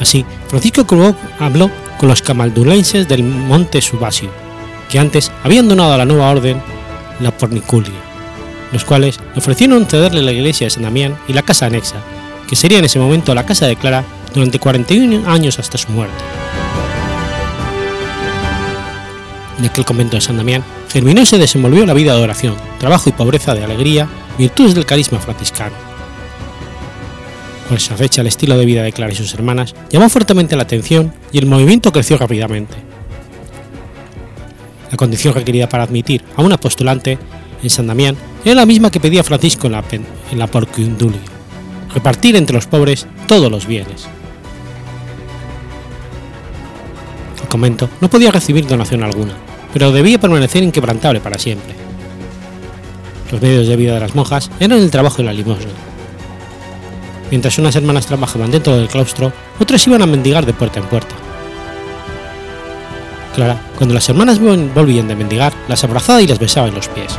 Así, 0.00 0.24
Francisco 0.48 0.86
Cruz 0.86 1.14
habló 1.38 1.70
con 1.98 2.08
los 2.08 2.20
camaldulenses 2.20 3.08
del 3.08 3.22
monte 3.22 3.80
Subasio, 3.80 4.30
que 4.94 5.00
antes 5.00 5.32
habían 5.42 5.68
donado 5.68 5.92
a 5.92 5.98
la 5.98 6.04
nueva 6.04 6.30
orden 6.30 6.62
la 7.18 7.36
Porniculia, 7.36 7.90
los 8.70 8.84
cuales 8.84 9.18
le 9.32 9.38
ofrecieron 9.38 9.86
cederle 9.86 10.22
la 10.22 10.30
iglesia 10.30 10.68
de 10.68 10.70
San 10.70 10.84
Damián 10.84 11.18
y 11.26 11.32
la 11.32 11.42
casa 11.42 11.66
anexa, 11.66 11.96
que 12.48 12.54
sería 12.54 12.78
en 12.78 12.84
ese 12.84 13.00
momento 13.00 13.34
la 13.34 13.44
casa 13.44 13.66
de 13.66 13.74
Clara 13.74 14.04
durante 14.32 14.60
41 14.60 15.28
años 15.28 15.58
hasta 15.58 15.78
su 15.78 15.90
muerte. 15.90 16.14
En 19.58 19.64
aquel 19.64 19.84
convento 19.84 20.14
de 20.14 20.20
San 20.20 20.36
Damián 20.36 20.62
germinó 20.92 21.26
se 21.26 21.38
desenvolvió 21.38 21.84
la 21.86 21.94
vida 21.94 22.14
de 22.14 22.22
oración, 22.22 22.54
trabajo 22.78 23.08
y 23.08 23.14
pobreza 23.14 23.52
de 23.52 23.64
alegría, 23.64 24.06
virtudes 24.38 24.76
del 24.76 24.86
carisma 24.86 25.18
franciscano. 25.18 25.74
Por 27.68 27.78
esa 27.78 27.96
fecha 27.96 28.20
el 28.20 28.28
estilo 28.28 28.56
de 28.56 28.64
vida 28.64 28.84
de 28.84 28.92
Clara 28.92 29.12
y 29.12 29.16
sus 29.16 29.34
hermanas 29.34 29.74
llamó 29.90 30.08
fuertemente 30.08 30.54
la 30.54 30.62
atención 30.62 31.12
y 31.32 31.38
el 31.38 31.46
movimiento 31.46 31.90
creció 31.90 32.16
rápidamente. 32.16 32.93
La 34.94 34.96
condición 34.96 35.34
requerida 35.34 35.68
para 35.68 35.82
admitir 35.82 36.22
a 36.36 36.42
un 36.42 36.52
apostolante 36.52 37.18
en 37.60 37.68
San 37.68 37.88
Damián 37.88 38.16
era 38.44 38.54
la 38.54 38.64
misma 38.64 38.92
que 38.92 39.00
pedía 39.00 39.24
Francisco 39.24 39.66
en 39.66 39.72
la, 39.72 39.82
pen- 39.82 40.06
en 40.30 40.38
repartir 41.92 42.36
entre 42.36 42.54
los 42.54 42.68
pobres 42.68 43.04
todos 43.26 43.50
los 43.50 43.66
bienes. 43.66 44.06
El 47.42 47.48
convento 47.48 47.90
no 48.00 48.08
podía 48.08 48.30
recibir 48.30 48.68
donación 48.68 49.02
alguna, 49.02 49.32
pero 49.72 49.90
debía 49.90 50.20
permanecer 50.20 50.62
inquebrantable 50.62 51.18
para 51.18 51.40
siempre. 51.40 51.74
Los 53.32 53.42
medios 53.42 53.66
de 53.66 53.74
vida 53.74 53.94
de 53.94 54.00
las 54.00 54.14
monjas 54.14 54.48
eran 54.60 54.78
el 54.78 54.92
trabajo 54.92 55.22
y 55.22 55.24
la 55.24 55.32
limosna. 55.32 55.72
Mientras 57.32 57.58
unas 57.58 57.74
hermanas 57.74 58.06
trabajaban 58.06 58.52
dentro 58.52 58.76
del 58.76 58.86
claustro, 58.86 59.32
otras 59.58 59.84
iban 59.88 60.02
a 60.02 60.06
mendigar 60.06 60.46
de 60.46 60.52
puerta 60.54 60.78
en 60.78 60.86
puerta. 60.86 61.16
Clara, 63.34 63.60
cuando 63.76 63.94
las 63.94 64.08
hermanas 64.08 64.40
vol- 64.40 64.72
volvían 64.72 65.08
de 65.08 65.16
mendigar, 65.16 65.52
las 65.68 65.82
abrazaba 65.84 66.22
y 66.22 66.26
las 66.26 66.38
besaba 66.38 66.68
en 66.68 66.74
los 66.74 66.88
pies. 66.88 67.16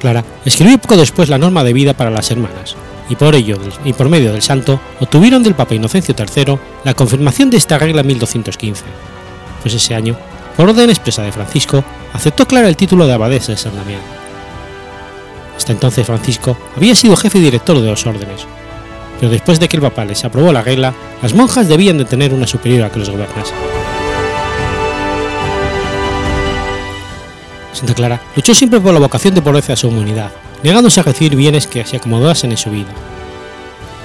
Clara 0.00 0.24
escribió 0.44 0.78
poco 0.78 0.96
después 0.96 1.28
la 1.28 1.38
norma 1.38 1.64
de 1.64 1.72
vida 1.72 1.94
para 1.94 2.10
las 2.10 2.30
hermanas, 2.30 2.76
y 3.08 3.16
por 3.16 3.34
ello 3.34 3.58
y 3.84 3.92
por 3.94 4.08
medio 4.08 4.32
del 4.32 4.42
santo 4.42 4.78
obtuvieron 5.00 5.42
del 5.42 5.54
Papa 5.54 5.74
Inocencio 5.74 6.14
III 6.16 6.58
la 6.84 6.94
confirmación 6.94 7.50
de 7.50 7.56
esta 7.56 7.78
regla 7.78 8.02
en 8.02 8.06
1215, 8.08 8.84
pues 9.62 9.74
ese 9.74 9.94
año, 9.94 10.16
por 10.56 10.68
orden 10.68 10.90
expresa 10.90 11.22
de 11.22 11.32
Francisco, 11.32 11.82
aceptó 12.12 12.46
Clara 12.46 12.68
el 12.68 12.76
título 12.76 13.06
de 13.06 13.14
abadesa 13.14 13.52
de 13.52 13.58
San 13.58 13.74
Damián. 13.74 14.00
Hasta 15.56 15.72
entonces 15.72 16.06
Francisco 16.06 16.56
había 16.76 16.94
sido 16.94 17.16
jefe 17.16 17.38
y 17.38 17.42
director 17.42 17.80
de 17.80 17.90
los 17.90 18.06
órdenes, 18.06 18.46
pero 19.18 19.30
después 19.30 19.58
de 19.60 19.68
que 19.68 19.76
el 19.76 19.82
Papa 19.82 20.04
les 20.04 20.24
aprobó 20.24 20.52
la 20.52 20.62
regla, 20.62 20.94
las 21.22 21.34
monjas 21.34 21.68
debían 21.68 21.98
de 21.98 22.04
tener 22.04 22.32
una 22.32 22.46
superiora 22.46 22.90
que 22.90 22.98
los 22.98 23.10
gobernase. 23.10 23.52
Santa 27.72 27.94
Clara 27.94 28.20
luchó 28.34 28.54
siempre 28.54 28.80
por 28.80 28.92
la 28.92 29.00
vocación 29.00 29.34
de 29.34 29.42
pobreza 29.42 29.72
de 29.72 29.76
su 29.76 29.88
comunidad, 29.88 30.32
negándose 30.62 31.00
a 31.00 31.04
recibir 31.04 31.36
bienes 31.36 31.66
que 31.66 31.84
se 31.84 31.96
acomodasen 31.96 32.50
en 32.50 32.56
su 32.56 32.70
vida. 32.70 32.92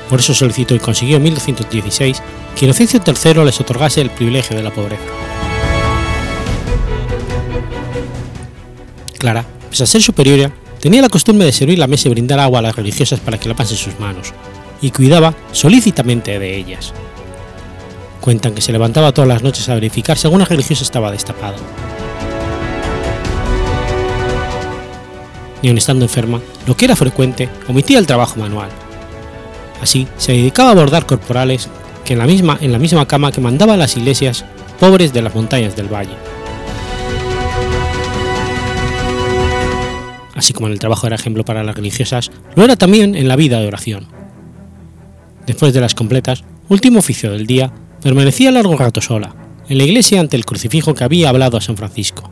Por 0.09 0.19
eso 0.19 0.33
solicitó 0.33 0.75
y 0.75 0.79
consiguió 0.79 1.17
en 1.17 1.23
1216 1.23 2.21
que 2.55 2.65
Inocencio 2.65 3.01
III 3.05 3.45
les 3.45 3.59
otorgase 3.59 4.01
el 4.01 4.11
privilegio 4.11 4.55
de 4.55 4.63
la 4.63 4.71
pobreza. 4.71 5.01
Clara, 9.17 9.45
pese 9.69 9.83
a 9.83 9.87
ser 9.87 10.01
superiora, 10.01 10.51
tenía 10.79 11.01
la 11.01 11.09
costumbre 11.09 11.45
de 11.45 11.53
servir 11.53 11.79
la 11.79 11.87
mesa 11.87 12.09
y 12.09 12.11
brindar 12.11 12.39
agua 12.39 12.59
a 12.59 12.61
las 12.61 12.75
religiosas 12.75 13.19
para 13.21 13.39
que 13.39 13.49
lavasen 13.49 13.77
sus 13.77 13.99
manos, 13.99 14.33
y 14.83 14.91
cuidaba 14.91 15.33
solícitamente 15.53 16.37
de 16.37 16.57
ellas. 16.57 16.93
Cuentan 18.19 18.53
que 18.53 18.61
se 18.61 18.73
levantaba 18.73 19.13
todas 19.13 19.29
las 19.29 19.41
noches 19.41 19.67
a 19.69 19.75
verificar 19.75 20.17
si 20.17 20.27
alguna 20.27 20.45
religiosa 20.45 20.83
estaba 20.83 21.09
destapada. 21.09 21.55
Ni 25.61 25.69
aun 25.69 25.77
estando 25.77 26.03
enferma, 26.03 26.41
lo 26.67 26.75
que 26.75 26.85
era 26.85 26.97
frecuente, 26.97 27.47
omitía 27.69 27.97
el 27.97 28.05
trabajo 28.05 28.37
manual. 28.37 28.69
Así, 29.81 30.05
se 30.17 30.33
dedicaba 30.33 30.71
a 30.71 30.75
bordar 30.75 31.05
corporales 31.05 31.69
que 32.03 32.13
en 32.13 32.19
la 32.19 32.25
misma, 32.25 32.57
en 32.59 32.73
la 32.73 32.79
misma 32.79 33.07
cama 33.07 33.31
que 33.31 33.39
mandaba 33.39 33.75
a 33.75 33.77
las 33.77 33.95
iglesias 33.95 34.43
pobres 34.81 35.13
de 35.13 35.21
las 35.21 35.33
montañas 35.33 35.77
del 35.77 35.87
valle. 35.87 36.17
Así 40.35 40.51
como 40.51 40.67
en 40.67 40.73
el 40.73 40.79
trabajo 40.79 41.07
era 41.07 41.15
ejemplo 41.15 41.45
para 41.45 41.63
las 41.63 41.75
religiosas, 41.75 42.31
lo 42.55 42.65
era 42.65 42.75
también 42.75 43.15
en 43.15 43.29
la 43.29 43.37
vida 43.37 43.59
de 43.59 43.67
oración. 43.67 44.22
Después 45.45 45.73
de 45.73 45.81
las 45.81 45.95
completas, 45.95 46.43
último 46.69 46.99
oficio 46.99 47.31
del 47.31 47.45
día, 47.45 47.71
permanecía 48.01 48.51
largo 48.51 48.77
rato 48.77 49.01
sola, 49.01 49.35
en 49.67 49.77
la 49.77 49.83
iglesia 49.83 50.19
ante 50.19 50.37
el 50.37 50.45
crucifijo 50.45 50.93
que 50.93 51.03
había 51.03 51.29
hablado 51.29 51.57
a 51.57 51.61
San 51.61 51.77
Francisco. 51.77 52.29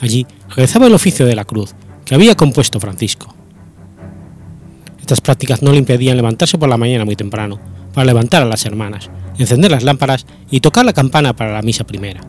Allí 0.00 0.26
rezaba 0.54 0.86
el 0.86 0.94
oficio 0.94 1.26
de 1.26 1.36
la 1.36 1.44
cruz, 1.44 1.74
que 2.04 2.14
había 2.14 2.36
compuesto 2.36 2.80
Francisco. 2.80 3.34
Estas 5.00 5.20
prácticas 5.20 5.62
no 5.62 5.70
le 5.70 5.78
impedían 5.78 6.16
levantarse 6.16 6.58
por 6.58 6.68
la 6.68 6.76
mañana 6.76 7.04
muy 7.04 7.16
temprano, 7.16 7.60
para 7.94 8.04
levantar 8.04 8.42
a 8.42 8.46
las 8.46 8.66
hermanas, 8.66 9.08
encender 9.38 9.70
las 9.70 9.84
lámparas 9.84 10.26
y 10.50 10.60
tocar 10.60 10.84
la 10.84 10.92
campana 10.92 11.34
para 11.34 11.52
la 11.52 11.62
misa 11.62 11.84
primera. 11.84 12.20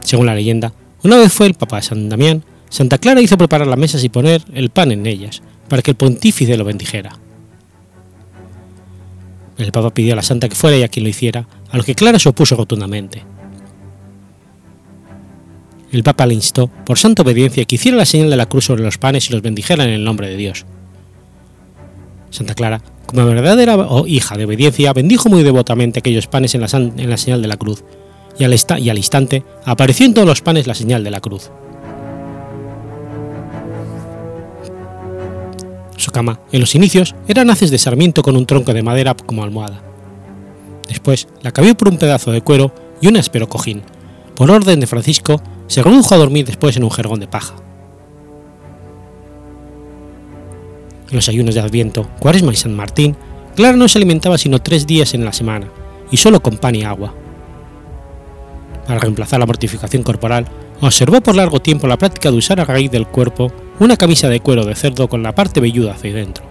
Según 0.00 0.26
la 0.26 0.34
leyenda, 0.34 0.72
una 1.02 1.16
vez 1.16 1.32
fue 1.32 1.46
el 1.46 1.54
Papa 1.54 1.82
San 1.82 2.08
Damián, 2.08 2.42
Santa 2.70 2.98
Clara 2.98 3.20
hizo 3.20 3.38
preparar 3.38 3.66
las 3.66 3.78
mesas 3.78 4.02
y 4.02 4.08
poner 4.08 4.42
el 4.52 4.70
pan 4.70 4.90
en 4.90 5.06
ellas, 5.06 5.42
para 5.68 5.82
que 5.82 5.92
el 5.92 5.96
pontífice 5.96 6.56
lo 6.56 6.64
bendijera. 6.64 7.18
El 9.58 9.72
Papa 9.72 9.92
pidió 9.92 10.12
a 10.12 10.16
la 10.16 10.22
Santa 10.22 10.48
que 10.48 10.54
fuera 10.54 10.76
ella 10.76 10.88
quien 10.88 11.04
lo 11.04 11.10
hiciera, 11.10 11.46
a 11.70 11.76
lo 11.76 11.82
que 11.82 11.94
Clara 11.94 12.18
se 12.18 12.28
opuso 12.28 12.56
rotundamente. 12.56 13.24
El 15.90 16.02
Papa 16.02 16.26
le 16.26 16.34
instó, 16.34 16.68
por 16.68 16.98
santa 16.98 17.22
obediencia, 17.22 17.64
que 17.64 17.76
hiciera 17.76 17.96
la 17.96 18.04
señal 18.04 18.30
de 18.30 18.36
la 18.36 18.46
cruz 18.46 18.66
sobre 18.66 18.82
los 18.82 18.98
panes 18.98 19.28
y 19.28 19.32
los 19.32 19.42
bendijera 19.42 19.84
en 19.84 19.90
el 19.90 20.04
nombre 20.04 20.28
de 20.28 20.36
Dios. 20.36 20.66
Santa 22.30 22.54
Clara, 22.54 22.82
como 23.06 23.24
verdadera 23.24 23.76
hija 24.06 24.36
de 24.36 24.44
obediencia, 24.44 24.92
bendijo 24.92 25.30
muy 25.30 25.42
devotamente 25.42 25.98
aquellos 26.00 26.26
panes 26.26 26.54
en 26.54 26.60
la, 26.60 26.68
en 26.72 27.10
la 27.10 27.16
señal 27.16 27.40
de 27.40 27.48
la 27.48 27.56
cruz, 27.56 27.84
y 28.38 28.44
al, 28.44 28.54
y 28.78 28.90
al 28.90 28.98
instante 28.98 29.44
apareció 29.64 30.04
en 30.06 30.14
todos 30.14 30.28
los 30.28 30.42
panes 30.42 30.66
la 30.66 30.74
señal 30.74 31.02
de 31.02 31.10
la 31.10 31.20
cruz. 31.20 31.50
Su 35.98 36.12
cama, 36.12 36.38
en 36.52 36.60
los 36.60 36.76
inicios, 36.76 37.16
eran 37.26 37.50
haces 37.50 37.72
de 37.72 37.78
sarmiento 37.78 38.22
con 38.22 38.36
un 38.36 38.46
tronco 38.46 38.72
de 38.72 38.84
madera 38.84 39.14
como 39.14 39.42
almohada. 39.42 39.82
Después 40.86 41.26
la 41.42 41.50
cambió 41.50 41.76
por 41.76 41.88
un 41.88 41.98
pedazo 41.98 42.30
de 42.30 42.40
cuero 42.40 42.72
y 43.00 43.08
un 43.08 43.16
áspero 43.16 43.48
cojín. 43.48 43.82
Por 44.36 44.48
orden 44.48 44.78
de 44.78 44.86
Francisco, 44.86 45.42
se 45.66 45.82
redujo 45.82 46.14
a 46.14 46.18
dormir 46.18 46.46
después 46.46 46.76
en 46.76 46.84
un 46.84 46.92
jergón 46.92 47.18
de 47.18 47.26
paja. 47.26 47.56
En 51.10 51.16
los 51.16 51.28
ayunos 51.28 51.56
de 51.56 51.62
Adviento, 51.62 52.08
Cuaresma 52.20 52.52
y 52.52 52.56
San 52.56 52.76
Martín, 52.76 53.16
Clara 53.56 53.76
no 53.76 53.88
se 53.88 53.98
alimentaba 53.98 54.38
sino 54.38 54.60
tres 54.60 54.86
días 54.86 55.14
en 55.14 55.24
la 55.24 55.32
semana, 55.32 55.68
y 56.12 56.16
solo 56.16 56.40
con 56.40 56.58
pan 56.58 56.76
y 56.76 56.84
agua. 56.84 57.12
Para 58.86 59.00
reemplazar 59.00 59.40
la 59.40 59.46
mortificación 59.46 60.04
corporal, 60.04 60.46
observó 60.80 61.20
por 61.20 61.34
largo 61.34 61.60
tiempo 61.60 61.88
la 61.88 61.98
práctica 61.98 62.30
de 62.30 62.36
usar 62.36 62.60
a 62.60 62.64
raíz 62.64 62.88
del 62.88 63.08
cuerpo 63.08 63.50
una 63.80 63.96
camisa 63.96 64.28
de 64.28 64.40
cuero 64.40 64.64
de 64.64 64.74
cerdo 64.74 65.08
con 65.08 65.22
la 65.22 65.34
parte 65.34 65.60
velluda 65.60 65.92
hacia 65.92 66.12
dentro. 66.12 66.44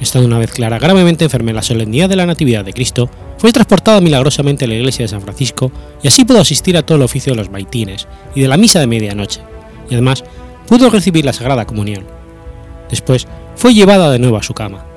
Estando 0.00 0.28
una 0.28 0.38
vez 0.38 0.52
Clara 0.52 0.78
gravemente 0.78 1.24
enferma 1.24 1.50
en 1.50 1.56
la 1.56 1.62
solemnidad 1.62 2.08
de 2.08 2.16
la 2.16 2.26
Natividad 2.26 2.64
de 2.64 2.72
Cristo, 2.72 3.10
fue 3.36 3.52
transportada 3.52 4.00
milagrosamente 4.00 4.64
a 4.64 4.68
la 4.68 4.74
iglesia 4.74 5.04
de 5.04 5.08
San 5.08 5.22
Francisco 5.22 5.72
y 6.02 6.08
así 6.08 6.24
pudo 6.24 6.40
asistir 6.40 6.76
a 6.76 6.82
todo 6.82 6.96
el 6.96 7.02
oficio 7.02 7.32
de 7.32 7.36
los 7.38 7.50
maitines 7.50 8.06
y 8.34 8.42
de 8.42 8.48
la 8.48 8.56
misa 8.56 8.78
de 8.78 8.86
medianoche, 8.86 9.40
y 9.90 9.94
además 9.94 10.24
pudo 10.68 10.90
recibir 10.90 11.24
la 11.24 11.32
Sagrada 11.32 11.66
Comunión. 11.66 12.04
Después 12.90 13.26
fue 13.56 13.74
llevada 13.74 14.10
de 14.10 14.18
nuevo 14.18 14.36
a 14.36 14.42
su 14.42 14.54
cama. 14.54 14.87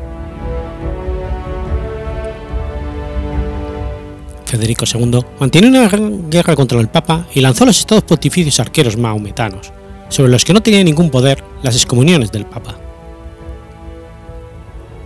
Federico 4.51 4.83
II 4.85 5.21
mantiene 5.39 5.69
una 5.69 5.87
guerra 6.29 6.55
contra 6.55 6.81
el 6.81 6.89
Papa 6.89 7.25
y 7.33 7.39
lanzó 7.39 7.65
los 7.65 7.79
estados 7.79 8.03
pontificios 8.03 8.59
arqueros 8.59 8.97
maometanos, 8.97 9.71
sobre 10.09 10.29
los 10.29 10.43
que 10.43 10.53
no 10.53 10.61
tenía 10.61 10.83
ningún 10.83 11.09
poder 11.09 11.41
las 11.63 11.75
excomuniones 11.75 12.33
del 12.33 12.45
Papa. 12.45 12.75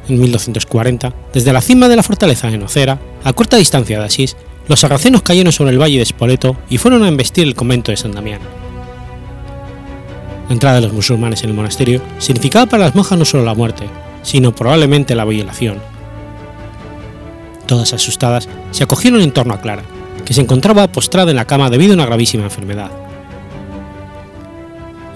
En 0.10 0.20
1240, 0.20 1.14
desde 1.32 1.54
la 1.54 1.62
cima 1.62 1.88
de 1.88 1.96
la 1.96 2.02
fortaleza 2.02 2.50
de 2.50 2.58
Nocera, 2.58 3.00
a 3.24 3.34
corta 3.34 3.58
distancia 3.58 4.00
de 4.00 4.06
Asís, 4.06 4.36
los 4.68 4.80
sarracenos 4.80 5.22
cayeron 5.22 5.54
sobre 5.54 5.72
el 5.72 5.82
valle 5.82 6.00
de 6.00 6.06
Spoleto 6.06 6.58
y 6.68 6.80
fueron 6.80 7.04
a 7.04 7.08
embestir 7.08 7.48
el 7.48 7.54
convento 7.54 7.91
de 7.91 7.98
San 7.98 8.14
Damián. 8.14 8.41
La 10.48 10.54
entrada 10.54 10.76
de 10.76 10.82
los 10.82 10.93
musulmanes 10.93 11.43
en 11.43 11.52
el 11.52 11.56
monasterio 11.56 12.02
significaba 12.18 12.66
para 12.66 12.86
las 12.86 12.96
monjas 12.96 13.18
no 13.18 13.26
solo 13.26 13.46
la 13.46 13.54
muerte, 13.54 13.86
sino 14.24 14.56
probablemente 14.56 15.14
la 15.14 15.26
violación, 15.26 15.80
Todas 17.66 17.93
asustadas, 17.93 18.47
se 18.72 18.84
acogieron 18.84 19.22
en 19.22 19.32
torno 19.32 19.53
a 19.53 19.61
Clara, 19.61 19.84
que 20.24 20.34
se 20.34 20.41
encontraba 20.41 20.88
postrada 20.88 21.32
en 21.32 21.38
la 21.38 21.45
cama 21.45 21.70
debido 21.70 21.93
a 21.93 21.95
una 21.95 22.05
gravísima 22.05 22.43
enfermedad. 22.43 22.91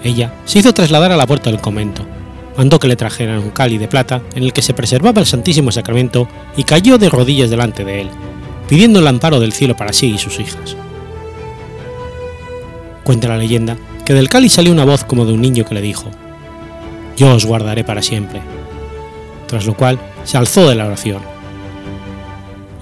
Ella 0.02 0.32
se 0.46 0.58
hizo 0.58 0.72
trasladar 0.72 1.12
a 1.12 1.16
la 1.16 1.26
puerta 1.26 1.50
del 1.50 1.60
convento, 1.60 2.04
mandó 2.56 2.78
que 2.78 2.88
le 2.88 2.96
trajeran 2.96 3.38
un 3.38 3.50
cáliz 3.50 3.78
de 3.78 3.88
plata 3.88 4.22
en 4.34 4.42
el 4.42 4.52
que 4.52 4.62
se 4.62 4.74
preservaba 4.74 5.20
el 5.20 5.26
Santísimo 5.26 5.70
Sacramento 5.70 6.28
y 6.56 6.64
cayó 6.64 6.98
de 6.98 7.08
rodillas 7.08 7.50
delante 7.50 7.84
de 7.84 8.02
él, 8.02 8.08
pidiendo 8.68 8.98
el 8.98 9.06
amparo 9.06 9.38
del 9.38 9.52
cielo 9.52 9.76
para 9.76 9.92
sí 9.92 10.06
y 10.06 10.18
sus 10.18 10.40
hijas. 10.40 10.76
Cuenta 13.04 13.28
la 13.28 13.36
leyenda 13.36 13.76
que 14.04 14.14
del 14.14 14.28
cáliz 14.28 14.54
salió 14.54 14.72
una 14.72 14.84
voz 14.84 15.04
como 15.04 15.24
de 15.24 15.32
un 15.32 15.40
niño 15.40 15.64
que 15.64 15.74
le 15.74 15.82
dijo, 15.82 16.10
Yo 17.16 17.34
os 17.34 17.44
guardaré 17.44 17.84
para 17.84 18.02
siempre, 18.02 18.40
tras 19.46 19.66
lo 19.66 19.74
cual 19.74 20.00
se 20.24 20.36
alzó 20.36 20.68
de 20.68 20.74
la 20.74 20.86
oración 20.86 21.39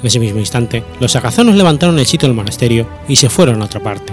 en 0.01 0.07
ese 0.07 0.21
mismo 0.21 0.39
instante, 0.39 0.85
los 1.01 1.17
agazonos 1.17 1.57
levantaron 1.57 1.99
el 1.99 2.07
sitio 2.07 2.29
del 2.29 2.37
monasterio 2.37 2.89
y 3.09 3.17
se 3.17 3.29
fueron 3.29 3.61
a 3.61 3.65
otra 3.65 3.81
parte. 3.81 4.13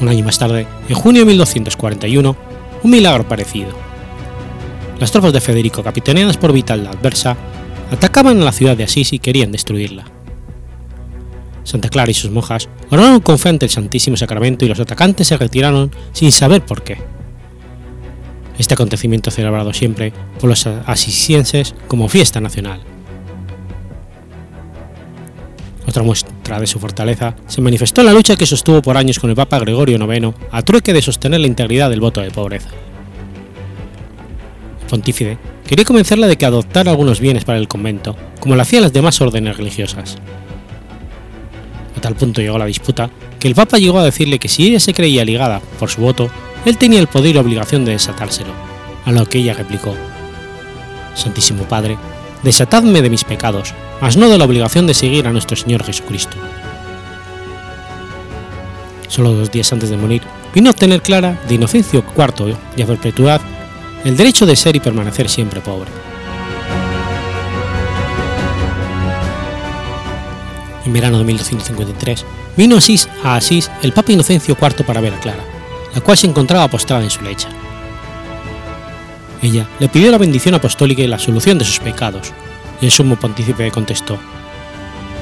Un 0.00 0.08
año 0.08 0.24
más 0.24 0.38
tarde, 0.38 0.66
en 0.88 0.94
junio 0.94 1.22
de 1.22 1.26
1241, 1.26 2.36
un 2.82 2.90
milagro 2.90 3.26
parecido. 3.26 3.70
Las 4.98 5.12
tropas 5.12 5.32
de 5.32 5.40
Federico, 5.40 5.82
capitaneadas 5.82 6.36
por 6.36 6.52
Vital 6.52 6.84
la 6.84 6.90
Adversa, 6.90 7.36
atacaban 7.90 8.40
a 8.40 8.44
la 8.44 8.52
ciudad 8.52 8.76
de 8.76 8.84
Asís 8.84 9.12
y 9.12 9.18
querían 9.18 9.52
destruirla. 9.52 10.04
Santa 11.64 11.88
Clara 11.88 12.10
y 12.10 12.14
sus 12.14 12.30
monjas 12.30 12.68
oraron 12.90 13.20
con 13.20 13.38
fe 13.38 13.50
ante 13.50 13.66
el 13.66 13.70
Santísimo 13.70 14.16
Sacramento 14.16 14.64
y 14.64 14.68
los 14.68 14.80
atacantes 14.80 15.28
se 15.28 15.36
retiraron 15.36 15.92
sin 16.12 16.32
saber 16.32 16.64
por 16.64 16.82
qué 16.82 16.98
este 18.58 18.74
acontecimiento 18.74 19.30
celebrado 19.30 19.72
siempre 19.72 20.12
por 20.40 20.50
los 20.50 20.66
asisienses 20.66 21.74
como 21.88 22.08
fiesta 22.08 22.40
nacional. 22.40 22.80
Otra 25.86 26.02
muestra 26.02 26.60
de 26.60 26.66
su 26.66 26.78
fortaleza 26.78 27.34
se 27.46 27.60
manifestó 27.60 28.00
en 28.00 28.06
la 28.06 28.12
lucha 28.12 28.36
que 28.36 28.46
sostuvo 28.46 28.80
por 28.82 28.96
años 28.96 29.18
con 29.18 29.30
el 29.30 29.36
Papa 29.36 29.58
Gregorio 29.58 29.98
IX 29.98 30.34
a 30.50 30.62
trueque 30.62 30.92
de 30.92 31.02
sostener 31.02 31.40
la 31.40 31.48
integridad 31.48 31.90
del 31.90 32.00
voto 32.00 32.20
de 32.20 32.30
pobreza. 32.30 32.70
El 34.82 34.86
pontífice 34.88 35.38
quería 35.66 35.84
convencerla 35.84 36.28
de 36.28 36.36
que 36.36 36.46
adoptara 36.46 36.90
algunos 36.90 37.20
bienes 37.20 37.44
para 37.44 37.58
el 37.58 37.68
convento, 37.68 38.16
como 38.40 38.54
lo 38.54 38.62
hacían 38.62 38.82
las 38.82 38.92
demás 38.92 39.20
órdenes 39.20 39.56
religiosas. 39.56 40.18
A 41.96 42.00
tal 42.00 42.14
punto 42.14 42.40
llegó 42.40 42.58
la 42.58 42.66
disputa 42.66 43.10
que 43.38 43.48
el 43.48 43.54
Papa 43.54 43.78
llegó 43.78 43.98
a 43.98 44.04
decirle 44.04 44.38
que 44.38 44.48
si 44.48 44.68
ella 44.68 44.80
se 44.80 44.94
creía 44.94 45.24
ligada 45.24 45.60
por 45.78 45.90
su 45.90 46.00
voto 46.00 46.30
él 46.64 46.78
tenía 46.78 47.00
el 47.00 47.06
poder 47.06 47.34
y 47.34 47.38
obligación 47.38 47.84
de 47.84 47.92
desatárselo, 47.92 48.52
a 49.04 49.12
lo 49.12 49.26
que 49.26 49.38
ella 49.38 49.54
replicó, 49.54 49.96
Santísimo 51.14 51.64
Padre, 51.64 51.98
desatadme 52.42 53.02
de 53.02 53.10
mis 53.10 53.24
pecados, 53.24 53.74
mas 54.00 54.16
no 54.16 54.28
de 54.28 54.38
la 54.38 54.44
obligación 54.44 54.86
de 54.86 54.94
seguir 54.94 55.26
a 55.26 55.32
nuestro 55.32 55.56
Señor 55.56 55.84
Jesucristo. 55.84 56.36
Solo 59.08 59.32
dos 59.32 59.50
días 59.50 59.72
antes 59.72 59.90
de 59.90 59.96
morir, 59.96 60.22
vino 60.54 60.70
a 60.70 60.72
obtener 60.72 61.02
clara 61.02 61.38
de 61.48 61.54
Inocencio 61.54 62.04
IV 62.16 62.56
y 62.76 62.82
a 62.82 62.86
perpetuidad 62.86 63.40
el 64.04 64.16
derecho 64.16 64.46
de 64.46 64.56
ser 64.56 64.74
y 64.74 64.80
permanecer 64.80 65.28
siempre 65.28 65.60
pobre. 65.60 65.90
En 70.84 70.92
verano 70.92 71.18
de 71.18 71.24
1253 71.24 72.24
vino 72.56 72.76
Asís 72.76 73.08
a 73.22 73.36
Asís 73.36 73.70
el 73.82 73.92
Papa 73.92 74.12
Inocencio 74.12 74.56
IV 74.60 74.84
para 74.84 75.00
ver 75.00 75.14
a 75.14 75.20
Clara, 75.20 75.44
la 75.94 76.00
cual 76.00 76.16
se 76.16 76.26
encontraba 76.26 76.68
postrada 76.68 77.02
en 77.02 77.10
su 77.10 77.22
lecha. 77.22 77.48
Ella 79.42 79.66
le 79.80 79.88
pidió 79.88 80.10
la 80.10 80.18
bendición 80.18 80.54
apostólica 80.54 81.02
y 81.02 81.08
la 81.08 81.18
solución 81.18 81.58
de 81.58 81.64
sus 81.64 81.80
pecados, 81.80 82.32
y 82.80 82.86
el 82.86 82.92
sumo 82.92 83.16
pontífice 83.16 83.70
contestó, 83.70 84.18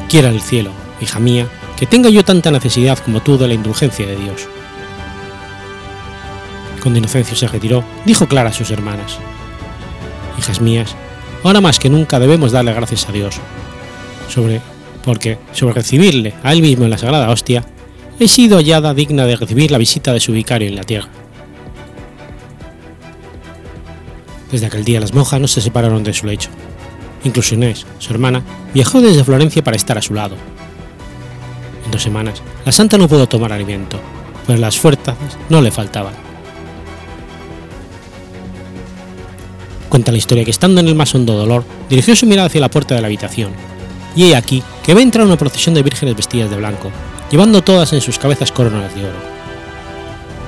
Quiera 0.09 0.29
el 0.29 0.41
cielo, 0.41 0.73
hija 1.01 1.19
mía, 1.19 1.49
que 1.79 1.87
tenga 1.87 2.11
yo 2.11 2.25
tanta 2.25 2.51
necesidad 2.51 2.99
como 2.99 3.21
tú 3.21 3.39
de 3.39 3.49
la 3.49 3.55
indulgencia 3.55 4.07
de 4.07 4.17
Dios. 4.17 4.49
Cuando 6.83 6.99
Inocencio 6.99 7.37
se 7.37 7.49
retiró, 7.49 7.85
dijo 8.05 8.27
Clara 8.27 8.51
a 8.51 8.53
sus 8.53 8.71
hermanas, 8.71 9.19
Hijas 10.39 10.61
mías, 10.61 10.95
ahora 11.43 11.61
más 11.61 11.79
que 11.79 11.91
nunca 11.91 12.19
debemos 12.19 12.53
darle 12.53 12.73
gracias 12.73 13.09
a 13.09 13.13
Dios, 13.13 13.37
sobre, 14.29 14.61
porque 15.03 15.39
sobre 15.53 15.75
recibirle 15.75 16.35
a 16.43 16.53
él 16.53 16.63
mismo 16.63 16.85
en 16.85 16.91
la 16.91 16.99
Sagrada 16.99 17.31
Hostia, 17.31 17.65
he 18.21 18.29
sido 18.29 18.59
hallada 18.59 18.93
digna 18.93 19.25
de 19.25 19.35
recibir 19.35 19.71
la 19.71 19.79
visita 19.79 20.13
de 20.13 20.21
su 20.21 20.33
vicario 20.33 20.69
en 20.69 20.77
la 20.77 20.85
tierra. 20.85 21.09
Desde 24.53 24.67
aquel 24.67 24.85
día 24.85 25.01
las 25.01 25.15
monjas 25.15 25.41
no 25.41 25.49
se 25.49 25.63
separaron 25.63 26.05
de 26.05 26.13
su 26.13 26.27
lecho. 26.27 26.51
Incluso 27.25 27.55
Inés, 27.55 27.87
su 27.99 28.13
hermana, 28.13 28.43
viajó 28.75 29.01
desde 29.01 29.25
Florencia 29.25 29.65
para 29.65 29.77
estar 29.77 29.97
a 29.97 30.03
su 30.03 30.13
lado. 30.13 30.37
En 31.85 31.91
dos 31.91 32.03
semanas, 32.03 32.43
la 32.67 32.73
santa 32.73 32.99
no 32.99 33.09
pudo 33.09 33.27
tomar 33.27 33.53
alimento, 33.53 33.99
pero 34.47 34.59
las 34.59 34.79
fuerzas 34.79 35.17
no 35.49 35.63
le 35.63 35.71
faltaban. 35.71 36.13
Cuenta 39.89 40.13
la 40.13 40.19
historia 40.19 40.45
que 40.45 40.51
estando 40.51 40.81
en 40.81 40.89
el 40.89 40.95
más 40.95 41.15
hondo 41.15 41.37
dolor, 41.37 41.65
dirigió 41.89 42.15
su 42.15 42.27
mirada 42.27 42.49
hacia 42.49 42.61
la 42.61 42.71
puerta 42.71 42.95
de 42.95 43.01
la 43.01 43.07
habitación, 43.07 43.53
y 44.15 44.31
he 44.31 44.37
aquí 44.37 44.63
que 44.85 44.95
ve 44.95 45.03
entrar 45.03 45.27
una 45.27 45.37
procesión 45.39 45.75
de 45.75 45.83
vírgenes 45.83 46.17
vestidas 46.17 46.51
de 46.51 46.57
blanco, 46.57 46.91
llevando 47.31 47.63
todas 47.63 47.93
en 47.93 48.01
sus 48.01 48.19
cabezas 48.19 48.53
coronas 48.53 48.95
de 48.95 49.05
oro. 49.05 49.19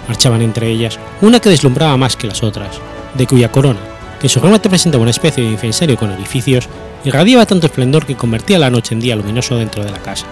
Marchaban 0.09 0.43
entre 0.43 0.69
ellas 0.69 0.99
una 1.21 1.41
que 1.41 1.49
deslumbraba 1.49 1.97
más 1.97 2.17
que 2.17 2.27
las 2.27 2.43
otras, 2.43 2.81
de 3.15 3.27
cuya 3.27 3.51
corona, 3.51 3.81
que 4.21 4.27
en 4.27 4.31
su 4.31 4.41
remate 4.41 4.69
presentaba 4.69 5.03
una 5.03 5.11
especie 5.11 5.45
de 5.45 5.51
incensario 5.51 5.97
con 5.97 6.11
orificios, 6.11 6.69
irradiaba 7.05 7.47
tanto 7.47 7.67
esplendor 7.67 8.07
que 8.07 8.17
convertía 8.17 8.59
la 8.59 8.71
noche 8.71 8.95
en 8.95 9.01
día 9.01 9.17
luminoso 9.17 9.57
dentro 9.57 9.85
de 9.85 9.91
la 9.91 9.99
casa. 9.99 10.27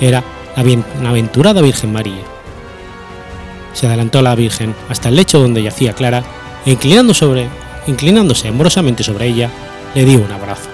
Era 0.00 0.24
la 0.56 0.62
bienaventurada 0.62 1.62
Virgen 1.62 1.92
María. 1.92 2.22
Se 3.72 3.86
adelantó 3.86 4.22
la 4.22 4.34
Virgen 4.34 4.74
hasta 4.88 5.10
el 5.10 5.16
lecho 5.16 5.38
donde 5.38 5.62
yacía 5.62 5.92
Clara 5.92 6.24
e 6.64 6.72
inclinando 6.72 7.14
sobre, 7.14 7.48
inclinándose 7.86 8.48
amorosamente 8.48 9.04
sobre 9.04 9.26
ella, 9.26 9.50
le 9.94 10.04
dio 10.04 10.20
un 10.20 10.32
abrazo. 10.32 10.68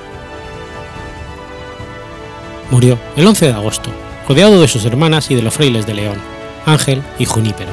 Murió 2.70 2.98
el 3.16 3.26
11 3.26 3.46
de 3.46 3.52
agosto, 3.52 3.90
rodeado 4.28 4.60
de 4.60 4.68
sus 4.68 4.84
hermanas 4.84 5.30
y 5.30 5.34
de 5.34 5.42
los 5.42 5.54
frailes 5.54 5.86
de 5.86 5.94
León, 5.94 6.18
Ángel 6.64 7.02
y 7.18 7.24
Junípero. 7.24 7.72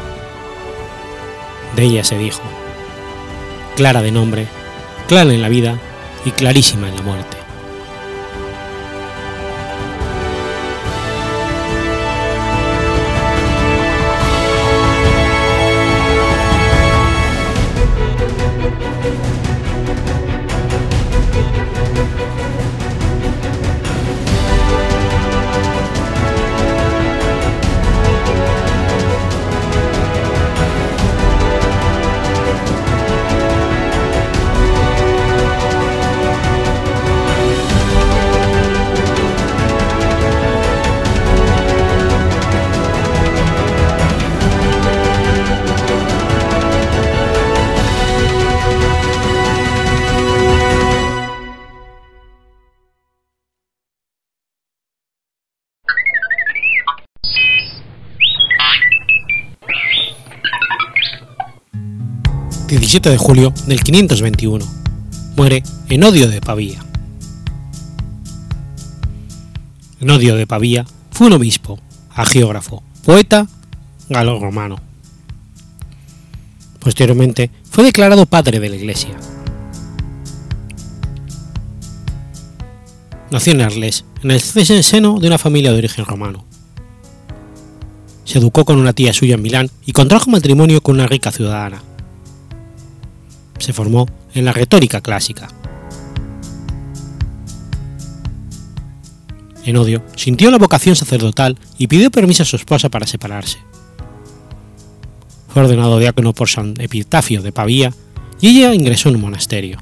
De 1.75 1.83
ella 1.83 2.03
se 2.03 2.17
dijo, 2.17 2.41
clara 3.75 4.01
de 4.01 4.11
nombre, 4.11 4.47
clara 5.07 5.33
en 5.33 5.41
la 5.41 5.49
vida 5.49 5.79
y 6.25 6.31
clarísima 6.31 6.87
en 6.87 6.95
la 6.95 7.01
muerte. 7.01 7.32
17 62.93 63.09
de 63.09 63.17
julio 63.17 63.53
del 63.65 63.83
521. 63.83 64.63
Muere 65.35 65.63
Enodio 65.89 66.27
de 66.27 66.39
Pavía. 66.41 66.85
Enodio 69.99 70.35
de 70.35 70.45
Pavía 70.45 70.85
fue 71.09 71.25
un 71.25 71.33
obispo, 71.33 71.79
agiógrafo, 72.13 72.83
poeta 73.03 73.47
galo-romano. 74.09 74.75
Posteriormente 76.77 77.49
fue 77.71 77.83
declarado 77.83 78.27
padre 78.27 78.59
de 78.59 78.69
la 78.69 78.75
Iglesia. 78.75 79.17
Nació 83.31 83.53
en 83.53 83.61
Arles, 83.61 84.05
en 84.21 84.29
el 84.29 84.39
seno 84.39 85.19
de 85.19 85.25
una 85.25 85.39
familia 85.39 85.71
de 85.71 85.79
origen 85.79 86.05
romano. 86.05 86.45
Se 88.23 88.37
educó 88.37 88.65
con 88.65 88.77
una 88.77 88.93
tía 88.93 89.13
suya 89.13 89.33
en 89.33 89.41
Milán 89.41 89.71
y 89.83 89.93
contrajo 89.93 90.29
matrimonio 90.29 90.81
con 90.81 90.93
una 90.93 91.07
rica 91.07 91.31
ciudadana 91.31 91.81
se 93.59 93.73
formó 93.73 94.07
en 94.33 94.45
la 94.45 94.53
retórica 94.53 95.01
clásica. 95.01 95.47
Enodio 99.65 100.03
sintió 100.15 100.51
la 100.51 100.57
vocación 100.57 100.95
sacerdotal 100.95 101.57
y 101.77 101.87
pidió 101.87 102.11
permiso 102.11 102.43
a 102.43 102.45
su 102.45 102.55
esposa 102.55 102.89
para 102.89 103.07
separarse. 103.07 103.59
Fue 105.47 105.61
ordenado 105.61 105.99
diácono 105.99 106.33
por 106.33 106.49
San 106.49 106.73
Epitafio 106.79 107.41
de 107.41 107.51
Pavía 107.51 107.93
y 108.41 108.49
ella 108.49 108.73
ingresó 108.73 109.09
en 109.09 109.15
un 109.15 109.21
monasterio. 109.21 109.77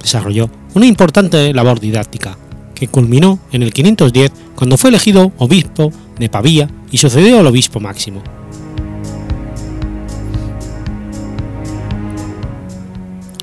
Desarrolló 0.00 0.48
una 0.74 0.86
importante 0.86 1.52
labor 1.52 1.80
didáctica, 1.80 2.38
que 2.74 2.88
culminó 2.88 3.38
en 3.52 3.62
el 3.62 3.72
510 3.72 4.32
cuando 4.54 4.78
fue 4.78 4.88
elegido 4.88 5.32
obispo 5.36 5.92
de 6.18 6.30
Pavía 6.30 6.70
y 6.90 6.96
sucedió 6.96 7.40
al 7.40 7.46
obispo 7.46 7.80
máximo. 7.80 8.22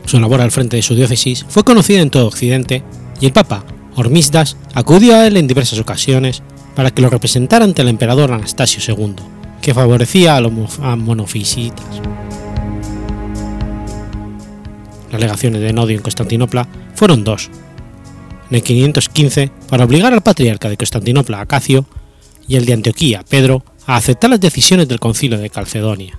Su 0.07 0.21
labor 0.21 0.39
al 0.39 0.51
frente 0.51 0.77
de 0.77 0.81
su 0.81 0.95
diócesis 0.95 1.45
fue 1.49 1.65
conocida 1.65 1.99
en 1.99 2.09
todo 2.09 2.27
Occidente 2.27 2.81
y 3.19 3.25
el 3.25 3.33
Papa 3.33 3.65
Hormisdas 3.97 4.55
acudió 4.73 5.17
a 5.17 5.27
él 5.27 5.35
en 5.35 5.47
diversas 5.47 5.79
ocasiones 5.79 6.41
para 6.75 6.91
que 6.91 7.01
lo 7.01 7.09
representara 7.09 7.65
ante 7.65 7.81
el 7.81 7.89
emperador 7.89 8.31
Anastasio 8.31 8.81
II, 8.95 9.15
que 9.61 9.73
favorecía 9.73 10.37
a 10.37 10.39
los 10.39 10.53
monofisitas. 10.79 11.85
Las 15.11 15.19
legaciones 15.19 15.59
de 15.59 15.69
Enodio 15.69 15.97
en 15.97 16.03
Constantinopla 16.03 16.69
fueron 16.95 17.25
dos. 17.25 17.49
En 18.49 18.55
el 18.55 18.63
515 18.63 19.51
para 19.67 19.83
obligar 19.83 20.13
al 20.13 20.21
patriarca 20.21 20.69
de 20.69 20.77
Constantinopla 20.77 21.41
Acacio 21.41 21.85
y 22.47 22.55
el 22.55 22.65
de 22.65 22.71
Antioquía 22.71 23.25
Pedro 23.27 23.65
a 23.85 23.97
aceptar 23.97 24.29
las 24.29 24.39
decisiones 24.39 24.87
del 24.87 25.01
concilio 25.01 25.37
de 25.37 25.49
Calcedonia. 25.49 26.17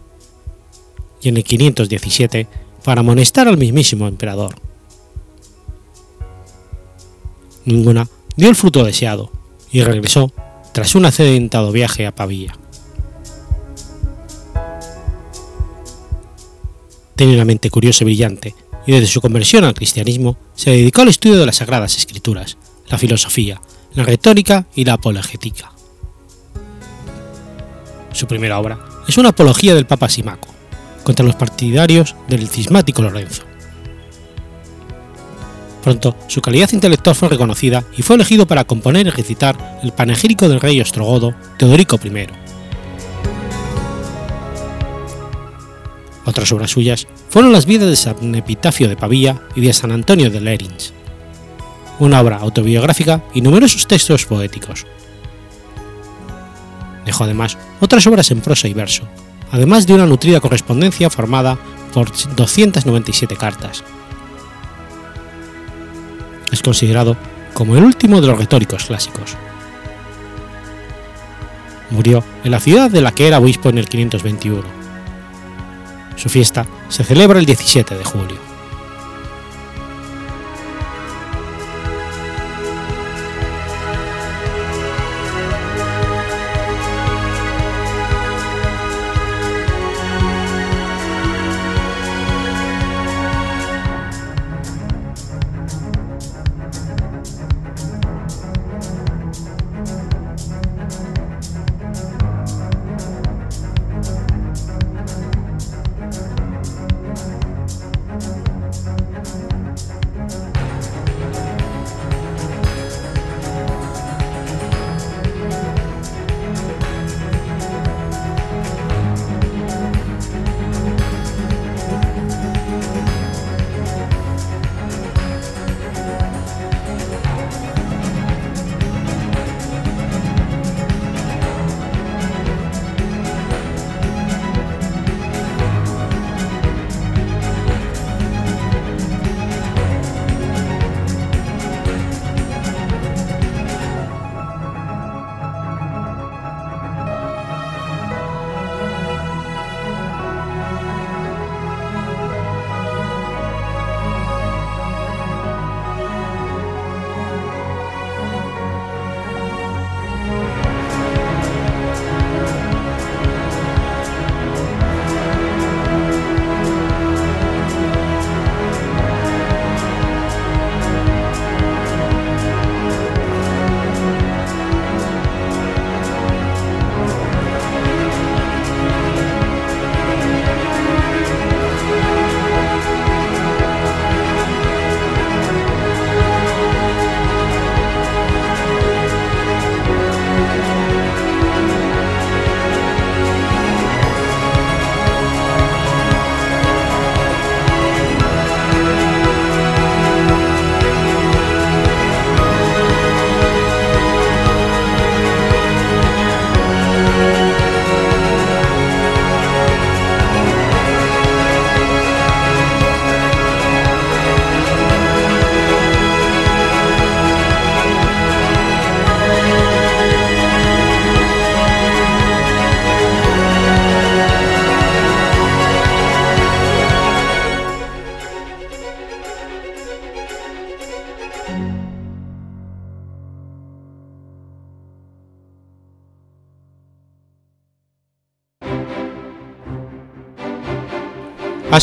Y 1.23 1.31
en 1.31 1.39
el 1.39 1.45
517 1.45 2.68
para 2.89 3.03
amonestar 3.03 3.47
al 3.47 3.59
mismísimo 3.59 4.09
emperador. 4.09 4.55
Ninguna 7.67 8.09
dio 8.35 8.49
el 8.49 8.57
fruto 8.57 8.83
deseado 8.83 9.31
y 9.71 9.83
regresó 9.83 10.33
tras 10.73 10.95
un 10.95 11.05
accidentado 11.05 11.71
viaje 11.71 12.07
a 12.07 12.15
Pavía. 12.15 12.57
Tenía 17.15 17.35
una 17.35 17.45
mente 17.45 17.69
curiosa 17.69 18.05
y 18.05 18.07
brillante, 18.07 18.55
y 18.87 18.93
desde 18.93 19.09
su 19.09 19.21
conversión 19.21 19.65
al 19.65 19.75
cristianismo 19.75 20.39
se 20.55 20.71
dedicó 20.71 21.03
al 21.03 21.09
estudio 21.09 21.39
de 21.39 21.45
las 21.45 21.57
sagradas 21.57 21.99
escrituras, 21.99 22.57
la 22.89 22.97
filosofía, 22.97 23.61
la 23.93 24.05
retórica 24.05 24.67
y 24.75 24.87
la 24.87 24.95
apologética. 24.95 25.73
Su 28.15 28.27
primera 28.27 28.59
obra 28.59 28.79
es 29.07 29.19
una 29.19 29.29
apología 29.29 29.75
del 29.75 29.85
Papa 29.85 30.09
Simaco, 30.09 30.49
contra 31.09 31.25
los 31.25 31.37
partidarios 31.37 32.15
del 32.29 32.51
cismático 32.51 33.01
Lorenzo. 33.01 33.43
Pronto, 35.83 36.15
su 36.27 36.43
calidad 36.43 36.71
intelectual 36.75 37.17
fue 37.17 37.31
reconocida 37.31 37.83
y 37.97 38.03
fue 38.03 38.17
elegido 38.17 38.47
para 38.47 38.65
componer 38.65 39.07
y 39.07 39.11
recitar 39.11 39.81
el 39.83 39.93
panegírico 39.93 40.51
del 40.51 40.61
rey 40.61 40.83
ostrogodo 40.83 41.35
Teodorico 41.59 41.99
I. 42.05 42.27
Otras 46.27 46.53
obras 46.53 46.73
suyas 46.73 47.07
fueron 47.31 47.53
las 47.53 47.65
vidas 47.65 47.89
de 47.89 47.97
San 47.97 48.35
Epitafio 48.35 48.87
de 48.87 48.97
Pavía 48.97 49.41
y 49.57 49.63
de 49.63 49.73
San 49.73 49.93
Antonio 49.93 50.29
de 50.29 50.43
Lerins. 50.43 50.93
una 52.01 52.21
obra 52.21 52.37
autobiográfica 52.37 53.25
y 53.33 53.41
numerosos 53.41 53.87
textos 53.87 54.27
poéticos. 54.27 54.85
Dejó 57.07 57.25
además 57.25 57.57
otras 57.81 58.07
obras 58.07 58.31
en 58.31 58.43
prosa 58.43 58.69
y 58.69 58.75
verso, 58.75 59.09
además 59.51 59.87
de 59.87 59.95
una 59.95 60.07
nutrida 60.07 60.41
correspondencia 60.41 61.11
formada 61.11 61.59
por 61.93 62.11
297 62.37 63.37
cartas. 63.37 63.83
Es 66.53 66.63
considerado 66.63 67.17
como 67.55 67.77
el 67.77 67.85
último 67.85 68.21
de 68.21 68.29
los 68.29 68.39
retóricos 68.39 68.87
clásicos. 68.87 69.37
Murió 71.91 72.23
en 72.45 72.51
la 72.51 72.61
ciudad 72.61 72.91
de 72.91 73.01
la 73.01 73.13
que 73.13 73.27
era 73.27 73.39
obispo 73.39 73.69
en 73.69 73.79
el 73.79 73.89
521. 73.89 74.63
Su 76.17 76.29
fiesta 76.29 76.67
se 76.89 77.05
celebra 77.05 77.39
el 77.39 77.47
17 77.47 77.95
de 77.95 78.05
julio. 78.05 78.48